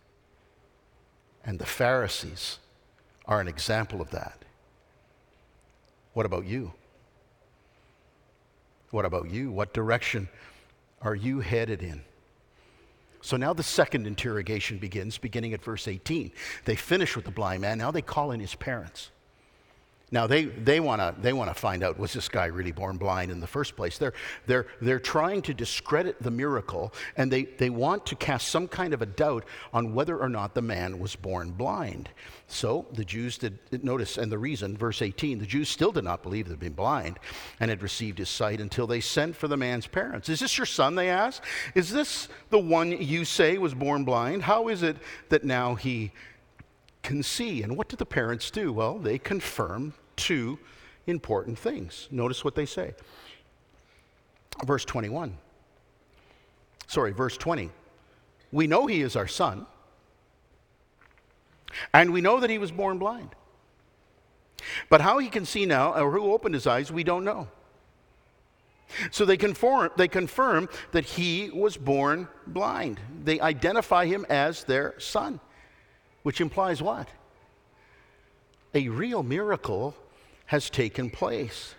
And 1.45 1.59
the 1.59 1.67
Pharisees 1.67 2.59
are 3.27 3.41
an 3.41 3.49
example 3.49 4.01
of 4.01 4.11
that. 4.11 4.45
What 6.15 6.27
about 6.27 6.47
you? 6.47 6.73
What 8.91 9.05
about 9.05 9.31
you? 9.31 9.51
What 9.51 9.75
direction 9.75 10.29
are 11.03 11.15
you 11.15 11.41
headed 11.41 11.83
in? 11.83 12.03
So 13.21 13.37
now 13.37 13.53
the 13.53 13.63
second 13.63 14.07
interrogation 14.07 14.79
begins, 14.79 15.19
beginning 15.19 15.53
at 15.53 15.63
verse 15.63 15.89
18. 15.89 16.31
They 16.65 16.77
finish 16.77 17.17
with 17.17 17.25
the 17.25 17.31
blind 17.31 17.61
man. 17.63 17.79
Now 17.79 17.91
they 17.91 18.03
call 18.03 18.31
in 18.31 18.41
his 18.41 18.55
parents. 18.55 19.11
Now 20.11 20.27
they, 20.27 20.47
they 20.47 20.81
want 20.81 21.01
to 21.01 21.15
they 21.21 21.33
wanna 21.33 21.55
find 21.55 21.83
out 21.83 21.99
was 21.99 22.13
this 22.13 22.29
guy 22.29 22.47
really 22.47 22.73
born 22.73 22.97
blind 22.97 23.31
in 23.31 23.41
the 23.41 23.47
first 23.47 23.77
place? 23.77 23.99
They're, 23.99 24.15
they're, 24.47 24.67
they're 24.81 25.01
trying 25.01 25.43
to 25.43 25.55
discredit 25.55 26.23
the 26.23 26.31
miracle 26.31 26.95
and 27.17 27.31
they, 27.31 27.45
they 27.45 27.71
want 27.71 28.07
to 28.07 28.17
cast 28.17 28.49
some 28.49 28.69
kind 28.69 28.95
of 28.95 29.03
a 29.03 29.07
doubt 29.07 29.45
on 29.73 29.95
whether 29.95 30.19
or 30.19 30.29
not 30.29 30.55
the 30.55 30.63
man 30.63 30.99
was 30.99 31.15
born 31.15 31.51
blind. 31.51 32.09
So 32.47 32.87
the 32.93 33.05
Jews 33.05 33.37
did 33.37 33.59
notice, 33.85 34.17
and 34.17 34.33
the 34.33 34.39
reason, 34.39 34.75
verse 34.75 35.03
18, 35.03 35.39
the 35.39 35.47
Jews 35.47 35.69
still 35.69 35.93
did 35.93 36.05
not 36.05 36.23
believe 36.23 36.49
they'd 36.49 36.59
been 36.59 36.73
blind 36.73 37.19
and 37.61 37.69
had 37.69 37.83
received 37.83 38.19
his 38.19 38.31
sight 38.31 38.61
until 38.61 38.87
they 38.87 39.01
sent 39.01 39.37
for 39.37 39.49
the 39.49 39.57
man's 39.57 39.87
parents. 39.87 40.31
Is 40.31 40.41
this 40.41 40.57
your 40.57 40.65
son? 40.65 40.95
They 40.95 41.11
asked. 41.11 41.43
Is 41.75 41.93
this 41.93 42.29
the 42.49 42.59
one 42.59 42.91
you 42.91 43.27
say 43.27 43.59
was 43.59 43.75
born 43.75 44.05
blind? 44.05 44.43
How 44.43 44.69
is 44.69 44.83
it 44.83 44.97
that 45.29 45.45
now 45.45 45.75
he 45.75 46.13
can 47.09 47.23
see. 47.23 47.63
And 47.63 47.75
what 47.77 47.89
do 47.89 47.97
the 47.97 48.07
parents 48.07 48.51
do? 48.51 48.71
Well, 48.71 48.99
they 48.99 49.19
confirm 49.19 49.95
two 50.17 50.59
important 51.07 51.59
things. 51.59 52.07
Notice 52.11 52.45
what 52.45 52.55
they 52.55 52.67
say. 52.67 52.95
Verse 54.65 54.85
21. 54.85 55.39
Sorry, 56.87 57.13
verse 57.13 57.39
20. 57.39 57.71
We 58.53 58.67
know 58.67 58.87
he 58.87 59.01
is 59.01 59.17
our 59.17 59.27
son, 59.27 59.67
and 61.95 62.13
we 62.13 62.21
know 62.21 62.41
that 62.41 62.51
he 62.51 62.59
was 62.59 62.71
born 62.71 62.99
blind. 62.99 63.31
But 64.91 65.01
how 65.01 65.19
he 65.19 65.29
can 65.29 65.47
see 65.47 65.65
now, 65.65 65.95
or 65.95 66.11
who 66.11 66.33
opened 66.33 66.55
his 66.55 66.67
eyes, 66.67 66.93
we 66.93 67.05
don't 67.05 67.25
know. 67.25 67.49
So 69.11 69.25
they 69.25 69.37
confirm, 69.37 69.91
they 69.97 70.09
confirm 70.09 70.69
that 70.93 71.05
he 71.05 71.51
was 71.51 71.77
born 71.77 72.29
blind. 72.47 73.01
They 73.25 73.39
identify 73.41 74.07
him 74.07 74.27
as 74.29 74.65
their 74.65 74.99
son 74.99 75.41
which 76.29 76.43
implies 76.43 76.83
what? 76.83 77.09
a 78.75 78.87
real 78.91 79.23
miracle 79.23 79.95
has 80.45 80.69
taken 80.69 81.09
place. 81.09 81.75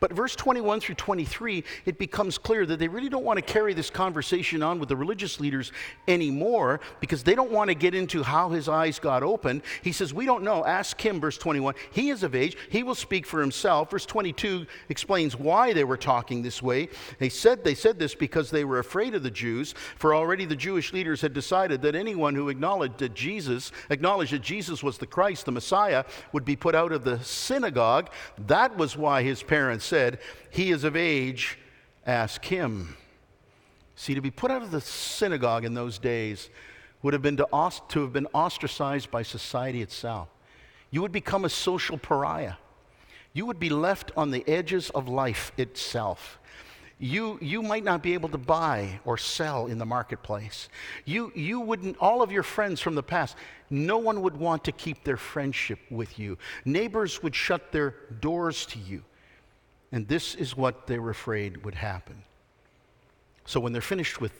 But 0.00 0.12
verse 0.12 0.36
21 0.36 0.80
through 0.80 0.96
23, 0.96 1.64
it 1.86 1.98
becomes 1.98 2.38
clear 2.38 2.66
that 2.66 2.78
they 2.78 2.88
really 2.88 3.08
don't 3.08 3.24
want 3.24 3.38
to 3.38 3.42
carry 3.42 3.74
this 3.74 3.90
conversation 3.90 4.62
on 4.62 4.78
with 4.78 4.88
the 4.88 4.96
religious 4.96 5.40
leaders 5.40 5.72
anymore 6.08 6.80
because 7.00 7.22
they 7.22 7.34
don't 7.34 7.50
want 7.50 7.68
to 7.68 7.74
get 7.74 7.94
into 7.94 8.22
how 8.22 8.50
his 8.50 8.68
eyes 8.68 8.98
got 8.98 9.22
open. 9.22 9.62
He 9.82 9.92
says, 9.92 10.14
We 10.14 10.26
don't 10.26 10.44
know. 10.44 10.64
Ask 10.64 11.00
him, 11.00 11.20
verse 11.20 11.38
21. 11.38 11.74
He 11.92 12.10
is 12.10 12.22
of 12.22 12.34
age. 12.34 12.56
He 12.70 12.82
will 12.82 12.94
speak 12.94 13.26
for 13.26 13.40
himself. 13.40 13.90
Verse 13.90 14.06
22 14.06 14.66
explains 14.88 15.38
why 15.38 15.72
they 15.72 15.84
were 15.84 15.96
talking 15.96 16.42
this 16.42 16.62
way. 16.62 16.88
They 17.18 17.28
said 17.28 17.64
they 17.64 17.74
said 17.74 17.98
this 17.98 18.14
because 18.14 18.50
they 18.50 18.64
were 18.64 18.78
afraid 18.78 19.14
of 19.14 19.22
the 19.22 19.30
Jews, 19.30 19.74
for 19.96 20.14
already 20.14 20.44
the 20.44 20.56
Jewish 20.56 20.92
leaders 20.92 21.20
had 21.20 21.32
decided 21.32 21.82
that 21.82 21.94
anyone 21.94 22.34
who 22.34 22.48
acknowledged 22.48 22.98
that 22.98 23.14
Jesus, 23.14 23.72
acknowledged 23.90 24.32
that 24.32 24.42
Jesus 24.42 24.82
was 24.82 24.98
the 24.98 25.06
Christ, 25.06 25.46
the 25.46 25.52
Messiah, 25.52 26.04
would 26.32 26.44
be 26.44 26.56
put 26.56 26.74
out 26.74 26.92
of 26.92 27.04
the 27.04 27.18
synagogue. 27.20 28.10
That 28.46 28.76
was 28.76 28.96
why 28.96 29.22
his 29.22 29.42
parents 29.42 29.73
and 29.74 29.82
said, 29.82 30.18
He 30.48 30.70
is 30.70 30.84
of 30.84 30.96
age, 30.96 31.58
ask 32.06 32.42
him. 32.44 32.96
See, 33.96 34.14
to 34.14 34.22
be 34.22 34.30
put 34.30 34.50
out 34.50 34.62
of 34.62 34.70
the 34.70 34.80
synagogue 34.80 35.64
in 35.64 35.74
those 35.74 35.98
days 35.98 36.48
would 37.02 37.12
have 37.12 37.22
been 37.22 37.36
to, 37.36 37.46
to 37.88 38.00
have 38.00 38.12
been 38.12 38.26
ostracized 38.32 39.10
by 39.10 39.22
society 39.22 39.82
itself. 39.82 40.28
You 40.90 41.02
would 41.02 41.12
become 41.12 41.44
a 41.44 41.50
social 41.50 41.98
pariah. 41.98 42.54
You 43.34 43.46
would 43.46 43.58
be 43.58 43.68
left 43.68 44.12
on 44.16 44.30
the 44.30 44.46
edges 44.48 44.90
of 44.90 45.08
life 45.08 45.52
itself. 45.58 46.38
You, 46.98 47.38
you 47.42 47.60
might 47.60 47.82
not 47.82 48.02
be 48.02 48.14
able 48.14 48.28
to 48.30 48.38
buy 48.38 49.00
or 49.04 49.18
sell 49.18 49.66
in 49.66 49.78
the 49.78 49.84
marketplace. 49.84 50.68
You, 51.04 51.32
you 51.34 51.60
wouldn't, 51.60 51.96
all 51.98 52.22
of 52.22 52.30
your 52.30 52.44
friends 52.44 52.80
from 52.80 52.94
the 52.94 53.02
past, 53.02 53.36
no 53.68 53.98
one 53.98 54.22
would 54.22 54.36
want 54.36 54.64
to 54.64 54.72
keep 54.72 55.02
their 55.02 55.16
friendship 55.16 55.80
with 55.90 56.18
you. 56.18 56.38
Neighbors 56.64 57.22
would 57.22 57.34
shut 57.34 57.72
their 57.72 57.96
doors 58.20 58.64
to 58.66 58.78
you. 58.78 59.02
And 59.94 60.08
this 60.08 60.34
is 60.34 60.56
what 60.56 60.88
they 60.88 60.98
were 60.98 61.10
afraid 61.10 61.64
would 61.64 61.76
happen. 61.76 62.24
So 63.44 63.60
when 63.60 63.72
they're 63.72 63.80
finished 63.80 64.20
with 64.20 64.32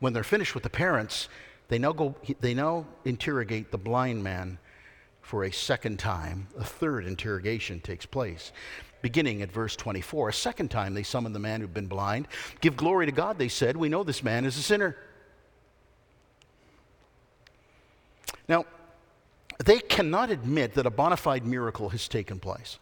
when 0.00 0.12
they're 0.12 0.22
finished 0.22 0.52
with 0.52 0.62
the 0.62 0.68
parents, 0.68 1.30
they 1.68 1.78
now 1.78 1.92
go 1.92 2.14
they 2.40 2.52
now 2.52 2.84
interrogate 3.06 3.70
the 3.70 3.78
blind 3.78 4.22
man 4.22 4.58
for 5.22 5.44
a 5.44 5.50
second 5.50 5.98
time. 5.98 6.48
A 6.58 6.64
third 6.64 7.06
interrogation 7.06 7.80
takes 7.80 8.04
place. 8.04 8.52
Beginning 9.00 9.40
at 9.40 9.50
verse 9.50 9.74
24. 9.74 10.28
A 10.28 10.32
second 10.34 10.70
time 10.70 10.92
they 10.92 11.02
summon 11.02 11.32
the 11.32 11.38
man 11.38 11.62
who'd 11.62 11.72
been 11.72 11.86
blind. 11.86 12.28
Give 12.60 12.76
glory 12.76 13.06
to 13.06 13.12
God, 13.12 13.38
they 13.38 13.48
said. 13.48 13.74
We 13.74 13.88
know 13.88 14.04
this 14.04 14.22
man 14.22 14.44
is 14.44 14.58
a 14.58 14.62
sinner. 14.62 14.98
Now, 18.46 18.66
they 19.64 19.78
cannot 19.78 20.28
admit 20.28 20.74
that 20.74 20.84
a 20.84 20.90
bona 20.90 21.16
fide 21.16 21.46
miracle 21.46 21.88
has 21.88 22.06
taken 22.06 22.38
place. 22.38 22.78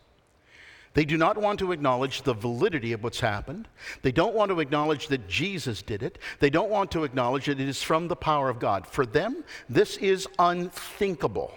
They 0.99 1.05
do 1.05 1.17
not 1.17 1.39
want 1.39 1.61
to 1.61 1.71
acknowledge 1.71 2.23
the 2.23 2.35
validity 2.35 2.93
of 2.93 3.05
what's 3.05 3.21
happened. 3.21 3.69
They 4.03 4.11
don't 4.11 4.35
want 4.35 4.51
to 4.51 4.59
acknowledge 4.59 5.07
that 5.07 5.29
Jesus 5.29 5.81
did 5.81 6.03
it. 6.03 6.19
They 6.41 6.51
don't 6.51 6.71
want 6.71 6.91
to 6.91 7.05
acknowledge 7.05 7.47
that 7.47 7.61
it 7.61 7.69
is 7.69 7.81
from 7.81 8.09
the 8.09 8.17
power 8.17 8.49
of 8.49 8.59
God. 8.59 8.85
For 8.85 9.07
them, 9.07 9.45
this 9.69 9.97
is 9.99 10.27
unthinkable. 10.41 11.55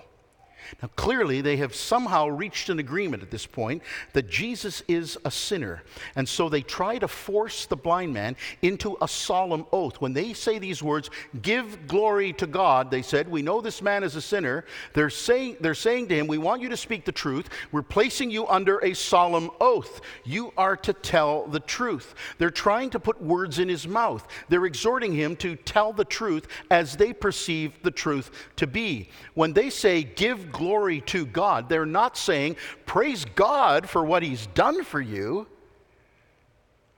Now, 0.81 0.89
clearly, 0.95 1.41
they 1.41 1.57
have 1.57 1.75
somehow 1.75 2.27
reached 2.27 2.69
an 2.69 2.79
agreement 2.79 3.23
at 3.23 3.31
this 3.31 3.45
point 3.45 3.83
that 4.13 4.29
Jesus 4.29 4.83
is 4.87 5.17
a 5.25 5.31
sinner. 5.31 5.83
And 6.15 6.27
so 6.27 6.49
they 6.49 6.61
try 6.61 6.97
to 6.97 7.07
force 7.07 7.65
the 7.65 7.75
blind 7.75 8.13
man 8.13 8.35
into 8.61 8.97
a 9.01 9.07
solemn 9.07 9.65
oath. 9.71 9.99
When 10.01 10.13
they 10.13 10.33
say 10.33 10.59
these 10.59 10.81
words, 10.81 11.09
give 11.41 11.87
glory 11.87 12.33
to 12.33 12.47
God, 12.47 12.89
they 12.91 13.01
said, 13.01 13.29
We 13.29 13.41
know 13.41 13.61
this 13.61 13.81
man 13.81 14.03
is 14.03 14.15
a 14.15 14.21
sinner. 14.21 14.65
They're 14.93 15.09
saying, 15.09 15.57
they're 15.59 15.75
saying 15.75 16.07
to 16.07 16.15
him, 16.15 16.27
We 16.27 16.37
want 16.37 16.61
you 16.61 16.69
to 16.69 16.77
speak 16.77 17.05
the 17.05 17.11
truth. 17.11 17.49
We're 17.71 17.81
placing 17.81 18.31
you 18.31 18.47
under 18.47 18.79
a 18.79 18.93
solemn 18.93 19.51
oath. 19.59 20.01
You 20.23 20.53
are 20.57 20.77
to 20.77 20.93
tell 20.93 21.47
the 21.47 21.59
truth. 21.59 22.15
They're 22.37 22.49
trying 22.49 22.89
to 22.91 22.99
put 22.99 23.21
words 23.21 23.59
in 23.59 23.69
his 23.69 23.87
mouth. 23.87 24.27
They're 24.49 24.65
exhorting 24.65 25.13
him 25.13 25.35
to 25.37 25.55
tell 25.55 25.93
the 25.93 26.05
truth 26.05 26.47
as 26.69 26.95
they 26.95 27.13
perceive 27.13 27.81
the 27.83 27.91
truth 27.91 28.31
to 28.57 28.67
be. 28.67 29.09
When 29.33 29.53
they 29.53 29.69
say, 29.69 30.03
Give 30.03 30.51
glory 30.51 30.60
to 31.01 31.25
God. 31.25 31.69
They're 31.69 31.85
not 31.85 32.17
saying, 32.17 32.57
praise 32.85 33.25
God 33.25 33.89
for 33.89 34.03
what 34.03 34.23
He's 34.23 34.47
done 34.47 34.83
for 34.83 35.01
you. 35.01 35.47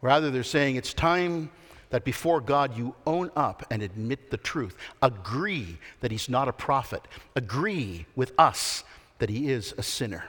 Rather, 0.02 0.30
they're 0.32 0.44
saying 0.44 0.76
it's 0.76 0.94
time 0.94 1.50
that 1.90 2.04
before 2.04 2.42
God 2.42 2.78
you 2.78 2.96
own 3.06 3.32
up 3.36 3.66
and 3.70 3.82
admit 3.82 4.32
the 4.32 4.38
truth. 4.38 4.76
Agree 5.02 5.78
that 6.02 6.12
He's 6.12 6.28
not 6.28 6.48
a 6.48 6.54
prophet. 6.54 7.08
Agree 7.36 8.06
with 8.16 8.34
us 8.38 8.84
that 9.20 9.30
He 9.30 9.50
is 9.50 9.74
a 9.78 9.84
sinner. 9.84 10.26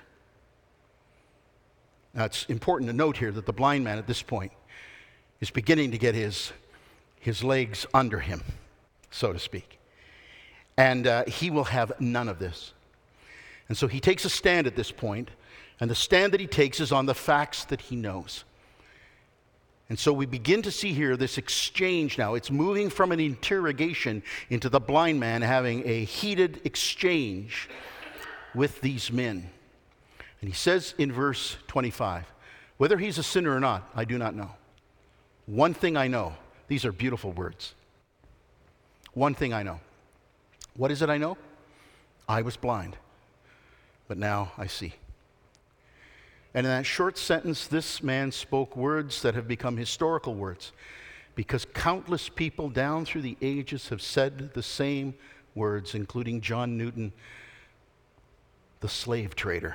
Now, 2.14 2.26
it's 2.26 2.44
important 2.44 2.88
to 2.90 2.96
note 2.96 3.16
here 3.16 3.32
that 3.32 3.46
the 3.46 3.52
blind 3.52 3.82
man 3.82 3.98
at 3.98 4.06
this 4.06 4.22
point 4.22 4.52
is 5.40 5.50
beginning 5.50 5.90
to 5.90 5.98
get 5.98 6.14
his, 6.14 6.52
his 7.18 7.42
legs 7.42 7.86
under 7.92 8.20
him, 8.20 8.42
so 9.10 9.32
to 9.32 9.38
speak. 9.38 9.80
And 10.76 11.06
uh, 11.06 11.24
he 11.26 11.50
will 11.50 11.64
have 11.64 11.92
none 11.98 12.28
of 12.28 12.38
this. 12.38 12.73
And 13.68 13.76
so 13.76 13.86
he 13.86 14.00
takes 14.00 14.24
a 14.24 14.30
stand 14.30 14.66
at 14.66 14.76
this 14.76 14.92
point, 14.92 15.30
and 15.80 15.90
the 15.90 15.94
stand 15.94 16.32
that 16.32 16.40
he 16.40 16.46
takes 16.46 16.80
is 16.80 16.92
on 16.92 17.06
the 17.06 17.14
facts 17.14 17.64
that 17.66 17.80
he 17.80 17.96
knows. 17.96 18.44
And 19.88 19.98
so 19.98 20.12
we 20.12 20.26
begin 20.26 20.62
to 20.62 20.70
see 20.70 20.92
here 20.92 21.16
this 21.16 21.36
exchange 21.36 22.16
now. 22.16 22.34
It's 22.34 22.50
moving 22.50 22.88
from 22.88 23.12
an 23.12 23.20
interrogation 23.20 24.22
into 24.48 24.68
the 24.68 24.80
blind 24.80 25.20
man 25.20 25.42
having 25.42 25.86
a 25.86 26.04
heated 26.04 26.60
exchange 26.64 27.68
with 28.54 28.80
these 28.80 29.12
men. 29.12 29.50
And 30.40 30.48
he 30.48 30.54
says 30.54 30.94
in 30.98 31.12
verse 31.12 31.56
25, 31.68 32.32
whether 32.76 32.96
he's 32.98 33.18
a 33.18 33.22
sinner 33.22 33.54
or 33.54 33.60
not, 33.60 33.90
I 33.94 34.04
do 34.04 34.18
not 34.18 34.34
know. 34.34 34.50
One 35.46 35.74
thing 35.74 35.96
I 35.96 36.08
know, 36.08 36.34
these 36.68 36.84
are 36.84 36.92
beautiful 36.92 37.32
words. 37.32 37.74
One 39.12 39.34
thing 39.34 39.52
I 39.52 39.62
know. 39.62 39.80
What 40.76 40.90
is 40.90 41.02
it 41.02 41.10
I 41.10 41.18
know? 41.18 41.36
I 42.26 42.42
was 42.42 42.56
blind 42.56 42.96
but 44.14 44.20
now 44.20 44.52
I 44.56 44.68
see. 44.68 44.94
And 46.54 46.64
in 46.64 46.70
that 46.70 46.86
short 46.86 47.18
sentence, 47.18 47.66
this 47.66 48.00
man 48.00 48.30
spoke 48.30 48.76
words 48.76 49.22
that 49.22 49.34
have 49.34 49.48
become 49.48 49.76
historical 49.76 50.36
words 50.36 50.70
because 51.34 51.64
countless 51.74 52.28
people 52.28 52.68
down 52.68 53.06
through 53.06 53.22
the 53.22 53.36
ages 53.42 53.88
have 53.88 54.00
said 54.00 54.54
the 54.54 54.62
same 54.62 55.14
words, 55.56 55.96
including 55.96 56.40
John 56.40 56.78
Newton, 56.78 57.12
the 58.78 58.88
slave 58.88 59.34
trader, 59.34 59.74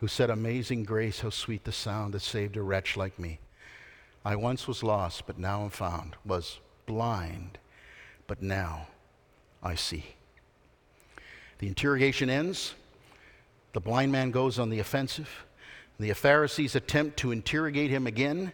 who 0.00 0.08
said, 0.08 0.30
Amazing 0.30 0.84
grace, 0.84 1.20
how 1.20 1.28
sweet 1.28 1.64
the 1.64 1.72
sound 1.72 2.14
that 2.14 2.22
saved 2.22 2.56
a 2.56 2.62
wretch 2.62 2.96
like 2.96 3.18
me. 3.18 3.38
I 4.24 4.34
once 4.34 4.66
was 4.66 4.82
lost, 4.82 5.26
but 5.26 5.38
now 5.38 5.62
am 5.62 5.68
found, 5.68 6.16
was 6.24 6.58
blind, 6.86 7.58
but 8.26 8.40
now 8.40 8.86
I 9.62 9.74
see. 9.74 10.14
The 11.58 11.66
interrogation 11.66 12.30
ends. 12.30 12.74
The 13.72 13.80
blind 13.80 14.12
man 14.12 14.30
goes 14.30 14.58
on 14.58 14.70
the 14.70 14.78
offensive. 14.78 15.28
The 16.00 16.12
Pharisees 16.12 16.76
attempt 16.76 17.16
to 17.18 17.32
interrogate 17.32 17.90
him 17.90 18.06
again, 18.06 18.52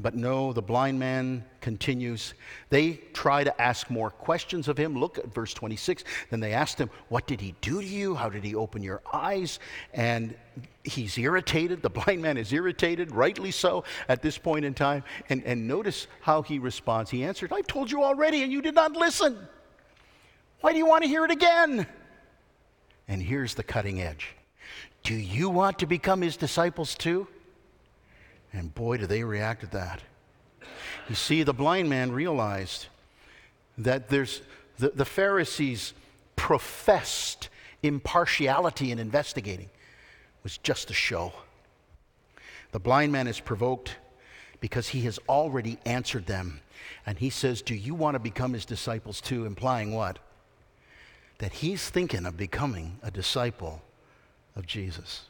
but 0.00 0.16
no, 0.16 0.52
the 0.52 0.62
blind 0.62 0.98
man 0.98 1.44
continues. 1.60 2.34
They 2.70 2.94
try 3.12 3.44
to 3.44 3.62
ask 3.62 3.88
more 3.88 4.10
questions 4.10 4.66
of 4.66 4.76
him. 4.76 4.98
Look 4.98 5.18
at 5.18 5.32
verse 5.32 5.54
26. 5.54 6.02
Then 6.30 6.40
they 6.40 6.52
asked 6.52 6.78
him, 6.78 6.90
What 7.08 7.28
did 7.28 7.40
he 7.40 7.54
do 7.60 7.80
to 7.80 7.86
you? 7.86 8.16
How 8.16 8.28
did 8.28 8.42
he 8.42 8.56
open 8.56 8.82
your 8.82 9.00
eyes? 9.12 9.60
And 9.94 10.34
he's 10.82 11.16
irritated. 11.16 11.82
The 11.82 11.90
blind 12.04 12.20
man 12.20 12.36
is 12.36 12.52
irritated, 12.52 13.12
rightly 13.12 13.52
so, 13.52 13.84
at 14.08 14.20
this 14.20 14.36
point 14.36 14.64
in 14.64 14.74
time. 14.74 15.04
And, 15.28 15.44
and 15.44 15.68
notice 15.68 16.08
how 16.20 16.42
he 16.42 16.58
responds. 16.58 17.08
He 17.08 17.22
answered, 17.22 17.52
I've 17.52 17.68
told 17.68 17.88
you 17.88 18.02
already, 18.02 18.42
and 18.42 18.50
you 18.50 18.60
did 18.60 18.74
not 18.74 18.92
listen. 18.92 19.38
Why 20.62 20.72
do 20.72 20.78
you 20.78 20.86
want 20.86 21.04
to 21.04 21.08
hear 21.08 21.24
it 21.24 21.30
again? 21.30 21.86
And 23.08 23.22
here's 23.22 23.54
the 23.54 23.62
cutting 23.62 24.00
edge 24.00 24.34
Do 25.02 25.14
you 25.14 25.48
want 25.48 25.78
to 25.80 25.86
become 25.86 26.22
his 26.22 26.36
disciples 26.36 26.94
too? 26.94 27.26
And 28.52 28.74
boy, 28.74 28.98
do 28.98 29.06
they 29.06 29.24
react 29.24 29.64
at 29.64 29.72
that. 29.72 30.02
You 31.08 31.14
see, 31.14 31.42
the 31.42 31.54
blind 31.54 31.88
man 31.88 32.12
realized 32.12 32.86
that 33.78 34.08
there's 34.08 34.42
the, 34.78 34.90
the 34.90 35.04
Pharisees' 35.04 35.94
professed 36.36 37.48
impartiality 37.82 38.90
in 38.90 38.98
investigating 38.98 39.70
was 40.42 40.58
just 40.58 40.90
a 40.90 40.94
show. 40.94 41.32
The 42.72 42.80
blind 42.80 43.12
man 43.12 43.26
is 43.26 43.40
provoked 43.40 43.96
because 44.60 44.88
he 44.88 45.02
has 45.02 45.18
already 45.28 45.78
answered 45.84 46.26
them. 46.26 46.60
And 47.06 47.18
he 47.18 47.30
says, 47.30 47.62
Do 47.62 47.74
you 47.74 47.94
want 47.94 48.14
to 48.14 48.18
become 48.18 48.52
his 48.52 48.64
disciples 48.64 49.20
too? 49.20 49.44
Implying 49.44 49.92
what? 49.92 50.18
That 51.42 51.54
he's 51.54 51.90
thinking 51.90 52.24
of 52.24 52.36
becoming 52.36 53.00
a 53.02 53.10
disciple 53.10 53.82
of 54.54 54.64
Jesus. 54.64 55.22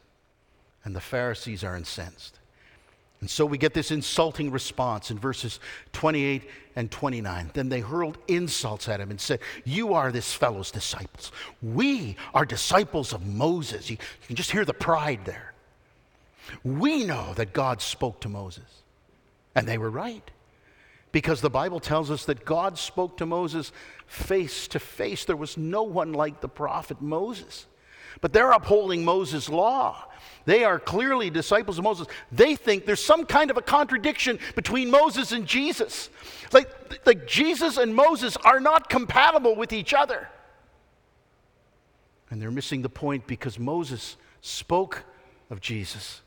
And 0.84 0.94
the 0.94 1.00
Pharisees 1.00 1.64
are 1.64 1.74
incensed. 1.74 2.38
And 3.22 3.30
so 3.30 3.46
we 3.46 3.56
get 3.56 3.72
this 3.72 3.90
insulting 3.90 4.50
response 4.50 5.10
in 5.10 5.18
verses 5.18 5.58
28 5.94 6.42
and 6.76 6.90
29. 6.90 7.52
Then 7.54 7.70
they 7.70 7.80
hurled 7.80 8.18
insults 8.28 8.90
at 8.90 9.00
him 9.00 9.10
and 9.10 9.18
said, 9.18 9.40
You 9.64 9.94
are 9.94 10.12
this 10.12 10.34
fellow's 10.34 10.70
disciples. 10.70 11.32
We 11.62 12.16
are 12.34 12.44
disciples 12.44 13.14
of 13.14 13.26
Moses. 13.26 13.88
You, 13.88 13.96
you 14.20 14.26
can 14.26 14.36
just 14.36 14.50
hear 14.50 14.66
the 14.66 14.74
pride 14.74 15.20
there. 15.24 15.54
We 16.62 17.04
know 17.04 17.32
that 17.36 17.54
God 17.54 17.80
spoke 17.80 18.20
to 18.20 18.28
Moses. 18.28 18.82
And 19.54 19.66
they 19.66 19.78
were 19.78 19.88
right. 19.88 20.30
Because 21.12 21.42
the 21.42 21.50
Bible 21.50 21.78
tells 21.78 22.10
us 22.10 22.24
that 22.24 22.44
God 22.44 22.78
spoke 22.78 23.18
to 23.18 23.26
Moses 23.26 23.70
face 24.06 24.66
to 24.68 24.78
face. 24.78 25.24
There 25.24 25.36
was 25.36 25.56
no 25.56 25.82
one 25.82 26.12
like 26.14 26.40
the 26.40 26.48
prophet 26.48 27.00
Moses. 27.00 27.66
But 28.20 28.32
they're 28.32 28.52
upholding 28.52 29.04
Moses' 29.04 29.48
law. 29.48 30.04
They 30.44 30.64
are 30.64 30.78
clearly 30.78 31.30
disciples 31.30 31.78
of 31.78 31.84
Moses. 31.84 32.06
They 32.30 32.56
think 32.56 32.86
there's 32.86 33.04
some 33.04 33.26
kind 33.26 33.50
of 33.50 33.56
a 33.56 33.62
contradiction 33.62 34.38
between 34.54 34.90
Moses 34.90 35.32
and 35.32 35.46
Jesus. 35.46 36.10
Like, 36.52 36.70
like 37.06 37.26
Jesus 37.26 37.76
and 37.76 37.94
Moses 37.94 38.36
are 38.38 38.60
not 38.60 38.88
compatible 38.88 39.54
with 39.54 39.72
each 39.72 39.94
other. 39.94 40.28
And 42.30 42.40
they're 42.40 42.50
missing 42.50 42.82
the 42.82 42.88
point 42.88 43.26
because 43.26 43.58
Moses 43.58 44.16
spoke 44.40 45.04
of 45.50 45.60
Jesus. 45.60 46.22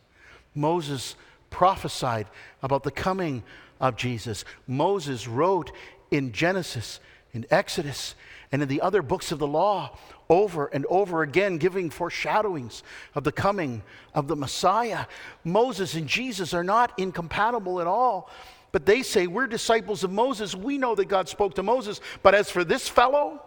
Moses 0.54 1.15
prophesied 1.50 2.28
about 2.62 2.84
the 2.84 2.91
coming 2.91 3.43
of 3.79 3.95
Jesus. 3.95 4.45
Moses 4.67 5.27
wrote 5.27 5.71
in 6.11 6.31
Genesis, 6.31 6.99
in 7.33 7.45
Exodus, 7.51 8.15
and 8.51 8.61
in 8.61 8.67
the 8.67 8.81
other 8.81 9.01
books 9.01 9.31
of 9.31 9.39
the 9.39 9.47
law 9.47 9.97
over 10.29 10.67
and 10.67 10.85
over 10.88 11.21
again, 11.21 11.57
giving 11.57 11.89
foreshadowings 11.89 12.83
of 13.13 13.23
the 13.23 13.31
coming 13.31 13.83
of 14.13 14.27
the 14.27 14.35
Messiah. 14.35 15.05
Moses 15.43 15.93
and 15.93 16.07
Jesus 16.07 16.53
are 16.53 16.63
not 16.63 16.97
incompatible 16.97 17.81
at 17.81 17.88
all. 17.88 18.29
But 18.71 18.85
they 18.85 19.03
say, 19.03 19.27
We're 19.27 19.47
disciples 19.47 20.03
of 20.03 20.11
Moses. 20.11 20.55
We 20.55 20.77
know 20.77 20.95
that 20.95 21.05
God 21.05 21.29
spoke 21.29 21.55
to 21.55 21.63
Moses. 21.63 22.01
But 22.23 22.35
as 22.35 22.49
for 22.49 22.63
this 22.63 22.89
fellow, 22.89 23.41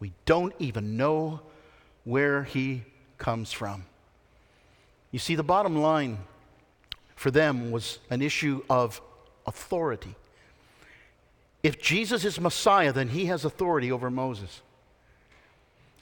we 0.00 0.12
don't 0.24 0.54
even 0.58 0.96
know 0.96 1.40
where 2.04 2.44
he 2.44 2.84
comes 3.18 3.52
from. 3.52 3.84
You 5.10 5.18
see, 5.18 5.34
the 5.34 5.42
bottom 5.42 5.76
line 5.76 6.18
for 7.16 7.30
them 7.30 7.70
was 7.70 7.98
an 8.10 8.22
issue 8.22 8.62
of 8.70 9.00
authority. 9.46 10.14
If 11.62 11.80
Jesus 11.80 12.24
is 12.24 12.40
Messiah, 12.40 12.92
then 12.92 13.08
he 13.08 13.26
has 13.26 13.44
authority 13.44 13.90
over 13.90 14.10
Moses. 14.10 14.62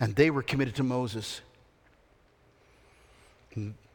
And 0.01 0.15
they 0.15 0.31
were 0.31 0.43
committed 0.43 0.75
to 0.77 0.83
Moses. 0.83 1.41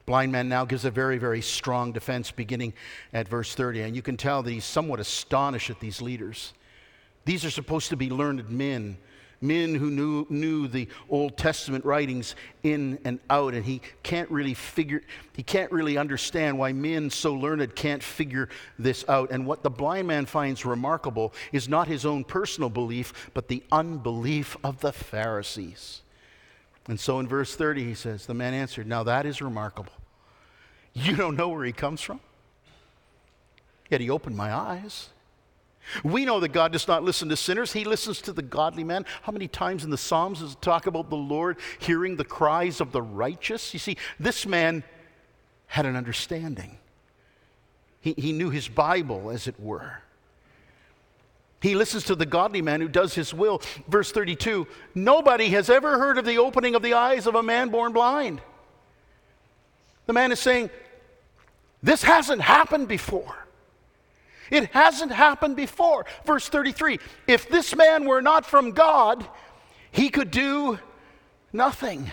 blind 0.05 0.31
man 0.31 0.49
now 0.49 0.65
gives 0.65 0.85
a 0.85 0.91
very, 0.91 1.17
very 1.17 1.41
strong 1.41 1.91
defense 1.91 2.31
beginning 2.31 2.73
at 3.13 3.27
verse 3.27 3.53
30. 3.53 3.81
And 3.81 3.95
you 3.95 4.01
can 4.01 4.17
tell 4.17 4.41
that 4.41 4.51
he's 4.51 4.65
somewhat 4.65 4.99
astonished 4.99 5.69
at 5.69 5.79
these 5.79 6.01
leaders. 6.01 6.53
These 7.25 7.45
are 7.45 7.51
supposed 7.51 7.89
to 7.89 7.97
be 7.97 8.09
learned 8.09 8.49
men 8.49 8.97
men 9.41 9.75
who 9.75 9.89
knew, 9.89 10.25
knew 10.29 10.67
the 10.67 10.87
Old 11.09 11.37
Testament 11.37 11.85
writings 11.85 12.35
in 12.63 12.99
and 13.05 13.19
out, 13.29 13.53
and 13.53 13.65
he 13.65 13.81
can't 14.03 14.29
really 14.29 14.53
figure, 14.53 15.01
he 15.35 15.43
can't 15.43 15.71
really 15.71 15.97
understand 15.97 16.57
why 16.57 16.73
men 16.73 17.09
so 17.09 17.33
learned 17.33 17.75
can't 17.75 18.03
figure 18.03 18.49
this 18.77 19.05
out. 19.07 19.31
And 19.31 19.45
what 19.45 19.63
the 19.63 19.69
blind 19.69 20.07
man 20.07 20.25
finds 20.25 20.65
remarkable 20.65 21.33
is 21.51 21.69
not 21.69 21.87
his 21.87 22.05
own 22.05 22.23
personal 22.23 22.69
belief, 22.69 23.31
but 23.33 23.47
the 23.47 23.63
unbelief 23.71 24.57
of 24.63 24.81
the 24.81 24.91
Pharisees. 24.91 26.01
And 26.87 26.99
so 26.99 27.19
in 27.19 27.27
verse 27.27 27.55
30, 27.55 27.83
he 27.83 27.93
says, 27.93 28.25
The 28.25 28.33
man 28.33 28.53
answered, 28.53 28.87
Now 28.87 29.03
that 29.03 29.25
is 29.25 29.41
remarkable. 29.41 29.93
You 30.93 31.15
don't 31.15 31.35
know 31.35 31.49
where 31.49 31.63
he 31.63 31.71
comes 31.71 32.01
from? 32.01 32.19
Yet 33.89 34.01
he 34.01 34.09
opened 34.09 34.35
my 34.35 34.53
eyes. 34.53 35.09
We 36.03 36.25
know 36.25 36.39
that 36.39 36.49
God 36.49 36.71
does 36.71 36.87
not 36.87 37.03
listen 37.03 37.29
to 37.29 37.35
sinners, 37.35 37.73
He 37.73 37.83
listens 37.83 38.21
to 38.21 38.33
the 38.33 38.41
godly 38.41 38.83
man. 38.83 39.05
How 39.23 39.31
many 39.31 39.47
times 39.47 39.83
in 39.83 39.89
the 39.89 39.97
Psalms 39.97 40.39
does 40.39 40.53
it 40.53 40.61
talk 40.61 40.87
about 40.87 41.09
the 41.09 41.17
Lord 41.17 41.57
hearing 41.79 42.15
the 42.15 42.25
cries 42.25 42.81
of 42.81 42.91
the 42.91 43.01
righteous? 43.01 43.73
You 43.73 43.79
see, 43.79 43.97
this 44.19 44.45
man 44.45 44.83
had 45.67 45.85
an 45.85 45.95
understanding, 45.95 46.77
he, 48.01 48.13
he 48.17 48.31
knew 48.31 48.49
his 48.49 48.67
Bible, 48.67 49.29
as 49.29 49.47
it 49.47 49.59
were. 49.59 50.01
He 51.61 51.75
listens 51.75 52.05
to 52.05 52.15
the 52.15 52.25
godly 52.25 52.61
man 52.61 52.79
who 52.79 52.87
does 52.87 53.13
his 53.13 53.33
will. 53.33 53.61
Verse 53.87 54.11
32 54.11 54.67
Nobody 54.95 55.49
has 55.49 55.69
ever 55.69 55.99
heard 55.99 56.17
of 56.17 56.25
the 56.25 56.37
opening 56.37 56.75
of 56.75 56.81
the 56.81 56.93
eyes 56.93 57.27
of 57.27 57.35
a 57.35 57.43
man 57.43 57.69
born 57.69 57.91
blind. 57.91 58.41
The 60.05 60.13
man 60.13 60.31
is 60.31 60.39
saying, 60.39 60.69
This 61.83 62.01
hasn't 62.01 62.41
happened 62.41 62.87
before. 62.87 63.45
It 64.51 64.71
hasn't 64.71 65.11
happened 65.11 65.55
before. 65.55 66.05
Verse 66.25 66.47
33 66.49 66.99
If 67.27 67.49
this 67.49 67.75
man 67.75 68.05
were 68.05 68.21
not 68.21 68.45
from 68.45 68.71
God, 68.71 69.27
he 69.91 70.09
could 70.09 70.31
do 70.31 70.79
nothing. 71.53 72.11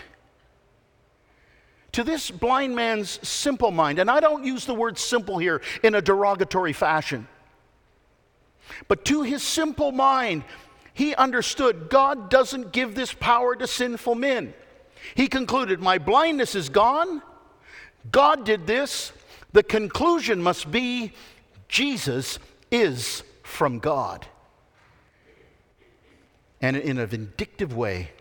To 1.93 2.03
this 2.03 2.29
blind 2.29 2.75
man's 2.75 3.27
simple 3.27 3.71
mind, 3.71 3.97
and 3.97 4.11
I 4.11 4.19
don't 4.19 4.45
use 4.45 4.65
the 4.65 4.73
word 4.75 4.99
simple 4.99 5.39
here 5.39 5.61
in 5.81 5.95
a 5.95 6.01
derogatory 6.01 6.73
fashion, 6.73 7.27
but 8.87 9.03
to 9.05 9.23
his 9.23 9.41
simple 9.41 9.91
mind, 9.91 10.43
he 10.93 11.15
understood 11.15 11.89
God 11.89 12.29
doesn't 12.29 12.71
give 12.71 12.93
this 12.93 13.13
power 13.13 13.55
to 13.55 13.67
sinful 13.67 14.15
men. 14.15 14.53
He 15.15 15.27
concluded, 15.27 15.79
My 15.79 15.97
blindness 15.97 16.55
is 16.55 16.69
gone. 16.69 17.21
God 18.11 18.45
did 18.45 18.67
this. 18.67 19.11
The 19.53 19.63
conclusion 19.63 20.41
must 20.41 20.69
be 20.69 21.13
Jesus 21.67 22.39
is 22.71 23.23
from 23.43 23.79
God. 23.79 24.27
And 26.61 26.75
in 26.75 26.97
a 26.97 27.05
vindictive 27.05 27.75
way, 27.75 28.11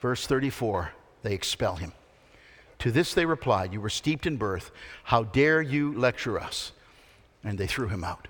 verse 0.00 0.26
34, 0.26 0.92
they 1.22 1.34
expel 1.34 1.76
him. 1.76 1.92
To 2.80 2.92
this 2.92 3.12
they 3.12 3.26
replied, 3.26 3.72
You 3.72 3.80
were 3.80 3.90
steeped 3.90 4.26
in 4.26 4.36
birth. 4.36 4.70
How 5.04 5.24
dare 5.24 5.60
you 5.60 5.92
lecture 5.92 6.38
us? 6.38 6.72
And 7.44 7.58
they 7.58 7.66
threw 7.66 7.88
him 7.88 8.04
out. 8.04 8.28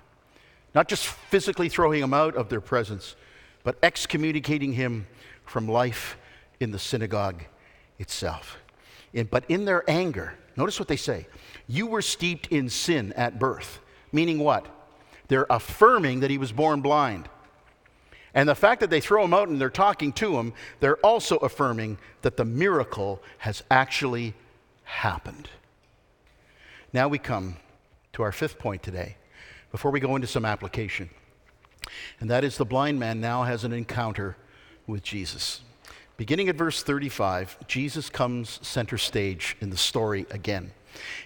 Not 0.75 0.87
just 0.87 1.05
physically 1.05 1.69
throwing 1.69 2.01
him 2.01 2.13
out 2.13 2.35
of 2.35 2.49
their 2.49 2.61
presence, 2.61 3.15
but 3.63 3.77
excommunicating 3.83 4.73
him 4.73 5.07
from 5.45 5.67
life 5.67 6.17
in 6.59 6.71
the 6.71 6.79
synagogue 6.79 7.43
itself. 7.97 8.57
but 9.29 9.43
in 9.49 9.65
their 9.65 9.83
anger, 9.89 10.33
notice 10.55 10.79
what 10.79 10.87
they 10.87 10.95
say 10.95 11.27
You 11.67 11.87
were 11.87 12.01
steeped 12.01 12.47
in 12.47 12.69
sin 12.69 13.13
at 13.13 13.39
birth. 13.39 13.79
Meaning 14.11 14.39
what? 14.39 14.65
They're 15.27 15.47
affirming 15.49 16.21
that 16.21 16.31
he 16.31 16.37
was 16.37 16.51
born 16.51 16.81
blind. 16.81 17.29
And 18.33 18.47
the 18.47 18.55
fact 18.55 18.81
that 18.81 18.89
they 18.89 19.01
throw 19.01 19.23
him 19.23 19.33
out 19.33 19.47
and 19.47 19.59
they're 19.59 19.69
talking 19.69 20.11
to 20.13 20.37
him, 20.37 20.53
they're 20.79 20.97
also 20.97 21.37
affirming 21.37 21.97
that 22.21 22.37
the 22.37 22.45
miracle 22.45 23.21
has 23.39 23.63
actually 23.71 24.33
happened. 24.83 25.49
Now 26.93 27.07
we 27.07 27.19
come 27.19 27.57
to 28.13 28.23
our 28.23 28.31
fifth 28.31 28.59
point 28.59 28.83
today, 28.83 29.17
before 29.71 29.91
we 29.91 29.99
go 29.99 30.15
into 30.15 30.27
some 30.27 30.45
application. 30.45 31.09
And 32.19 32.29
that 32.29 32.43
is 32.43 32.57
the 32.57 32.65
blind 32.65 32.99
man 32.99 33.21
now 33.21 33.43
has 33.43 33.63
an 33.63 33.73
encounter 33.73 34.35
with 34.87 35.03
Jesus. 35.03 35.61
Beginning 36.17 36.49
at 36.49 36.55
verse 36.55 36.83
35, 36.83 37.67
Jesus 37.67 38.09
comes 38.09 38.59
center 38.61 38.97
stage 38.97 39.55
in 39.61 39.69
the 39.69 39.77
story 39.77 40.25
again. 40.31 40.71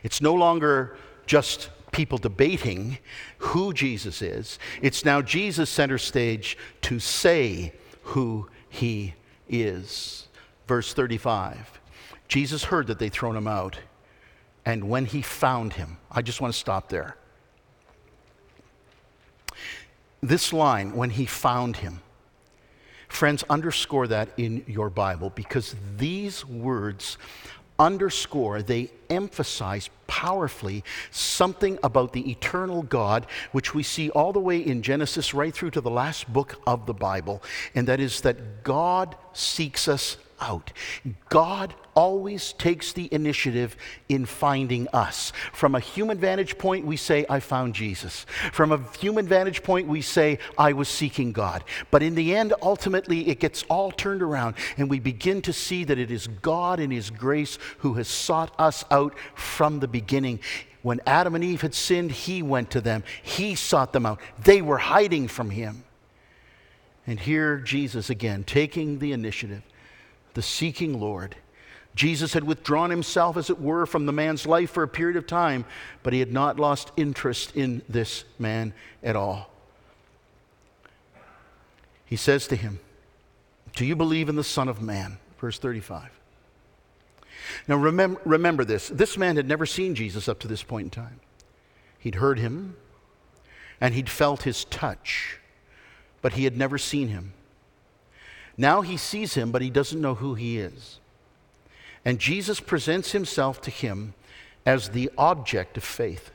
It's 0.03 0.21
no 0.21 0.33
longer 0.33 0.97
just 1.25 1.69
people 1.93 2.17
debating 2.17 2.97
who 3.37 3.71
Jesus 3.71 4.21
is. 4.21 4.59
It's 4.81 5.05
now 5.05 5.21
Jesus 5.21 5.69
center 5.69 5.97
stage 5.97 6.57
to 6.81 6.99
say 6.99 7.71
who 8.01 8.49
he 8.67 9.13
is. 9.47 10.27
Verse 10.67 10.93
35 10.93 11.79
Jesus 12.27 12.65
heard 12.65 12.87
that 12.87 12.99
they'd 12.99 13.13
thrown 13.13 13.35
him 13.35 13.47
out, 13.47 13.77
and 14.65 14.89
when 14.89 15.05
he 15.05 15.21
found 15.21 15.73
him, 15.73 15.97
I 16.11 16.21
just 16.21 16.41
want 16.41 16.53
to 16.53 16.59
stop 16.59 16.89
there. 16.89 17.15
This 20.21 20.51
line, 20.51 20.95
when 20.95 21.11
he 21.11 21.25
found 21.25 21.77
him, 21.77 22.01
friends, 23.07 23.43
underscore 23.49 24.07
that 24.07 24.29
in 24.37 24.63
your 24.67 24.89
Bible 24.89 25.29
because 25.29 25.75
these 25.97 26.45
words 26.45 27.17
underscore, 27.79 28.61
they 28.61 28.91
emphasize 29.09 29.89
powerfully 30.07 30.83
something 31.11 31.79
about 31.83 32.13
the 32.13 32.29
eternal 32.29 32.83
God, 32.83 33.25
which 33.51 33.73
we 33.73 33.83
see 33.83 34.09
all 34.11 34.33
the 34.33 34.39
way 34.39 34.59
in 34.59 34.81
Genesis 34.81 35.33
right 35.33 35.53
through 35.53 35.71
to 35.71 35.81
the 35.81 35.89
last 35.89 36.31
book 36.31 36.61
of 36.67 36.85
the 36.85 36.93
Bible, 36.93 37.41
and 37.73 37.87
that 37.87 37.99
is 37.99 38.21
that 38.21 38.63
God 38.63 39.15
seeks 39.33 39.87
us 39.87 40.17
out. 40.39 40.71
God 41.29 41.73
always 41.95 42.53
takes 42.53 42.93
the 42.93 43.07
initiative 43.13 43.75
in 44.09 44.25
finding 44.25 44.87
us. 44.89 45.31
From 45.51 45.75
a 45.75 45.79
human 45.79 46.17
vantage 46.17 46.57
point, 46.57 46.85
we 46.85 46.97
say, 46.97 47.25
I 47.29 47.39
found 47.39 47.75
Jesus. 47.75 48.25
From 48.51 48.71
a 48.71 48.81
human 48.99 49.27
vantage 49.27 49.63
point, 49.63 49.87
we 49.87 50.01
say, 50.01 50.39
I 50.57 50.73
was 50.73 50.89
seeking 50.89 51.31
God. 51.31 51.63
But 51.91 52.03
in 52.03 52.15
the 52.15 52.35
end, 52.35 52.53
ultimately, 52.61 53.27
it 53.29 53.39
gets 53.39 53.63
all 53.63 53.91
turned 53.91 54.21
around, 54.21 54.55
and 54.77 54.89
we 54.89 54.99
begin 54.99 55.41
to 55.43 55.53
see 55.53 55.83
that 55.83 55.99
it 55.99 56.11
is 56.11 56.27
God 56.27 56.79
in 56.79 56.91
His 56.91 57.09
grace 57.09 57.57
who 57.79 57.93
has 57.93 58.07
sought 58.07 58.53
us 58.59 58.83
out 58.89 59.13
from 59.35 59.79
the 59.79 59.87
beginning. 59.87 60.39
When 60.83 60.99
Adam 61.07 61.33
and 61.33 61.43
Eve 61.43 61.61
had 61.61 61.73
sinned, 61.73 62.11
he 62.11 62.43
went 62.43 62.71
to 62.71 62.81
them. 62.81 63.03
He 63.23 63.55
sought 63.55 63.93
them 63.93 64.05
out. 64.05 64.19
They 64.43 64.61
were 64.61 64.77
hiding 64.77 65.29
from 65.29 65.49
him. 65.49 65.85
And 67.07 67.19
here, 67.19 67.57
Jesus 67.57 68.09
again, 68.09 68.43
taking 68.43 68.99
the 68.99 69.13
initiative, 69.13 69.63
the 70.33 70.41
seeking 70.41 70.99
Lord. 70.99 71.35
Jesus 71.95 72.33
had 72.33 72.43
withdrawn 72.43 72.89
himself, 72.89 73.37
as 73.37 73.49
it 73.49 73.61
were, 73.61 73.85
from 73.85 74.05
the 74.05 74.11
man's 74.11 74.47
life 74.47 74.71
for 74.71 74.83
a 74.83 74.87
period 74.87 75.15
of 75.15 75.27
time, 75.27 75.65
but 76.01 76.13
he 76.13 76.19
had 76.19 76.31
not 76.31 76.59
lost 76.59 76.91
interest 76.97 77.55
in 77.55 77.83
this 77.87 78.23
man 78.39 78.73
at 79.03 79.15
all. 79.15 79.51
He 82.05 82.15
says 82.15 82.47
to 82.47 82.55
him, 82.55 82.79
Do 83.75 83.85
you 83.85 83.95
believe 83.95 84.29
in 84.29 84.35
the 84.35 84.43
Son 84.43 84.67
of 84.67 84.81
Man? 84.81 85.17
Verse 85.39 85.59
35. 85.59 86.09
Now 87.67 87.75
remember, 87.75 88.21
remember 88.25 88.63
this 88.63 88.87
this 88.89 89.17
man 89.17 89.35
had 89.35 89.47
never 89.47 89.65
seen 89.65 89.95
Jesus 89.95 90.27
up 90.27 90.39
to 90.39 90.47
this 90.47 90.63
point 90.63 90.85
in 90.85 90.89
time. 90.89 91.19
He'd 91.99 92.15
heard 92.15 92.39
him 92.39 92.75
and 93.79 93.93
he'd 93.93 94.09
felt 94.09 94.43
his 94.43 94.65
touch, 94.65 95.39
but 96.21 96.33
he 96.33 96.45
had 96.45 96.57
never 96.57 96.77
seen 96.77 97.09
him. 97.09 97.33
Now 98.57 98.81
he 98.81 98.97
sees 98.97 99.33
him, 99.33 99.51
but 99.51 99.61
he 99.61 99.69
doesn't 99.69 99.99
know 99.99 100.15
who 100.15 100.35
he 100.35 100.59
is. 100.59 100.99
And 102.05 102.19
Jesus 102.19 102.59
presents 102.59 103.11
himself 103.11 103.61
to 103.61 103.71
him 103.71 104.13
as 104.65 104.89
the 104.89 105.09
object 105.17 105.77
of 105.77 105.83
faith. 105.83 106.31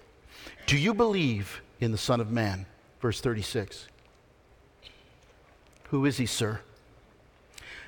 Do 0.66 0.76
you 0.76 0.94
believe 0.94 1.62
in 1.80 1.92
the 1.92 1.98
Son 1.98 2.20
of 2.20 2.30
Man? 2.30 2.66
Verse 3.00 3.20
36. 3.20 3.88
Who 5.90 6.04
is 6.04 6.18
he, 6.18 6.26
sir? 6.26 6.60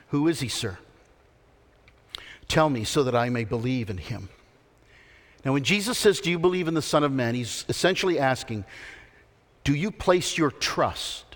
Who 0.08 0.28
is 0.28 0.40
he, 0.40 0.48
sir? 0.48 0.78
Tell 2.48 2.70
me 2.70 2.84
so 2.84 3.02
that 3.04 3.14
I 3.14 3.28
may 3.28 3.44
believe 3.44 3.90
in 3.90 3.98
him. 3.98 4.28
Now, 5.44 5.52
when 5.52 5.64
Jesus 5.64 5.98
says, 5.98 6.20
Do 6.20 6.30
you 6.30 6.38
believe 6.38 6.68
in 6.68 6.74
the 6.74 6.82
Son 6.82 7.04
of 7.04 7.12
Man? 7.12 7.34
he's 7.34 7.64
essentially 7.68 8.18
asking, 8.18 8.64
Do 9.64 9.74
you 9.74 9.90
place 9.90 10.36
your 10.36 10.50
trust 10.50 11.29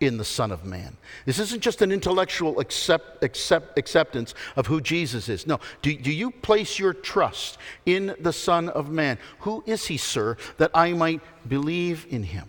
in 0.00 0.18
the 0.18 0.24
Son 0.24 0.50
of 0.50 0.64
Man? 0.64 0.96
This 1.26 1.38
isn't 1.38 1.62
just 1.62 1.82
an 1.82 1.92
intellectual 1.92 2.60
accept, 2.60 3.22
accept, 3.22 3.78
acceptance 3.78 4.34
of 4.56 4.66
who 4.66 4.80
Jesus 4.80 5.28
is. 5.28 5.46
No. 5.46 5.60
Do, 5.82 5.96
do 5.96 6.12
you 6.12 6.30
place 6.30 6.78
your 6.78 6.92
trust 6.92 7.58
in 7.86 8.14
the 8.18 8.32
Son 8.32 8.68
of 8.68 8.90
Man? 8.90 9.18
Who 9.40 9.62
is 9.66 9.86
he, 9.86 9.96
sir, 9.96 10.36
that 10.58 10.70
I 10.74 10.92
might 10.92 11.20
believe 11.48 12.06
in 12.10 12.24
him? 12.24 12.48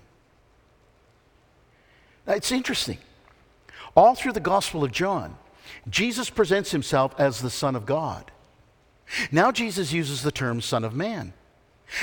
Now, 2.28 2.34
It's 2.34 2.52
interesting. 2.52 2.98
All 3.96 4.16
through 4.16 4.34
the 4.34 4.40
Gospel 4.40 4.84
of 4.84 4.92
John, 4.92 5.38
Jesus 5.90 6.30
presents 6.30 6.72
himself 6.72 7.16
as 7.18 7.42
the 7.42 7.50
Son 7.50 7.76
of 7.76 7.86
God. 7.86 8.32
Now, 9.32 9.52
Jesus 9.52 9.94
uses 9.94 10.24
the 10.24 10.32
term 10.32 10.62
Son 10.62 10.84
of 10.84 10.94
Man. 10.94 11.34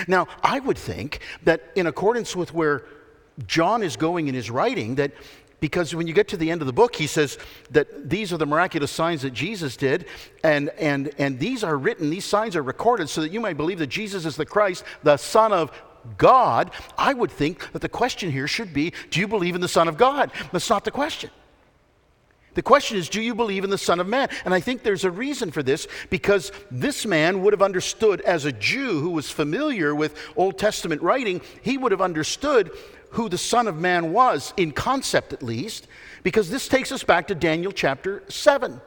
Now, 0.06 0.28
I 0.42 0.60
would 0.60 0.78
think 0.78 1.20
that 1.42 1.70
in 1.74 1.86
accordance 1.86 2.36
with 2.36 2.54
where 2.54 2.84
John 3.46 3.82
is 3.82 3.96
going 3.96 4.28
in 4.28 4.34
his 4.34 4.50
writing, 4.50 4.96
that 4.96 5.12
because 5.60 5.94
when 5.94 6.08
you 6.08 6.12
get 6.12 6.28
to 6.28 6.36
the 6.36 6.50
end 6.50 6.60
of 6.60 6.66
the 6.66 6.72
book, 6.72 6.96
he 6.96 7.06
says 7.06 7.38
that 7.70 8.10
these 8.10 8.32
are 8.32 8.36
the 8.36 8.46
miraculous 8.46 8.90
signs 8.90 9.22
that 9.22 9.32
Jesus 9.32 9.76
did, 9.76 10.06
and, 10.42 10.70
and, 10.70 11.12
and 11.18 11.38
these 11.38 11.62
are 11.62 11.76
written, 11.76 12.10
these 12.10 12.24
signs 12.24 12.56
are 12.56 12.62
recorded 12.62 13.08
so 13.08 13.20
that 13.20 13.30
you 13.30 13.40
might 13.40 13.56
believe 13.56 13.78
that 13.78 13.86
Jesus 13.86 14.26
is 14.26 14.34
the 14.34 14.44
Christ, 14.44 14.82
the 15.04 15.16
Son 15.16 15.52
of 15.52 15.70
God. 16.18 16.72
I 16.98 17.14
would 17.14 17.30
think 17.30 17.70
that 17.72 17.80
the 17.80 17.88
question 17.88 18.32
here 18.32 18.48
should 18.48 18.74
be 18.74 18.92
do 19.10 19.20
you 19.20 19.28
believe 19.28 19.54
in 19.54 19.60
the 19.60 19.68
Son 19.68 19.86
of 19.86 19.96
God? 19.96 20.32
That's 20.50 20.68
not 20.68 20.84
the 20.84 20.90
question. 20.90 21.30
The 22.54 22.62
question 22.62 22.98
is, 22.98 23.08
do 23.08 23.22
you 23.22 23.34
believe 23.34 23.64
in 23.64 23.70
the 23.70 23.78
Son 23.78 23.98
of 23.98 24.06
Man? 24.06 24.28
And 24.44 24.52
I 24.52 24.60
think 24.60 24.82
there's 24.82 25.04
a 25.04 25.10
reason 25.10 25.50
for 25.50 25.62
this 25.62 25.88
because 26.10 26.52
this 26.70 27.06
man 27.06 27.42
would 27.42 27.54
have 27.54 27.62
understood, 27.62 28.20
as 28.22 28.44
a 28.44 28.52
Jew 28.52 29.00
who 29.00 29.10
was 29.10 29.30
familiar 29.30 29.94
with 29.94 30.14
Old 30.36 30.58
Testament 30.58 31.00
writing, 31.00 31.40
he 31.62 31.78
would 31.78 31.92
have 31.92 32.02
understood 32.02 32.70
who 33.12 33.28
the 33.28 33.38
Son 33.38 33.66
of 33.66 33.78
Man 33.78 34.12
was, 34.12 34.52
in 34.56 34.72
concept 34.72 35.32
at 35.32 35.42
least, 35.42 35.86
because 36.22 36.50
this 36.50 36.68
takes 36.68 36.92
us 36.92 37.04
back 37.04 37.28
to 37.28 37.34
Daniel 37.34 37.72
chapter 37.72 38.22
7. 38.28 38.80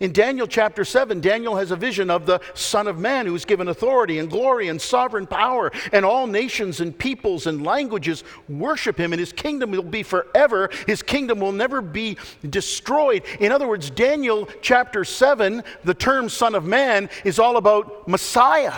In 0.00 0.12
Daniel 0.12 0.46
chapter 0.46 0.84
7, 0.84 1.20
Daniel 1.20 1.56
has 1.56 1.72
a 1.72 1.76
vision 1.76 2.08
of 2.08 2.24
the 2.24 2.40
Son 2.54 2.86
of 2.86 2.98
Man 2.98 3.26
who 3.26 3.34
is 3.34 3.44
given 3.44 3.66
authority 3.66 4.20
and 4.20 4.30
glory 4.30 4.68
and 4.68 4.80
sovereign 4.80 5.26
power, 5.26 5.72
and 5.92 6.04
all 6.04 6.28
nations 6.28 6.80
and 6.80 6.96
peoples 6.96 7.48
and 7.48 7.64
languages 7.64 8.22
worship 8.48 8.98
him, 8.98 9.12
and 9.12 9.18
his 9.18 9.32
kingdom 9.32 9.72
will 9.72 9.82
be 9.82 10.04
forever. 10.04 10.70
His 10.86 11.02
kingdom 11.02 11.40
will 11.40 11.52
never 11.52 11.80
be 11.80 12.16
destroyed. 12.48 13.24
In 13.40 13.50
other 13.50 13.66
words, 13.66 13.90
Daniel 13.90 14.48
chapter 14.62 15.04
7, 15.04 15.64
the 15.82 15.94
term 15.94 16.28
Son 16.28 16.54
of 16.54 16.64
Man, 16.64 17.10
is 17.24 17.40
all 17.40 17.56
about 17.56 18.06
Messiah. 18.06 18.74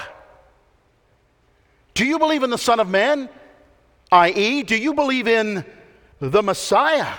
Do 1.92 2.06
you 2.06 2.18
believe 2.18 2.42
in 2.42 2.50
the 2.50 2.56
Son 2.56 2.80
of 2.80 2.88
Man? 2.88 3.28
I.e., 4.12 4.62
do 4.62 4.76
you 4.76 4.94
believe 4.94 5.28
in 5.28 5.64
the 6.18 6.42
Messiah? 6.42 7.14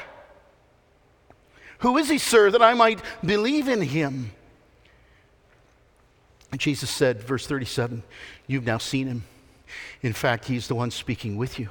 Who 1.79 1.97
is 1.97 2.09
he, 2.09 2.17
sir, 2.17 2.51
that 2.51 2.61
I 2.61 2.73
might 2.73 3.01
believe 3.25 3.67
in 3.67 3.81
him? 3.81 4.31
And 6.51 6.59
Jesus 6.59 6.89
said, 6.89 7.23
verse 7.23 7.47
37, 7.47 8.03
You've 8.45 8.65
now 8.65 8.77
seen 8.77 9.07
him. 9.07 9.23
In 10.01 10.13
fact, 10.13 10.45
he's 10.45 10.67
the 10.67 10.75
one 10.75 10.91
speaking 10.91 11.37
with 11.37 11.57
you. 11.57 11.69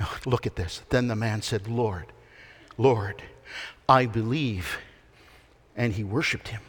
Now, 0.00 0.08
look 0.24 0.46
at 0.46 0.56
this. 0.56 0.82
Then 0.88 1.08
the 1.08 1.16
man 1.16 1.42
said, 1.42 1.68
Lord, 1.68 2.06
Lord, 2.78 3.22
I 3.88 4.06
believe. 4.06 4.78
And 5.76 5.92
he 5.92 6.04
worshiped 6.04 6.48
him. 6.48 6.62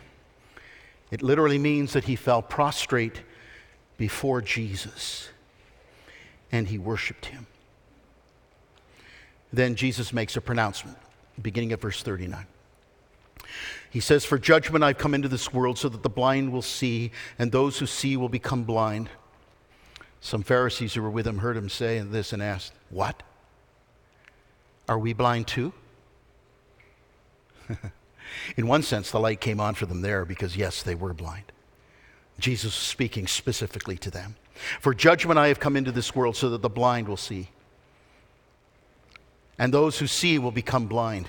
It 1.12 1.22
literally 1.22 1.58
means 1.58 1.94
that 1.94 2.04
he 2.04 2.18
fell 2.18 2.42
prostrate 2.42 3.22
before 3.98 4.42
Jesus 4.42 5.30
and 6.52 6.68
he 6.68 6.78
worshiped 6.78 7.28
him. 7.28 7.48
Then 9.52 9.76
Jesus 9.76 10.12
makes 10.12 10.36
a 10.36 10.42
pronouncement 10.42 10.98
beginning 11.42 11.72
at 11.72 11.82
verse 11.82 12.02
39. 12.04 12.46
He 13.90 14.00
says, 14.00 14.26
For 14.26 14.38
judgment 14.38 14.84
I've 14.84 14.98
come 14.98 15.14
into 15.14 15.30
this 15.30 15.54
world 15.54 15.78
so 15.78 15.90
that 15.90 16.04
the 16.04 16.10
blind 16.10 16.52
will 16.52 16.62
see, 16.62 17.12
and 17.40 17.52
those 17.52 17.80
who 17.80 17.86
see 17.86 18.18
will 18.18 18.30
become 18.30 18.64
blind. 18.64 19.10
Some 20.20 20.44
Pharisees 20.44 20.94
who 20.94 21.02
were 21.02 21.10
with 21.10 21.28
him 21.28 21.38
heard 21.40 21.56
him 21.56 21.70
say 21.70 22.00
this 22.00 22.34
and 22.34 22.42
asked, 22.42 22.74
What? 22.90 23.24
Are 24.90 25.00
we 25.00 25.14
blind 25.14 25.48
too? 25.48 25.74
In 28.58 28.68
one 28.68 28.82
sense, 28.82 29.12
the 29.12 29.20
light 29.20 29.42
came 29.42 29.60
on 29.60 29.76
for 29.76 29.86
them 29.86 30.02
there 30.02 30.26
because, 30.26 30.58
yes, 30.58 30.84
they 30.84 30.96
were 30.96 31.14
blind. 31.14 31.52
Jesus 32.40 32.66
was 32.66 32.74
speaking 32.76 33.28
specifically 33.28 33.98
to 33.98 34.12
them. 34.12 34.36
For 34.80 34.94
judgment 34.94 35.40
I 35.40 35.48
have 35.48 35.60
come 35.60 35.76
into 35.76 35.92
this 35.92 36.16
world 36.16 36.36
so 36.36 36.50
that 36.50 36.62
the 36.62 36.70
blind 36.70 37.08
will 37.08 37.18
see 37.18 37.50
and 39.60 39.74
those 39.74 40.00
who 40.00 40.08
see 40.08 40.38
will 40.40 40.52
become 40.52 40.88
blind. 40.88 41.28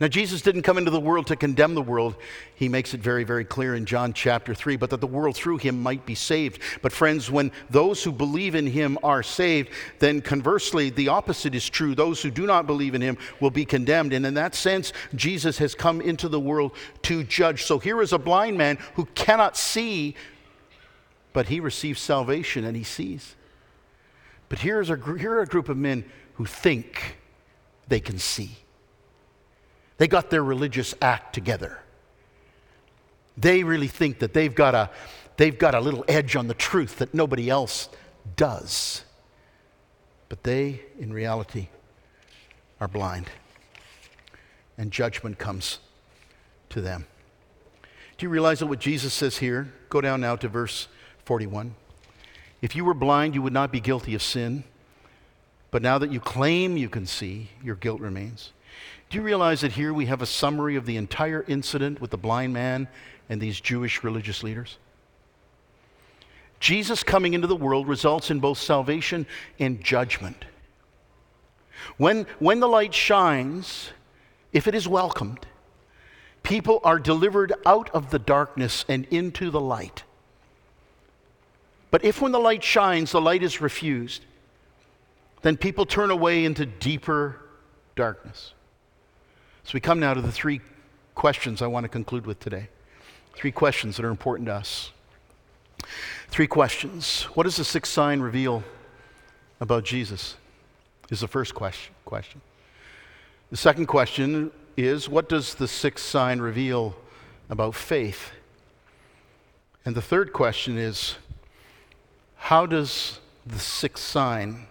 Now, 0.00 0.08
Jesus 0.08 0.40
didn't 0.40 0.62
come 0.62 0.78
into 0.78 0.90
the 0.90 0.98
world 0.98 1.26
to 1.26 1.36
condemn 1.36 1.74
the 1.74 1.82
world. 1.82 2.16
He 2.54 2.66
makes 2.68 2.94
it 2.94 3.00
very, 3.00 3.24
very 3.24 3.44
clear 3.44 3.74
in 3.74 3.84
John 3.84 4.14
chapter 4.14 4.54
3, 4.54 4.76
but 4.76 4.88
that 4.88 5.02
the 5.02 5.06
world 5.06 5.36
through 5.36 5.58
him 5.58 5.82
might 5.82 6.06
be 6.06 6.14
saved. 6.14 6.62
But, 6.80 6.92
friends, 6.92 7.30
when 7.30 7.52
those 7.68 8.02
who 8.02 8.10
believe 8.10 8.54
in 8.54 8.66
him 8.66 8.98
are 9.02 9.22
saved, 9.22 9.68
then 9.98 10.22
conversely, 10.22 10.88
the 10.88 11.08
opposite 11.08 11.54
is 11.54 11.68
true. 11.68 11.94
Those 11.94 12.22
who 12.22 12.30
do 12.30 12.46
not 12.46 12.66
believe 12.66 12.94
in 12.94 13.02
him 13.02 13.18
will 13.38 13.50
be 13.50 13.66
condemned. 13.66 14.14
And 14.14 14.24
in 14.24 14.34
that 14.34 14.54
sense, 14.54 14.94
Jesus 15.14 15.58
has 15.58 15.74
come 15.74 16.00
into 16.00 16.26
the 16.26 16.40
world 16.40 16.72
to 17.02 17.22
judge. 17.22 17.64
So 17.64 17.78
here 17.78 18.00
is 18.00 18.14
a 18.14 18.18
blind 18.18 18.56
man 18.56 18.78
who 18.94 19.04
cannot 19.14 19.58
see, 19.58 20.16
but 21.32 21.48
he 21.48 21.60
receives 21.60 22.00
salvation 22.00 22.64
and 22.64 22.76
he 22.76 22.84
sees. 22.84 23.34
But 24.48 24.58
here, 24.60 24.80
is 24.80 24.90
a, 24.90 24.96
here 25.18 25.32
are 25.32 25.42
a 25.42 25.46
group 25.46 25.68
of 25.68 25.76
men 25.76 26.04
who 26.34 26.44
think 26.44 27.16
they 27.88 28.00
can 28.00 28.18
see. 28.18 28.56
They 29.98 30.08
got 30.08 30.30
their 30.30 30.42
religious 30.42 30.94
act 31.00 31.34
together. 31.34 31.78
They 33.36 33.64
really 33.64 33.88
think 33.88 34.18
that 34.18 34.34
they've 34.34 34.54
got 34.54 34.74
a, 34.74 34.90
they've 35.36 35.58
got 35.58 35.74
a 35.74 35.80
little 35.80 36.04
edge 36.08 36.36
on 36.36 36.48
the 36.48 36.54
truth 36.54 36.98
that 36.98 37.14
nobody 37.14 37.48
else 37.48 37.88
does. 38.36 39.04
But 40.28 40.42
they, 40.42 40.82
in 40.98 41.12
reality, 41.12 41.68
are 42.80 42.88
blind. 42.88 43.30
And 44.76 44.90
judgment 44.90 45.38
comes 45.38 45.78
to 46.70 46.80
them. 46.80 47.06
Do 48.18 48.26
you 48.26 48.30
realize 48.30 48.58
that 48.58 48.66
what 48.66 48.78
Jesus 48.78 49.12
says 49.12 49.38
here? 49.38 49.72
Go 49.88 50.00
down 50.00 50.20
now 50.20 50.36
to 50.36 50.48
verse 50.48 50.88
41. 51.24 51.74
If 52.60 52.76
you 52.76 52.84
were 52.84 52.94
blind, 52.94 53.34
you 53.34 53.42
would 53.42 53.52
not 53.52 53.72
be 53.72 53.80
guilty 53.80 54.14
of 54.14 54.22
sin. 54.22 54.64
But 55.72 55.82
now 55.82 55.98
that 55.98 56.12
you 56.12 56.20
claim 56.20 56.76
you 56.76 56.88
can 56.88 57.06
see, 57.06 57.48
your 57.64 57.76
guilt 57.76 58.00
remains. 58.00 58.52
Do 59.08 59.18
you 59.18 59.24
realize 59.24 59.62
that 59.62 59.72
here 59.72 59.92
we 59.92 60.06
have 60.06 60.22
a 60.22 60.26
summary 60.26 60.76
of 60.76 60.86
the 60.86 60.96
entire 60.96 61.44
incident 61.48 62.00
with 62.00 62.10
the 62.10 62.18
blind 62.18 62.52
man 62.52 62.88
and 63.28 63.40
these 63.40 63.60
Jewish 63.60 64.04
religious 64.04 64.42
leaders? 64.42 64.78
Jesus 66.60 67.02
coming 67.02 67.34
into 67.34 67.46
the 67.46 67.56
world 67.56 67.88
results 67.88 68.30
in 68.30 68.38
both 68.38 68.58
salvation 68.58 69.26
and 69.58 69.82
judgment. 69.82 70.44
When, 71.96 72.26
when 72.38 72.60
the 72.60 72.68
light 72.68 72.94
shines, 72.94 73.90
if 74.52 74.68
it 74.68 74.74
is 74.74 74.86
welcomed, 74.86 75.46
people 76.42 76.80
are 76.84 76.98
delivered 76.98 77.52
out 77.66 77.90
of 77.90 78.10
the 78.10 78.18
darkness 78.18 78.84
and 78.88 79.06
into 79.06 79.50
the 79.50 79.60
light. 79.60 80.04
But 81.92 82.04
if 82.04 82.22
when 82.22 82.32
the 82.32 82.40
light 82.40 82.64
shines, 82.64 83.12
the 83.12 83.20
light 83.20 83.42
is 83.44 83.60
refused, 83.60 84.24
then 85.42 85.56
people 85.56 85.84
turn 85.86 86.10
away 86.10 86.44
into 86.44 86.64
deeper 86.66 87.38
darkness. 87.94 88.54
So 89.64 89.72
we 89.74 89.80
come 89.80 90.00
now 90.00 90.14
to 90.14 90.22
the 90.22 90.32
three 90.32 90.62
questions 91.14 91.60
I 91.60 91.66
want 91.66 91.84
to 91.84 91.88
conclude 91.88 92.26
with 92.26 92.40
today. 92.40 92.68
Three 93.34 93.52
questions 93.52 93.96
that 93.98 94.06
are 94.06 94.10
important 94.10 94.46
to 94.46 94.54
us. 94.54 94.90
Three 96.28 96.46
questions. 96.46 97.24
What 97.34 97.42
does 97.44 97.56
the 97.56 97.64
sixth 97.64 97.92
sign 97.92 98.20
reveal 98.20 98.64
about 99.60 99.84
Jesus? 99.84 100.36
Is 101.10 101.20
the 101.20 101.28
first 101.28 101.54
question. 101.54 102.40
The 103.50 103.56
second 103.58 103.84
question 103.84 104.50
is 104.78 105.10
what 105.10 105.28
does 105.28 105.56
the 105.56 105.68
sixth 105.68 106.06
sign 106.06 106.40
reveal 106.40 106.96
about 107.50 107.74
faith? 107.74 108.30
And 109.84 109.94
the 109.94 110.00
third 110.00 110.32
question 110.32 110.78
is 110.78 111.16
how 112.42 112.66
does 112.66 113.20
the 113.46 113.58
sixth 113.60 114.02
sign 114.02 114.66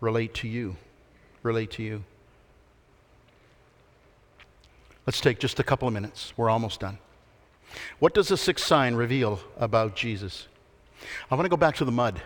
relate 0.00 0.34
to 0.34 0.48
you? 0.48 0.74
Relate 1.44 1.70
to 1.70 1.84
you? 1.84 2.02
Let's 5.06 5.20
take 5.20 5.38
just 5.38 5.60
a 5.60 5.62
couple 5.62 5.86
of 5.86 5.94
minutes. 5.94 6.32
We're 6.36 6.50
almost 6.50 6.80
done. 6.80 6.98
What 8.00 8.12
does 8.12 8.26
the 8.26 8.36
sixth 8.36 8.66
sign 8.66 8.96
reveal 8.96 9.38
about 9.56 9.94
Jesus? 9.94 10.48
I 11.30 11.36
want 11.36 11.44
to 11.44 11.48
go 11.48 11.56
back 11.56 11.76
to 11.76 11.84
the 11.84 11.92
mud 11.92 12.20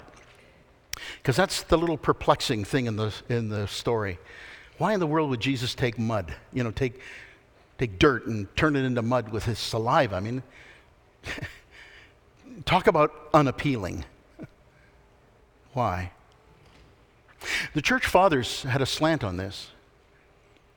because 1.18 1.36
that's 1.36 1.62
the 1.64 1.76
little 1.76 1.98
perplexing 1.98 2.64
thing 2.64 2.86
in 2.86 2.96
the, 2.96 3.14
in 3.28 3.50
the 3.50 3.68
story. 3.68 4.18
Why 4.78 4.94
in 4.94 5.00
the 5.00 5.06
world 5.06 5.28
would 5.28 5.40
Jesus 5.40 5.74
take 5.74 5.98
mud? 5.98 6.34
You 6.54 6.64
know, 6.64 6.70
take, 6.70 7.02
take 7.76 7.98
dirt 7.98 8.26
and 8.26 8.48
turn 8.56 8.76
it 8.76 8.84
into 8.86 9.02
mud 9.02 9.28
with 9.28 9.44
his 9.44 9.58
saliva. 9.58 10.16
I 10.16 10.20
mean, 10.20 10.42
talk 12.64 12.86
about 12.86 13.12
unappealing. 13.34 14.06
Why? 15.78 16.10
The 17.72 17.82
church 17.82 18.04
fathers 18.04 18.64
had 18.64 18.82
a 18.82 18.86
slant 18.86 19.22
on 19.22 19.36
this. 19.36 19.68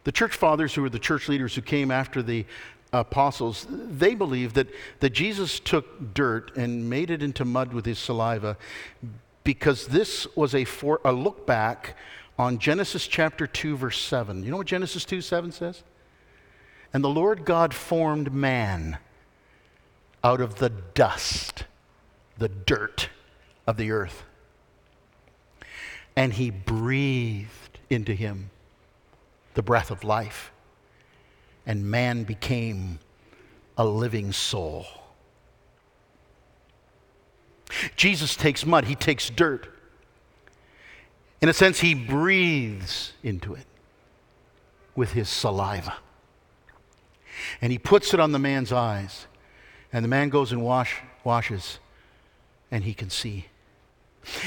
The 0.04 0.12
church 0.12 0.36
fathers, 0.36 0.76
who 0.76 0.84
were 0.84 0.91
the 0.91 0.99
church 0.99 1.28
leaders 1.28 1.56
who 1.56 1.64
came 1.64 1.89
after 1.89 2.22
the 2.22 2.45
apostles, 2.93 3.66
they 3.68 4.14
believed 4.14 4.54
that, 4.54 4.68
that 4.99 5.10
Jesus 5.10 5.60
took 5.60 6.14
dirt 6.14 6.56
and 6.56 6.88
made 6.88 7.10
it 7.10 7.24
into 7.24 7.43
mud 7.43 7.74
with 7.74 7.84
his 7.84 7.97
saliva 7.97 8.58
because 9.43 9.88
this 9.88 10.28
was 10.36 10.54
a, 10.54 10.66
for, 10.66 11.02
a 11.04 11.12
look 11.12 11.47
back 11.47 11.97
on 12.38 12.60
Genesis 12.60 13.08
chapter 13.08 13.47
2, 13.47 13.78
verse 13.78 13.99
7. 13.99 14.43
You 14.43 14.52
know 14.52 14.58
what 14.58 14.68
Genesis 14.68 15.04
2 15.04 15.22
7 15.22 15.52
says? 15.52 15.82
And 16.93 17.04
the 17.04 17.10
Lord 17.10 17.43
God 17.43 17.74
formed 17.74 18.32
man 18.32 18.99
out 20.24 20.41
of 20.41 20.60
the 20.60 20.70
dust, 20.70 21.64
the 22.38 22.49
dirt 22.49 23.10
of 23.66 23.78
the 23.78 23.89
earth. 23.89 24.26
And 26.16 26.34
he 26.34 26.49
breathed 26.49 27.80
into 27.89 28.14
him 28.14 28.49
the 29.53 29.62
breath 29.62 29.91
of 29.91 30.03
life, 30.03 30.51
and 31.66 31.89
man 31.89 32.24
became 32.24 32.99
a 33.78 33.86
living 33.86 34.32
soul. 34.32 34.86
Jesus 37.95 38.36
takes 38.36 38.66
mud, 38.66 38.86
he 38.86 38.95
takes 38.95 39.30
dirt. 39.30 39.68
In 41.41 41.49
a 41.49 41.53
sense, 41.53 41.80
he 41.80 41.95
breathes 41.95 43.14
into 43.24 43.53
it 43.55 43.66
with 44.95 45.14
his 45.14 45.30
saliva. 45.30 45.95
And 47.62 47.72
he 47.72 47.80
puts 47.80 48.14
it 48.14 48.20
on 48.20 48.32
the 48.32 48.39
man's 48.39 48.72
eyes. 48.72 49.26
And 49.91 50.03
the 50.05 50.09
man 50.09 50.30
goes 50.30 50.51
and 50.51 50.62
wash, 50.62 50.97
washes, 51.24 51.80
and 52.70 52.84
he 52.84 52.93
can 52.93 53.09
see. 53.09 53.47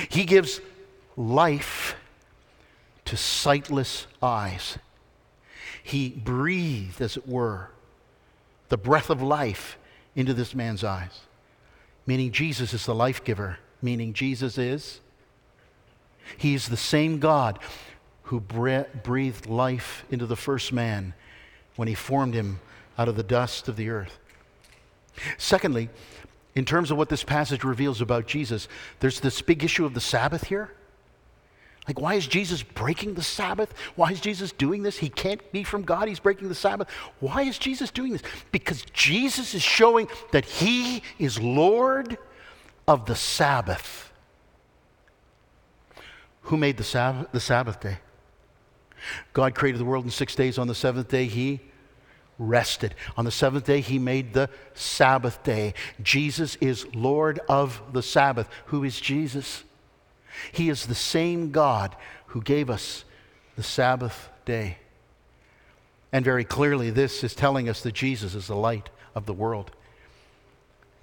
He 0.08 0.24
gives 0.24 0.60
life 1.16 1.96
to 3.04 3.16
sightless 3.16 4.06
eyes. 4.22 4.78
He 5.82 6.08
breathed, 6.08 7.00
as 7.00 7.16
it 7.16 7.28
were, 7.28 7.70
the 8.70 8.78
breath 8.78 9.10
of 9.10 9.20
life 9.20 9.76
into 10.16 10.32
this 10.32 10.54
man's 10.54 10.82
eyes, 10.82 11.20
meaning 12.06 12.32
Jesus 12.32 12.72
is 12.72 12.86
the 12.86 12.94
life 12.94 13.22
giver, 13.22 13.58
meaning 13.82 14.14
Jesus 14.14 14.56
is. 14.56 15.00
He's 16.38 16.68
the 16.68 16.76
same 16.76 17.18
God 17.18 17.58
who 18.24 18.40
breathed 18.40 19.46
life 19.46 20.04
into 20.10 20.24
the 20.24 20.36
first 20.36 20.72
man 20.72 21.12
when 21.76 21.88
he 21.88 21.94
formed 21.94 22.32
him 22.32 22.60
out 22.96 23.08
of 23.08 23.16
the 23.16 23.22
dust 23.22 23.68
of 23.68 23.76
the 23.76 23.90
earth. 23.90 24.18
Secondly, 25.36 25.90
in 26.54 26.64
terms 26.64 26.90
of 26.90 26.96
what 26.96 27.10
this 27.10 27.24
passage 27.24 27.62
reveals 27.62 28.00
about 28.00 28.26
Jesus, 28.26 28.68
there's 29.00 29.20
this 29.20 29.42
big 29.42 29.62
issue 29.62 29.84
of 29.84 29.92
the 29.92 30.00
Sabbath 30.00 30.44
here. 30.44 30.72
Like, 31.87 32.01
why 32.01 32.14
is 32.14 32.26
Jesus 32.26 32.62
breaking 32.62 33.14
the 33.14 33.22
Sabbath? 33.22 33.74
Why 33.95 34.11
is 34.11 34.20
Jesus 34.20 34.53
doing 34.53 34.82
this? 34.82 34.97
He 34.97 35.11
can't 35.11 35.53
be 35.53 35.64
from 35.64 35.82
God. 35.82 36.09
He's 36.09 36.18
breaking 36.18 36.49
the 36.49 36.55
Sabbath. 36.55 36.89
Why 37.20 37.43
is 37.43 37.59
Jesus 37.59 37.91
doing 37.91 38.12
this? 38.12 38.22
Because 38.53 38.85
Jesus 38.93 39.55
is 39.55 39.62
showing 39.62 40.09
that 40.32 40.47
He 40.47 41.03
is 41.18 41.39
Lord 41.39 42.16
of 42.89 43.05
the 43.05 43.14
Sabbath. 43.14 44.12
Who 46.43 46.57
made 46.57 46.78
the 46.78 46.85
Sabbath, 46.85 47.30
the 47.32 47.41
Sabbath 47.41 47.80
day? 47.80 47.99
God 49.35 49.55
created 49.55 49.78
the 49.78 49.85
world 49.85 50.07
in 50.07 50.11
six 50.11 50.35
days. 50.35 50.57
On 50.57 50.66
the 50.66 50.74
seventh 50.74 51.09
day, 51.09 51.26
He 51.26 51.61
rested. 52.39 52.95
On 53.18 53.26
the 53.26 53.30
seventh 53.30 53.66
day, 53.66 53.82
He 53.82 53.99
made 53.99 54.32
the 54.32 54.49
Sabbath 54.72 55.43
day. 55.43 55.74
Jesus 56.03 56.57
is 56.57 56.87
Lord 56.95 57.41
of 57.47 57.82
the 57.93 58.03
Sabbath. 58.03 58.49
Who 58.66 58.85
is 58.85 58.99
Jesus? 58.99 59.64
He 60.53 60.68
is 60.68 60.87
the 60.87 60.95
same 60.95 61.51
God 61.51 61.97
who 62.26 62.43
gave 62.43 62.70
us 62.70 63.05
the 63.57 63.62
Sabbath 63.62 64.28
day. 64.45 64.78
And 66.12 66.24
very 66.24 66.45
clearly, 66.45 66.91
this 66.91 67.24
is 67.24 67.35
telling 67.35 67.68
us 67.68 67.82
that 67.82 67.93
Jesus 67.93 68.35
is 68.35 68.47
the 68.47 68.57
light 68.57 68.91
of 69.14 69.26
the 69.26 69.32
world. 69.32 69.70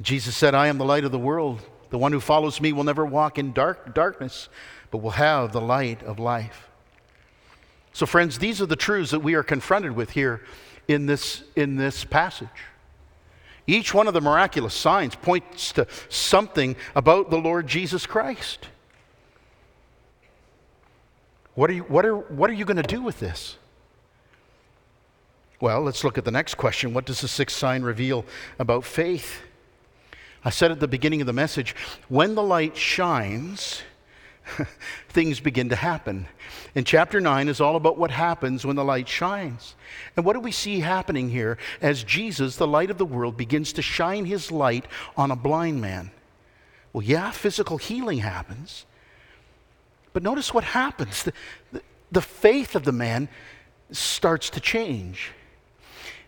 Jesus 0.01 0.35
said, 0.35 0.55
I 0.55 0.67
am 0.67 0.77
the 0.77 0.85
light 0.85 1.03
of 1.03 1.11
the 1.11 1.19
world. 1.19 1.61
The 1.89 1.97
one 1.97 2.11
who 2.11 2.19
follows 2.19 2.61
me 2.61 2.73
will 2.73 2.83
never 2.83 3.05
walk 3.05 3.37
in 3.37 3.51
dark, 3.51 3.93
darkness, 3.93 4.47
but 4.89 4.99
will 4.99 5.11
have 5.11 5.51
the 5.51 5.61
light 5.61 6.01
of 6.03 6.19
life. 6.19 6.69
So, 7.93 8.05
friends, 8.05 8.39
these 8.39 8.61
are 8.61 8.65
the 8.65 8.75
truths 8.75 9.11
that 9.11 9.19
we 9.19 9.33
are 9.33 9.43
confronted 9.43 9.91
with 9.91 10.11
here 10.11 10.41
in 10.87 11.05
this, 11.05 11.43
in 11.55 11.75
this 11.75 12.05
passage. 12.05 12.47
Each 13.67 13.93
one 13.93 14.07
of 14.07 14.13
the 14.13 14.21
miraculous 14.21 14.73
signs 14.73 15.15
points 15.15 15.73
to 15.73 15.87
something 16.09 16.75
about 16.95 17.29
the 17.29 17.37
Lord 17.37 17.67
Jesus 17.67 18.05
Christ. 18.05 18.69
What 21.61 21.69
are 21.69 21.73
you, 21.73 21.83
what 21.83 22.07
are, 22.07 22.17
what 22.17 22.49
are 22.49 22.53
you 22.53 22.65
going 22.65 22.81
to 22.81 22.81
do 22.81 23.03
with 23.03 23.19
this? 23.19 23.55
Well, 25.59 25.81
let's 25.81 26.03
look 26.03 26.17
at 26.17 26.25
the 26.25 26.31
next 26.31 26.55
question. 26.55 26.91
What 26.91 27.05
does 27.05 27.21
the 27.21 27.27
sixth 27.27 27.55
sign 27.55 27.83
reveal 27.83 28.25
about 28.57 28.83
faith? 28.83 29.41
I 30.43 30.49
said 30.49 30.71
at 30.71 30.79
the 30.79 30.87
beginning 30.87 31.21
of 31.21 31.27
the 31.27 31.33
message 31.33 31.75
when 32.09 32.33
the 32.33 32.41
light 32.41 32.75
shines, 32.75 33.83
things 35.09 35.39
begin 35.39 35.69
to 35.69 35.75
happen. 35.75 36.25
And 36.73 36.83
chapter 36.83 37.21
9 37.21 37.47
is 37.47 37.61
all 37.61 37.75
about 37.75 37.95
what 37.95 38.09
happens 38.09 38.65
when 38.65 38.75
the 38.75 38.83
light 38.83 39.07
shines. 39.07 39.75
And 40.17 40.25
what 40.25 40.33
do 40.33 40.39
we 40.39 40.51
see 40.51 40.79
happening 40.79 41.29
here 41.29 41.59
as 41.79 42.03
Jesus, 42.03 42.55
the 42.55 42.65
light 42.65 42.89
of 42.89 42.97
the 42.97 43.05
world, 43.05 43.37
begins 43.37 43.71
to 43.73 43.83
shine 43.83 44.25
his 44.25 44.51
light 44.51 44.87
on 45.15 45.29
a 45.29 45.35
blind 45.35 45.79
man? 45.79 46.09
Well, 46.91 47.03
yeah, 47.03 47.29
physical 47.29 47.77
healing 47.77 48.17
happens. 48.17 48.87
But 50.13 50.23
notice 50.23 50.53
what 50.53 50.63
happens. 50.63 51.23
The, 51.23 51.33
the, 51.71 51.81
the 52.11 52.21
faith 52.21 52.75
of 52.75 52.83
the 52.83 52.91
man 52.91 53.29
starts 53.91 54.49
to 54.51 54.59
change. 54.59 55.31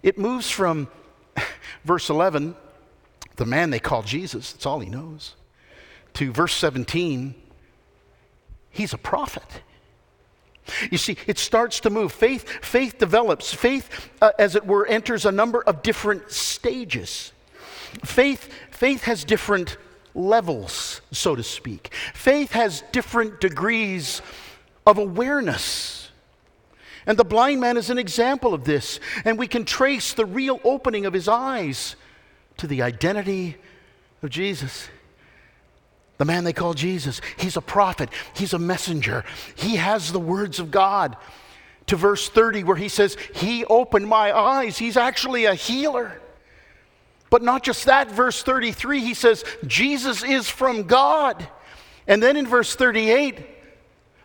It 0.01 0.17
moves 0.17 0.49
from 0.49 0.87
verse 1.85 2.09
11, 2.09 2.55
the 3.35 3.45
man 3.45 3.69
they 3.69 3.79
call 3.79 4.03
Jesus, 4.03 4.53
that's 4.53 4.65
all 4.65 4.79
he 4.79 4.89
knows, 4.89 5.35
to 6.13 6.31
verse 6.31 6.53
17, 6.55 7.33
he's 8.69 8.93
a 8.93 8.97
prophet. 8.97 9.61
You 10.89 10.97
see, 10.97 11.17
it 11.27 11.37
starts 11.37 11.81
to 11.81 11.89
move. 11.89 12.11
Faith, 12.11 12.47
faith 12.63 12.97
develops. 12.97 13.53
Faith, 13.53 14.09
uh, 14.21 14.31
as 14.39 14.55
it 14.55 14.65
were, 14.65 14.85
enters 14.85 15.25
a 15.25 15.31
number 15.31 15.61
of 15.63 15.81
different 15.83 16.31
stages. 16.31 17.33
Faith, 18.05 18.49
faith 18.71 19.03
has 19.03 19.23
different 19.23 19.77
levels, 20.15 21.01
so 21.11 21.35
to 21.35 21.43
speak. 21.43 21.93
Faith 22.13 22.51
has 22.51 22.83
different 22.91 23.41
degrees 23.41 24.21
of 24.85 24.97
awareness. 24.97 26.09
And 27.05 27.17
the 27.17 27.25
blind 27.25 27.59
man 27.59 27.77
is 27.77 27.89
an 27.89 27.97
example 27.97 28.53
of 28.53 28.63
this. 28.63 28.99
And 29.25 29.37
we 29.37 29.47
can 29.47 29.65
trace 29.65 30.13
the 30.13 30.25
real 30.25 30.59
opening 30.63 31.05
of 31.05 31.13
his 31.13 31.27
eyes 31.27 31.95
to 32.57 32.67
the 32.67 32.81
identity 32.81 33.57
of 34.21 34.29
Jesus. 34.29 34.87
The 36.17 36.25
man 36.25 36.43
they 36.43 36.53
call 36.53 36.73
Jesus, 36.73 37.19
he's 37.37 37.57
a 37.57 37.61
prophet, 37.61 38.09
he's 38.35 38.53
a 38.53 38.59
messenger, 38.59 39.25
he 39.55 39.75
has 39.77 40.11
the 40.11 40.19
words 40.19 40.59
of 40.59 40.71
God. 40.71 41.17
To 41.87 41.97
verse 41.97 42.29
30, 42.29 42.63
where 42.63 42.77
he 42.77 42.87
says, 42.87 43.17
He 43.33 43.65
opened 43.65 44.07
my 44.07 44.31
eyes, 44.31 44.77
he's 44.77 44.95
actually 44.95 45.43
a 45.45 45.53
healer. 45.53 46.17
But 47.33 47.41
not 47.41 47.63
just 47.63 47.87
that, 47.87 48.11
verse 48.11 48.43
33, 48.43 48.99
he 48.99 49.15
says, 49.15 49.43
Jesus 49.65 50.23
is 50.23 50.47
from 50.47 50.83
God. 50.83 51.49
And 52.05 52.21
then 52.21 52.37
in 52.37 52.45
verse 52.45 52.75
38, 52.75 53.39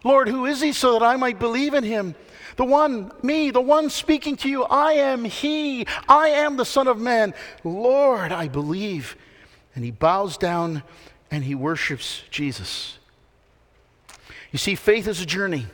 Lord, 0.04 0.28
who 0.28 0.44
is 0.44 0.60
he 0.60 0.72
so 0.72 0.92
that 0.92 1.02
I 1.02 1.16
might 1.16 1.38
believe 1.38 1.72
in 1.72 1.84
him? 1.84 2.14
The 2.56 2.66
one, 2.66 3.10
me, 3.22 3.50
the 3.50 3.62
one 3.62 3.88
speaking 3.88 4.36
to 4.36 4.48
you, 4.50 4.64
I 4.64 4.92
am 4.92 5.24
he. 5.24 5.86
I 6.06 6.28
am 6.28 6.58
the 6.58 6.66
Son 6.66 6.86
of 6.86 6.98
Man. 6.98 7.32
Lord, 7.64 8.30
I 8.30 8.46
believe. 8.46 9.16
And 9.74 9.86
he 9.86 9.90
bows 9.90 10.36
down 10.36 10.82
and 11.30 11.44
he 11.44 11.54
worships 11.54 12.24
Jesus. 12.30 12.98
You 14.52 14.58
see, 14.58 14.74
faith 14.74 15.08
is 15.08 15.22
a 15.22 15.26
journey. 15.26 15.64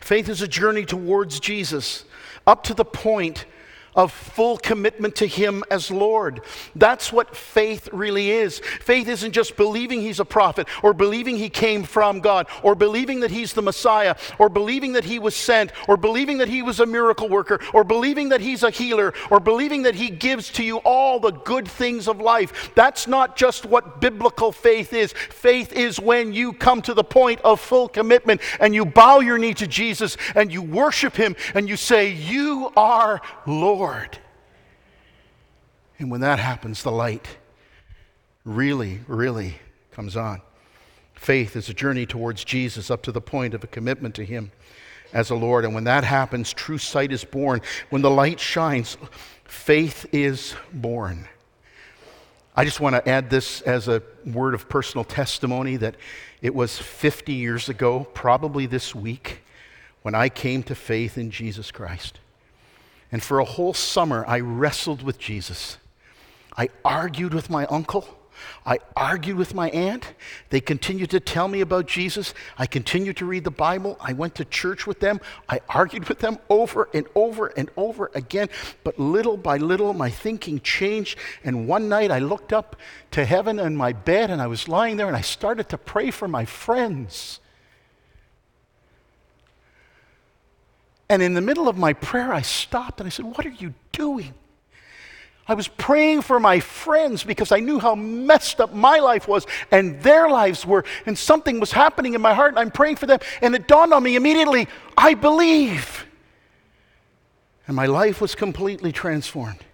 Faith 0.00 0.30
is 0.30 0.40
a 0.40 0.48
journey 0.48 0.86
towards 0.86 1.38
Jesus, 1.38 2.06
up 2.46 2.64
to 2.64 2.72
the 2.72 2.86
point 2.86 3.44
of 3.94 4.12
full 4.12 4.56
commitment 4.58 5.16
to 5.16 5.26
Him 5.26 5.64
as 5.70 5.90
Lord. 5.90 6.40
That's 6.74 7.12
what 7.12 7.36
faith 7.36 7.88
really 7.92 8.30
is. 8.30 8.58
Faith 8.80 9.08
isn't 9.08 9.32
just 9.32 9.56
believing 9.56 10.00
He's 10.00 10.20
a 10.20 10.24
prophet, 10.24 10.68
or 10.82 10.92
believing 10.92 11.36
He 11.36 11.48
came 11.48 11.84
from 11.84 12.20
God, 12.20 12.46
or 12.62 12.74
believing 12.74 13.20
that 13.20 13.30
He's 13.30 13.52
the 13.52 13.62
Messiah, 13.62 14.16
or 14.38 14.48
believing 14.48 14.94
that 14.94 15.04
He 15.04 15.18
was 15.18 15.36
sent, 15.36 15.72
or 15.88 15.96
believing 15.96 16.38
that 16.38 16.48
He 16.48 16.62
was 16.62 16.80
a 16.80 16.86
miracle 16.86 17.28
worker, 17.28 17.60
or 17.72 17.84
believing 17.84 18.30
that 18.30 18.40
He's 18.40 18.62
a 18.62 18.70
healer, 18.70 19.14
or 19.30 19.40
believing 19.40 19.82
that 19.82 19.94
He 19.94 20.10
gives 20.10 20.50
to 20.52 20.64
you 20.64 20.78
all 20.78 21.20
the 21.20 21.32
good 21.32 21.68
things 21.68 22.08
of 22.08 22.20
life. 22.20 22.72
That's 22.74 23.06
not 23.06 23.36
just 23.36 23.64
what 23.64 24.00
biblical 24.00 24.52
faith 24.52 24.92
is. 24.92 25.12
Faith 25.12 25.72
is 25.72 26.00
when 26.00 26.32
you 26.32 26.52
come 26.52 26.82
to 26.82 26.94
the 26.94 27.04
point 27.04 27.40
of 27.42 27.60
full 27.60 27.88
commitment 27.88 28.40
and 28.60 28.74
you 28.74 28.84
bow 28.84 29.20
your 29.20 29.38
knee 29.38 29.54
to 29.54 29.66
Jesus 29.66 30.16
and 30.34 30.52
you 30.52 30.62
worship 30.62 31.14
Him 31.14 31.36
and 31.54 31.68
you 31.68 31.76
say, 31.76 32.12
You 32.12 32.72
are 32.76 33.20
Lord. 33.46 33.83
Lord. 33.84 34.18
And 35.98 36.10
when 36.10 36.22
that 36.22 36.38
happens, 36.38 36.82
the 36.82 36.90
light 36.90 37.36
really, 38.42 39.00
really 39.06 39.56
comes 39.92 40.16
on. 40.16 40.40
Faith 41.12 41.54
is 41.54 41.68
a 41.68 41.74
journey 41.74 42.06
towards 42.06 42.44
Jesus 42.44 42.90
up 42.90 43.02
to 43.02 43.12
the 43.12 43.20
point 43.20 43.52
of 43.52 43.62
a 43.62 43.66
commitment 43.66 44.14
to 44.14 44.24
Him 44.24 44.52
as 45.12 45.28
a 45.28 45.34
Lord. 45.34 45.66
And 45.66 45.74
when 45.74 45.84
that 45.84 46.02
happens, 46.02 46.50
true 46.54 46.78
sight 46.78 47.12
is 47.12 47.24
born. 47.24 47.60
When 47.90 48.00
the 48.00 48.10
light 48.10 48.40
shines, 48.40 48.96
faith 49.44 50.06
is 50.12 50.54
born. 50.72 51.28
I 52.56 52.64
just 52.64 52.80
want 52.80 52.96
to 52.96 53.06
add 53.06 53.28
this 53.28 53.60
as 53.60 53.86
a 53.86 54.02
word 54.24 54.54
of 54.54 54.66
personal 54.66 55.04
testimony 55.04 55.76
that 55.76 55.96
it 56.40 56.54
was 56.54 56.78
50 56.78 57.34
years 57.34 57.68
ago, 57.68 58.08
probably 58.14 58.64
this 58.64 58.94
week, 58.94 59.42
when 60.00 60.14
I 60.14 60.30
came 60.30 60.62
to 60.62 60.74
faith 60.74 61.18
in 61.18 61.30
Jesus 61.30 61.70
Christ. 61.70 62.20
And 63.12 63.22
for 63.22 63.38
a 63.38 63.44
whole 63.44 63.74
summer, 63.74 64.24
I 64.26 64.40
wrestled 64.40 65.02
with 65.02 65.18
Jesus. 65.18 65.78
I 66.56 66.68
argued 66.84 67.34
with 67.34 67.50
my 67.50 67.66
uncle. 67.66 68.06
I 68.66 68.78
argued 68.96 69.36
with 69.36 69.54
my 69.54 69.70
aunt. 69.70 70.14
They 70.50 70.60
continued 70.60 71.10
to 71.10 71.20
tell 71.20 71.48
me 71.48 71.60
about 71.60 71.86
Jesus. 71.86 72.34
I 72.58 72.66
continued 72.66 73.16
to 73.18 73.26
read 73.26 73.44
the 73.44 73.50
Bible. 73.50 73.96
I 74.00 74.12
went 74.12 74.34
to 74.36 74.44
church 74.44 74.86
with 74.86 75.00
them. 75.00 75.20
I 75.48 75.60
argued 75.68 76.08
with 76.08 76.20
them 76.20 76.38
over 76.48 76.88
and 76.94 77.06
over 77.14 77.48
and 77.48 77.70
over 77.76 78.10
again. 78.14 78.48
But 78.82 78.98
little 78.98 79.36
by 79.36 79.58
little, 79.58 79.92
my 79.92 80.10
thinking 80.10 80.60
changed. 80.60 81.18
And 81.42 81.68
one 81.68 81.88
night, 81.88 82.10
I 82.10 82.18
looked 82.18 82.52
up 82.52 82.76
to 83.12 83.24
heaven 83.24 83.58
in 83.58 83.76
my 83.76 83.92
bed 83.92 84.30
and 84.30 84.40
I 84.40 84.46
was 84.46 84.68
lying 84.68 84.96
there 84.96 85.08
and 85.08 85.16
I 85.16 85.22
started 85.22 85.68
to 85.70 85.78
pray 85.78 86.10
for 86.10 86.28
my 86.28 86.44
friends. 86.44 87.40
And 91.08 91.22
in 91.22 91.34
the 91.34 91.40
middle 91.40 91.68
of 91.68 91.76
my 91.76 91.92
prayer, 91.92 92.32
I 92.32 92.42
stopped 92.42 93.00
and 93.00 93.06
I 93.06 93.10
said, 93.10 93.26
What 93.26 93.44
are 93.44 93.50
you 93.50 93.74
doing? 93.92 94.34
I 95.46 95.54
was 95.54 95.68
praying 95.68 96.22
for 96.22 96.40
my 96.40 96.60
friends 96.60 97.22
because 97.22 97.52
I 97.52 97.60
knew 97.60 97.78
how 97.78 97.94
messed 97.94 98.60
up 98.60 98.72
my 98.72 98.98
life 98.98 99.28
was 99.28 99.46
and 99.70 100.00
their 100.02 100.30
lives 100.30 100.64
were, 100.64 100.84
and 101.04 101.18
something 101.18 101.60
was 101.60 101.70
happening 101.70 102.14
in 102.14 102.22
my 102.22 102.32
heart, 102.32 102.50
and 102.50 102.58
I'm 102.58 102.70
praying 102.70 102.96
for 102.96 103.06
them. 103.06 103.20
And 103.42 103.54
it 103.54 103.68
dawned 103.68 103.92
on 103.92 104.02
me 104.02 104.16
immediately 104.16 104.68
I 104.96 105.14
believe. 105.14 106.06
And 107.66 107.76
my 107.76 107.86
life 107.86 108.20
was 108.20 108.34
completely 108.34 108.92
transformed. 108.92 109.64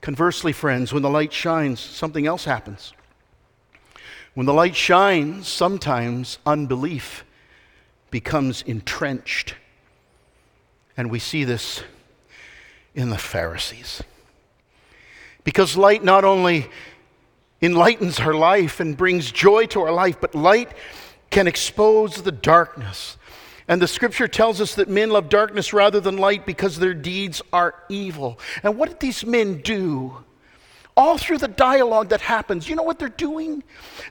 Conversely, 0.00 0.52
friends, 0.52 0.92
when 0.92 1.02
the 1.02 1.10
light 1.10 1.32
shines, 1.32 1.78
something 1.78 2.26
else 2.26 2.44
happens. 2.44 2.92
When 4.34 4.46
the 4.46 4.54
light 4.54 4.76
shines, 4.76 5.48
sometimes 5.48 6.38
unbelief 6.46 7.24
becomes 8.10 8.62
entrenched. 8.62 9.54
And 10.96 11.10
we 11.10 11.18
see 11.18 11.44
this 11.44 11.82
in 12.94 13.10
the 13.10 13.18
Pharisees. 13.18 14.02
Because 15.44 15.76
light 15.76 16.04
not 16.04 16.24
only 16.24 16.68
enlightens 17.62 18.20
our 18.20 18.34
life 18.34 18.80
and 18.80 18.96
brings 18.96 19.30
joy 19.30 19.66
to 19.66 19.80
our 19.82 19.92
life, 19.92 20.20
but 20.20 20.34
light 20.34 20.70
can 21.30 21.46
expose 21.46 22.22
the 22.22 22.32
darkness. 22.32 23.16
And 23.68 23.80
the 23.80 23.86
scripture 23.86 24.26
tells 24.26 24.60
us 24.60 24.74
that 24.74 24.88
men 24.88 25.10
love 25.10 25.28
darkness 25.28 25.72
rather 25.72 26.00
than 26.00 26.16
light 26.16 26.44
because 26.44 26.78
their 26.78 26.94
deeds 26.94 27.40
are 27.52 27.74
evil. 27.88 28.38
And 28.62 28.76
what 28.76 28.88
did 28.88 29.00
these 29.00 29.24
men 29.24 29.60
do? 29.60 30.24
All 30.96 31.18
through 31.18 31.38
the 31.38 31.48
dialogue 31.48 32.08
that 32.10 32.20
happens, 32.20 32.68
you 32.68 32.76
know 32.76 32.82
what 32.82 32.98
they're 32.98 33.08
doing? 33.08 33.62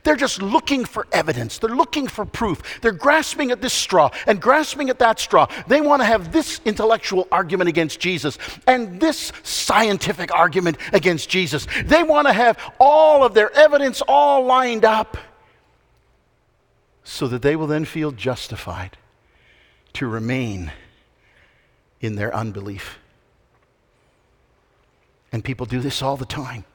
They're 0.03 0.15
just 0.15 0.41
looking 0.41 0.86
for 0.86 1.07
evidence. 1.11 1.57
They're 1.57 1.75
looking 1.75 2.07
for 2.07 2.25
proof. 2.25 2.80
They're 2.82 2.91
grasping 2.91 3.51
at 3.51 3.61
this 3.61 3.73
straw 3.73 4.09
and 4.27 4.41
grasping 4.41 4.89
at 4.89 4.99
that 4.99 5.19
straw. 5.19 5.47
They 5.67 5.82
want 5.82 6.01
to 6.01 6.05
have 6.05 6.32
this 6.32 6.61
intellectual 6.65 7.27
argument 7.32 7.69
against 7.69 7.99
Jesus 7.99 8.38
and 8.67 8.99
this 8.99 9.32
scientific 9.43 10.34
argument 10.34 10.77
against 10.93 11.30
Jesus. 11.30 11.67
They 11.86 12.03
want 12.03 12.27
to 12.27 12.34
have 12.34 12.57
all 12.80 13.23
of 13.23 13.34
their 13.34 13.51
evidence 13.55 14.01
all 14.07 14.45
lined 14.45 14.86
up 14.86 15.17
so 17.03 17.27
that 17.27 17.41
they 17.41 17.55
will 17.55 17.67
then 17.67 17.86
feel 17.86 18.11
justified 18.11 18.97
to 19.93 20.07
remain 20.07 20.71
in 21.99 22.15
their 22.15 22.34
unbelief. 22.34 22.99
And 25.32 25.43
people 25.43 25.65
do 25.65 25.80
this 25.80 26.01
all 26.01 26.17
the 26.17 26.25
time. 26.25 26.65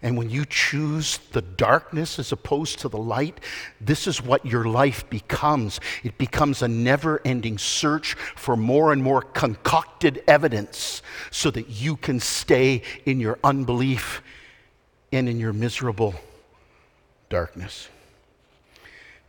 And 0.00 0.16
when 0.16 0.30
you 0.30 0.44
choose 0.44 1.18
the 1.32 1.42
darkness 1.42 2.18
as 2.18 2.32
opposed 2.32 2.78
to 2.80 2.88
the 2.88 2.98
light, 2.98 3.40
this 3.80 4.06
is 4.06 4.22
what 4.22 4.46
your 4.46 4.64
life 4.64 5.08
becomes. 5.10 5.80
It 6.02 6.18
becomes 6.18 6.62
a 6.62 6.68
never 6.68 7.20
ending 7.24 7.58
search 7.58 8.14
for 8.36 8.56
more 8.56 8.92
and 8.92 9.02
more 9.02 9.22
concocted 9.22 10.22
evidence 10.26 11.02
so 11.30 11.50
that 11.50 11.68
you 11.68 11.96
can 11.96 12.20
stay 12.20 12.82
in 13.04 13.20
your 13.20 13.38
unbelief 13.42 14.22
and 15.12 15.28
in 15.28 15.38
your 15.38 15.52
miserable 15.52 16.14
darkness. 17.28 17.88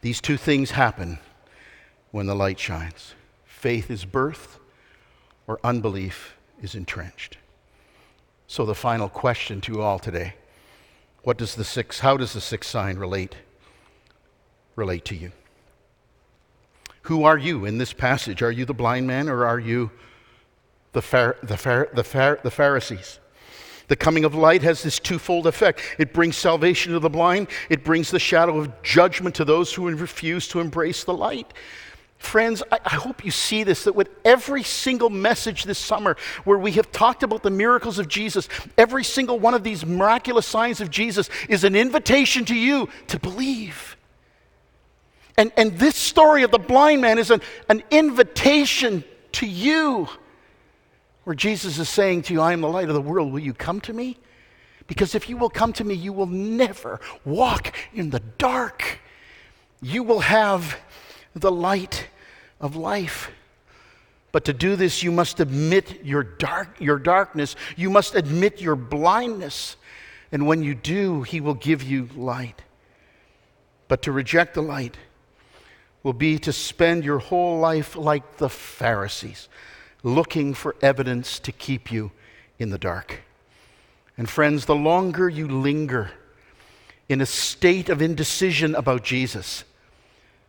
These 0.02 0.22
two 0.22 0.38
things 0.38 0.72
happen 0.72 1.20
when 2.12 2.28
the 2.28 2.36
light 2.36 2.60
shines 2.60 3.14
faith 3.46 3.90
is 3.90 4.04
birth, 4.04 4.60
or 5.48 5.58
unbelief 5.64 6.36
is 6.62 6.76
entrenched. 6.76 7.38
So, 8.54 8.68
the 8.68 8.76
final 8.76 9.10
question 9.10 9.62
to 9.62 9.74
you 9.74 9.82
all 9.82 9.98
today 9.98 10.36
what 11.24 11.40
does 11.40 11.56
the 11.56 11.64
sixth, 11.64 12.02
how 12.02 12.18
does 12.18 12.34
the 12.34 12.40
sixth 12.40 12.70
sign 12.70 13.00
relate, 13.00 13.36
relate 14.76 15.06
to 15.06 15.16
you? 15.16 15.32
Who 17.10 17.24
are 17.24 17.36
you 17.36 17.66
in 17.66 17.80
this 17.80 17.94
passage? 17.94 18.44
Are 18.44 18.52
you 18.52 18.66
the 18.66 18.76
blind 18.76 19.08
man 19.08 19.28
or 19.28 19.44
are 19.44 19.58
you 19.58 19.90
the, 20.92 21.02
Phar- 21.02 21.38
the, 21.42 21.58
Phar- 21.58 21.90
the, 21.96 22.04
Phar- 22.04 22.42
the 22.44 22.52
Pharisees? 22.52 23.18
The 23.88 23.96
coming 23.96 24.24
of 24.24 24.36
light 24.36 24.62
has 24.62 24.84
this 24.84 25.00
twofold 25.00 25.48
effect. 25.48 25.82
It 25.98 26.14
brings 26.14 26.38
salvation 26.38 26.94
to 26.94 27.00
the 27.00 27.10
blind, 27.10 27.48
it 27.72 27.84
brings 27.84 28.12
the 28.12 28.20
shadow 28.20 28.60
of 28.60 28.84
judgment 28.84 29.34
to 29.34 29.46
those 29.46 29.74
who 29.74 29.90
refuse 29.90 30.48
to 30.50 30.60
embrace 30.60 31.06
the 31.06 31.16
light. 31.16 31.52
Friends, 32.24 32.64
I, 32.72 32.80
I, 32.86 32.96
hope 32.96 33.26
you 33.26 33.32
see 33.32 33.64
this 33.64 33.84
that 33.84 33.94
with 33.94 34.10
every 34.24 34.64
single 34.64 35.10
message 35.10 35.66
this 35.66 35.78
summer 35.78 36.16
where 36.46 36.58
we 36.58 36.72
have 36.72 36.90
talked 36.92 37.22
about 37.22 37.44
the 37.44 37.52
miracles 37.52 38.00
of 38.00 38.08
Jesus, 38.08 38.48
every 38.78 39.04
single 39.04 39.38
one 39.40 39.54
of 39.54 39.62
these 39.62 39.86
miraculous 39.86 40.48
signs 40.48 40.80
of 40.80 40.90
Jesus 40.90 41.30
is 41.50 41.66
an 41.66 41.76
invitation 41.76 42.46
to 42.46 42.56
you 42.56 42.88
to 43.08 43.20
believe. 43.20 43.98
And, 45.38 45.52
and 45.58 45.78
this 45.78 45.98
story 45.98 46.44
of 46.44 46.52
the 46.52 46.60
blind 46.60 47.02
man 47.02 47.20
is 47.20 47.30
an, 47.30 47.42
an 47.68 47.84
invitation 47.92 49.04
to 49.34 49.46
you 49.46 50.08
where 51.26 51.36
Jesus 51.36 51.78
is 51.78 51.90
saying 51.90 52.22
to 52.24 52.34
you, 52.34 52.40
I 52.42 52.54
am 52.54 52.62
the 52.62 52.70
light 52.70 52.88
of 52.88 52.96
the 52.96 53.02
world. 53.02 53.34
Will 53.34 53.42
you 53.42 53.54
come 53.54 53.82
to 53.82 53.94
me? 53.94 54.18
Because 54.88 55.14
if 55.14 55.30
you 55.30 55.36
will 55.36 55.50
come 55.50 55.74
to 55.74 55.84
me, 55.84 55.94
you 55.94 56.14
will 56.14 56.26
never 56.26 57.02
walk 57.26 57.76
in 57.94 58.12
the 58.12 58.22
dark. 58.38 59.00
You 59.82 60.04
will 60.04 60.22
have 60.22 60.80
the 61.36 61.52
light 61.52 62.08
of 62.64 62.76
life. 62.76 63.30
But 64.32 64.46
to 64.46 64.54
do 64.54 64.76
this, 64.76 65.04
you 65.04 65.12
must 65.12 65.40
admit 65.40 66.04
your, 66.04 66.24
dark, 66.24 66.80
your 66.80 66.98
darkness. 66.98 67.56
You 67.76 67.92
must 67.92 68.16
admit 68.16 68.60
your 68.60 68.76
blindness. 68.76 69.76
And 70.32 70.48
when 70.48 70.64
you 70.64 70.74
do, 70.74 71.22
He 71.22 71.40
will 71.40 71.54
give 71.54 71.84
you 71.84 72.10
light. 72.16 72.64
But 73.88 74.02
to 74.04 74.12
reject 74.12 74.56
the 74.56 74.64
light 74.64 74.98
will 76.02 76.14
be 76.14 76.40
to 76.40 76.52
spend 76.52 77.06
your 77.06 77.20
whole 77.20 77.60
life 77.60 77.96
like 77.96 78.38
the 78.38 78.50
Pharisees, 78.50 79.50
looking 80.02 80.54
for 80.54 80.76
evidence 80.82 81.38
to 81.40 81.52
keep 81.52 81.92
you 81.92 82.12
in 82.58 82.72
the 82.72 82.80
dark. 82.80 83.22
And 84.18 84.30
friends, 84.30 84.66
the 84.66 84.76
longer 84.76 85.30
you 85.30 85.48
linger 85.48 86.12
in 87.08 87.22
a 87.22 87.26
state 87.26 87.90
of 87.90 88.02
indecision 88.02 88.74
about 88.74 89.04
Jesus, 89.04 89.64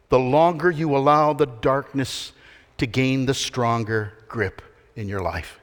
the 0.08 0.18
longer 0.18 0.70
you 0.70 0.96
allow 0.96 1.32
the 1.32 1.46
darkness 1.46 2.32
to 2.78 2.86
gain 2.86 3.26
the 3.26 3.34
stronger 3.34 4.12
grip 4.28 4.62
in 4.96 5.08
your 5.08 5.22
life. 5.22 5.58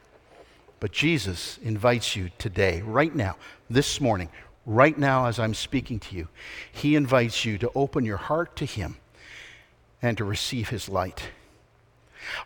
But 0.80 0.92
Jesus 0.92 1.60
invites 1.62 2.16
you 2.16 2.32
today, 2.38 2.82
right 2.82 3.16
now, 3.16 3.38
this 3.70 4.02
morning, 4.02 4.30
right 4.66 4.98
now 4.98 5.28
as 5.28 5.40
I'm 5.40 5.54
speaking 5.54 6.00
to 6.00 6.16
you, 6.16 6.28
He 6.72 6.96
invites 6.96 7.46
you 7.46 7.58
to 7.60 7.72
open 7.76 8.04
your 8.04 8.18
heart 8.18 8.56
to 8.58 8.66
Him 8.66 8.98
and 10.02 10.18
to 10.18 10.24
receive 10.24 10.70
His 10.70 10.90
light. 10.90 11.22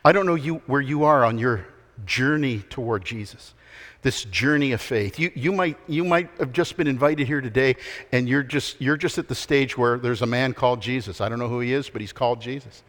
I 0.03 0.11
don't 0.11 0.25
know 0.25 0.35
you, 0.35 0.55
where 0.67 0.81
you 0.81 1.03
are 1.05 1.23
on 1.23 1.37
your 1.37 1.65
journey 2.05 2.59
toward 2.69 3.05
Jesus, 3.05 3.53
this 4.01 4.23
journey 4.25 4.71
of 4.71 4.81
faith. 4.81 5.19
You, 5.19 5.31
you, 5.35 5.51
might, 5.51 5.77
you 5.87 6.03
might 6.03 6.29
have 6.39 6.51
just 6.51 6.77
been 6.77 6.87
invited 6.87 7.27
here 7.27 7.41
today, 7.41 7.75
and 8.11 8.27
you're 8.27 8.43
just, 8.43 8.79
you're 8.81 8.97
just 8.97 9.17
at 9.17 9.27
the 9.27 9.35
stage 9.35 9.77
where 9.77 9.97
there's 9.97 10.21
a 10.21 10.27
man 10.27 10.53
called 10.53 10.81
Jesus. 10.81 11.21
I 11.21 11.29
don't 11.29 11.39
know 11.39 11.49
who 11.49 11.59
he 11.59 11.73
is, 11.73 11.89
but 11.89 12.01
he's 12.01 12.13
called 12.13 12.41
Jesus. 12.41 12.83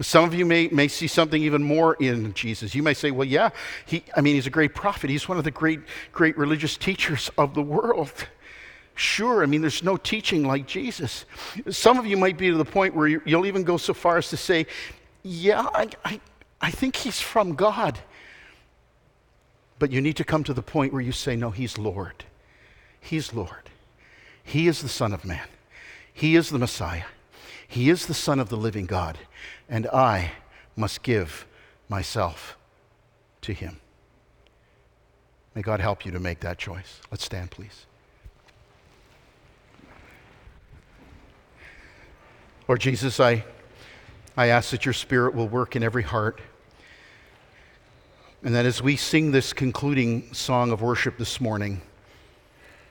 Some 0.00 0.24
of 0.24 0.34
you 0.34 0.44
may, 0.44 0.68
may 0.68 0.88
see 0.88 1.06
something 1.06 1.42
even 1.42 1.62
more 1.62 1.94
in 1.94 2.34
Jesus. 2.34 2.74
You 2.74 2.82
may 2.82 2.92
say, 2.92 3.10
well, 3.10 3.26
yeah, 3.26 3.48
he, 3.86 4.04
I 4.14 4.20
mean, 4.20 4.34
he's 4.34 4.46
a 4.46 4.50
great 4.50 4.74
prophet. 4.74 5.08
He's 5.08 5.26
one 5.26 5.38
of 5.38 5.44
the 5.44 5.50
great, 5.50 5.80
great 6.12 6.36
religious 6.36 6.76
teachers 6.76 7.30
of 7.38 7.54
the 7.54 7.62
world. 7.62 8.12
Sure, 8.94 9.42
I 9.42 9.46
mean, 9.46 9.62
there's 9.62 9.82
no 9.82 9.96
teaching 9.96 10.46
like 10.46 10.66
Jesus. 10.66 11.24
Some 11.70 11.98
of 11.98 12.06
you 12.06 12.16
might 12.16 12.36
be 12.36 12.50
to 12.50 12.56
the 12.56 12.64
point 12.64 12.94
where 12.94 13.06
you, 13.06 13.22
will 13.26 13.46
even 13.46 13.62
go 13.62 13.78
so 13.78 13.94
far 13.94 14.18
as 14.18 14.28
to 14.30 14.36
say, 14.36 14.66
yeah, 15.22 15.66
I, 15.74 15.88
I, 16.04 16.20
I 16.60 16.70
think 16.70 16.96
he's 16.96 17.20
from 17.20 17.54
God. 17.54 17.98
But 19.78 19.90
you 19.90 20.00
need 20.00 20.16
to 20.16 20.24
come 20.24 20.42
to 20.44 20.54
the 20.54 20.62
point 20.62 20.92
where 20.92 21.02
you 21.02 21.12
say, 21.12 21.36
no, 21.36 21.50
he's 21.50 21.76
Lord. 21.76 22.24
He's 23.00 23.34
Lord. 23.34 23.70
He 24.42 24.68
is 24.68 24.80
the 24.80 24.88
Son 24.88 25.12
of 25.12 25.24
Man. 25.24 25.46
He 26.12 26.36
is 26.36 26.50
the 26.50 26.58
Messiah. 26.58 27.04
He 27.68 27.90
is 27.90 28.06
the 28.06 28.14
Son 28.14 28.40
of 28.40 28.48
the 28.48 28.56
living 28.56 28.86
God. 28.86 29.18
And 29.68 29.86
I 29.88 30.32
must 30.76 31.02
give 31.02 31.46
myself 31.88 32.56
to 33.42 33.52
him. 33.52 33.80
May 35.54 35.62
God 35.62 35.80
help 35.80 36.04
you 36.04 36.12
to 36.12 36.20
make 36.20 36.40
that 36.40 36.58
choice. 36.58 37.00
Let's 37.10 37.24
stand, 37.24 37.50
please. 37.50 37.86
Lord 42.68 42.80
Jesus, 42.80 43.20
I, 43.20 43.44
I 44.36 44.48
ask 44.48 44.70
that 44.70 44.84
your 44.84 44.92
Spirit 44.92 45.34
will 45.34 45.48
work 45.48 45.76
in 45.76 45.82
every 45.82 46.02
heart. 46.02 46.40
And 48.46 48.54
that 48.54 48.64
as 48.64 48.80
we 48.80 48.94
sing 48.94 49.32
this 49.32 49.52
concluding 49.52 50.32
song 50.32 50.70
of 50.70 50.80
worship 50.80 51.18
this 51.18 51.40
morning, 51.40 51.82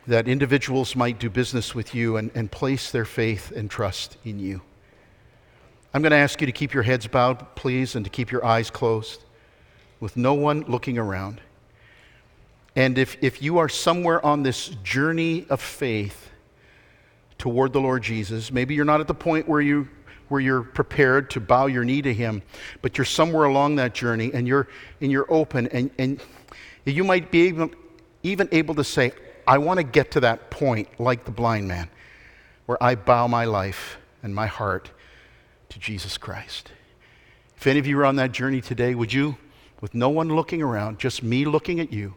that 0.06 0.28
individuals 0.28 0.98
might 0.98 1.18
do 1.18 1.30
business 1.30 1.74
with 1.74 1.96
you 1.96 2.18
and, 2.18 2.30
and 2.36 2.52
place 2.52 2.92
their 2.92 3.06
faith 3.06 3.54
and 3.56 3.72
trust 3.72 4.18
in 4.26 4.38
you. 4.38 4.60
I'm 5.94 6.02
going 6.02 6.12
to 6.12 6.18
ask 6.18 6.42
you 6.42 6.46
to 6.46 6.52
keep 6.52 6.74
your 6.74 6.84
heads 6.84 7.08
bowed, 7.08 7.56
please, 7.56 7.96
and 7.96 8.04
to 8.04 8.12
keep 8.12 8.34
your 8.34 8.44
eyes 8.44 8.70
closed 8.70 9.24
with 10.02 10.18
no 10.18 10.34
one 10.34 10.66
looking 10.68 10.98
around. 10.98 11.40
And 12.76 12.98
if, 12.98 13.16
if 13.24 13.42
you 13.42 13.58
are 13.58 13.70
somewhere 13.70 14.24
on 14.26 14.44
this 14.44 14.68
journey 14.84 15.46
of 15.50 15.62
faith 15.62 16.32
toward 17.38 17.72
the 17.72 17.80
Lord 17.80 18.04
Jesus, 18.04 18.52
maybe 18.52 18.76
you're 18.76 18.84
not 18.84 19.00
at 19.00 19.08
the 19.08 19.14
point 19.14 19.48
where 19.48 19.62
you 19.62 19.88
where 20.30 20.42
you're 20.42 20.64
prepared 20.64 21.30
to 21.32 21.40
bow 21.40 21.68
your 21.68 21.84
knee 21.84 22.02
to 22.02 22.14
Him, 22.14 22.42
but 22.82 22.98
you're 22.98 23.06
somewhere 23.06 23.46
along 23.46 23.76
that 23.76 23.94
journey 23.94 24.32
and 24.34 24.48
you're, 24.48 24.68
and 25.02 25.12
you're 25.12 25.32
open 25.32 25.68
and, 25.68 25.92
and 25.98 26.20
you 26.86 27.04
might 27.04 27.32
be 27.32 27.48
able, 27.48 27.72
even 28.24 28.50
able 28.52 28.76
to 28.76 28.84
say, 28.84 29.12
I 29.48 29.58
want 29.58 29.80
to 29.80 29.84
get 29.84 30.12
to 30.12 30.22
that 30.22 30.50
point 30.50 30.88
like 31.00 31.26
the 31.26 31.32
blind 31.32 31.68
man 31.68 31.90
where 32.66 32.82
I 32.82 32.96
bow 32.96 33.28
my 33.28 33.46
life 33.46 33.98
and 34.24 34.34
my 34.34 34.48
heart 34.48 34.92
to 35.70 35.80
Jesus 35.80 36.18
Christ. 36.18 36.72
If 37.58 37.68
any 37.68 37.80
of 37.80 37.88
you 37.88 38.00
are 38.00 38.06
on 38.06 38.16
that 38.18 38.32
journey 38.32 38.62
today, 38.62 38.96
would 38.96 39.14
you, 39.14 39.38
with 39.82 39.94
no 39.94 40.10
one 40.10 40.30
looking 40.30 40.62
around, 40.62 41.00
just 41.00 41.24
me 41.24 41.46
looking 41.46 41.80
at 41.80 41.94
you, 41.94 42.16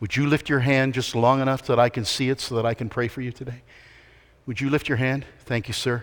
would 0.00 0.16
you 0.16 0.26
lift 0.26 0.48
your 0.48 0.60
hand 0.60 0.94
just 0.94 1.14
long 1.14 1.40
enough 1.40 1.62
that 1.66 1.78
I 1.78 1.88
can 1.88 2.04
see 2.04 2.28
it 2.28 2.40
so 2.40 2.56
that 2.56 2.66
I 2.66 2.74
can 2.74 2.88
pray 2.88 3.08
for 3.08 3.20
you 3.20 3.30
today? 3.30 3.62
Would 4.46 4.60
you 4.60 4.70
lift 4.70 4.88
your 4.88 4.98
hand? 4.98 5.24
Thank 5.40 5.68
you, 5.68 5.74
sir. 5.74 6.02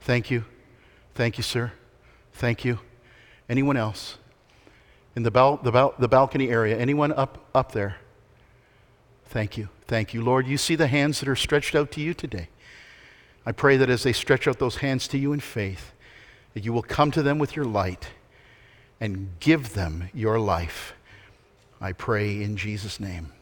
Thank 0.00 0.30
you. 0.30 0.44
Thank 1.18 1.36
you, 1.36 1.42
sir. 1.42 1.72
Thank 2.34 2.64
you. 2.64 2.78
Anyone 3.48 3.76
else? 3.76 4.18
In 5.16 5.24
the, 5.24 5.32
bal- 5.32 5.56
the, 5.56 5.72
bal- 5.72 5.96
the 5.98 6.06
balcony 6.06 6.48
area, 6.48 6.78
anyone 6.78 7.10
up, 7.10 7.44
up 7.52 7.72
there? 7.72 7.96
Thank 9.24 9.58
you. 9.58 9.68
Thank 9.88 10.14
you. 10.14 10.22
Lord, 10.22 10.46
you 10.46 10.56
see 10.56 10.76
the 10.76 10.86
hands 10.86 11.18
that 11.18 11.28
are 11.28 11.34
stretched 11.34 11.74
out 11.74 11.90
to 11.90 12.00
you 12.00 12.14
today. 12.14 12.50
I 13.44 13.50
pray 13.50 13.76
that 13.78 13.90
as 13.90 14.04
they 14.04 14.12
stretch 14.12 14.46
out 14.46 14.60
those 14.60 14.76
hands 14.76 15.08
to 15.08 15.18
you 15.18 15.32
in 15.32 15.40
faith, 15.40 15.90
that 16.54 16.64
you 16.64 16.72
will 16.72 16.82
come 16.82 17.10
to 17.10 17.22
them 17.24 17.40
with 17.40 17.56
your 17.56 17.64
light 17.64 18.10
and 19.00 19.30
give 19.40 19.74
them 19.74 20.10
your 20.14 20.38
life. 20.38 20.92
I 21.80 21.94
pray 21.94 22.40
in 22.40 22.56
Jesus' 22.56 23.00
name. 23.00 23.32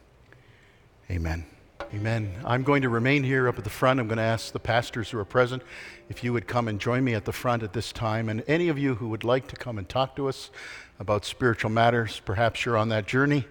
Amen. 1.11 1.45
Amen. 1.93 2.33
I'm 2.43 2.63
going 2.63 2.81
to 2.81 2.89
remain 2.89 3.23
here 3.23 3.47
up 3.47 3.57
at 3.57 3.63
the 3.63 3.69
front. 3.69 4.01
I'm 4.01 4.07
going 4.07 4.17
to 4.17 4.23
ask 4.23 4.51
the 4.51 4.59
pastors 4.59 5.09
who 5.09 5.17
are 5.19 5.25
present 5.25 5.63
if 6.09 6.21
you 6.21 6.33
would 6.33 6.45
come 6.45 6.67
and 6.67 6.81
join 6.81 7.01
me 7.01 7.13
at 7.13 7.23
the 7.23 7.31
front 7.31 7.63
at 7.63 7.71
this 7.71 7.93
time. 7.93 8.27
And 8.27 8.43
any 8.45 8.67
of 8.67 8.77
you 8.77 8.95
who 8.95 9.07
would 9.07 9.23
like 9.23 9.47
to 9.47 9.55
come 9.55 9.77
and 9.77 9.87
talk 9.87 10.13
to 10.17 10.27
us 10.27 10.51
about 10.99 11.23
spiritual 11.23 11.71
matters, 11.71 12.21
perhaps 12.25 12.65
you're 12.65 12.75
on 12.75 12.89
that 12.89 13.07
journey 13.07 13.45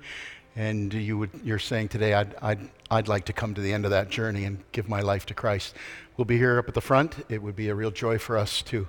and 0.54 0.92
you 0.92 1.16
would, 1.16 1.30
you're 1.44 1.58
saying 1.58 1.88
today, 1.88 2.12
I'd, 2.12 2.34
I'd, 2.42 2.60
I'd 2.90 3.08
like 3.08 3.24
to 3.26 3.32
come 3.32 3.54
to 3.54 3.62
the 3.62 3.72
end 3.72 3.86
of 3.86 3.90
that 3.92 4.10
journey 4.10 4.44
and 4.44 4.62
give 4.70 4.86
my 4.86 5.00
life 5.00 5.24
to 5.26 5.34
Christ. 5.34 5.74
We'll 6.18 6.26
be 6.26 6.36
here 6.36 6.58
up 6.58 6.68
at 6.68 6.74
the 6.74 6.82
front. 6.82 7.14
It 7.30 7.42
would 7.42 7.56
be 7.56 7.70
a 7.70 7.74
real 7.74 7.90
joy 7.90 8.18
for 8.18 8.36
us 8.36 8.60
to 8.64 8.86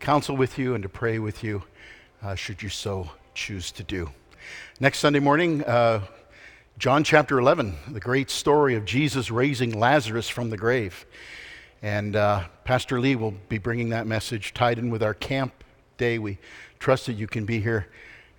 counsel 0.00 0.36
with 0.36 0.58
you 0.58 0.74
and 0.74 0.82
to 0.82 0.88
pray 0.88 1.20
with 1.20 1.44
you, 1.44 1.62
uh, 2.20 2.34
should 2.34 2.64
you 2.64 2.68
so 2.68 3.10
choose 3.32 3.70
to 3.72 3.84
do. 3.84 4.10
Next 4.80 4.98
Sunday 4.98 5.20
morning, 5.20 5.62
uh, 5.64 6.00
John 6.78 7.02
chapter 7.02 7.40
11, 7.40 7.74
the 7.88 7.98
great 7.98 8.30
story 8.30 8.76
of 8.76 8.84
Jesus 8.84 9.32
raising 9.32 9.76
Lazarus 9.76 10.28
from 10.28 10.48
the 10.48 10.56
grave. 10.56 11.06
And 11.82 12.14
uh, 12.14 12.44
Pastor 12.62 13.00
Lee 13.00 13.16
will 13.16 13.34
be 13.48 13.58
bringing 13.58 13.88
that 13.88 14.06
message 14.06 14.54
tied 14.54 14.78
in 14.78 14.88
with 14.88 15.02
our 15.02 15.12
camp 15.12 15.52
day. 15.96 16.20
We 16.20 16.38
trust 16.78 17.06
that 17.06 17.14
you 17.14 17.26
can 17.26 17.44
be 17.44 17.58
here 17.58 17.88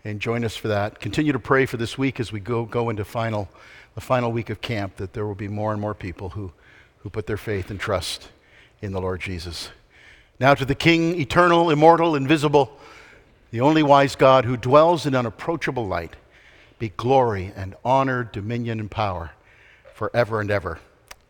and 0.06 0.22
join 0.22 0.46
us 0.46 0.56
for 0.56 0.70
that. 0.70 1.02
Continue 1.02 1.34
to 1.34 1.40
pray 1.40 1.66
for 1.66 1.76
this 1.76 1.98
week 1.98 2.22
as 2.22 2.32
we 2.32 2.40
go, 2.40 2.64
go 2.64 2.90
into 2.90 3.04
final, 3.04 3.50
the 3.94 4.00
final 4.00 4.32
week 4.32 4.50
of 4.50 4.62
camp, 4.62 4.96
that 4.96 5.12
there 5.12 5.26
will 5.26 5.36
be 5.36 5.50
more 5.50 5.74
and 5.74 5.82
more 5.82 5.94
people 5.94 6.30
who, 6.30 6.54
who 7.00 7.10
put 7.10 7.28
their 7.28 7.36
faith 7.36 7.70
and 7.70 7.78
trust 7.78 8.30
in 8.82 8.94
the 8.94 9.02
Lord 9.02 9.20
Jesus. 9.20 9.70
Now 10.40 10.54
to 10.54 10.64
the 10.64 10.76
King, 10.76 11.20
eternal, 11.20 11.70
immortal, 11.70 12.16
invisible, 12.16 12.72
the 13.52 13.60
only 13.60 13.84
wise 13.84 14.16
God 14.16 14.46
who 14.46 14.56
dwells 14.56 15.06
in 15.06 15.14
unapproachable 15.14 15.86
light 15.86 16.16
be 16.80 16.90
glory 16.90 17.54
and 17.56 17.76
honor, 17.84 18.24
dominion 18.24 18.80
and 18.80 18.90
power 18.90 19.32
forever 19.94 20.40
and 20.42 20.50
ever. 20.50 20.80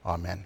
Amen. 0.05 0.45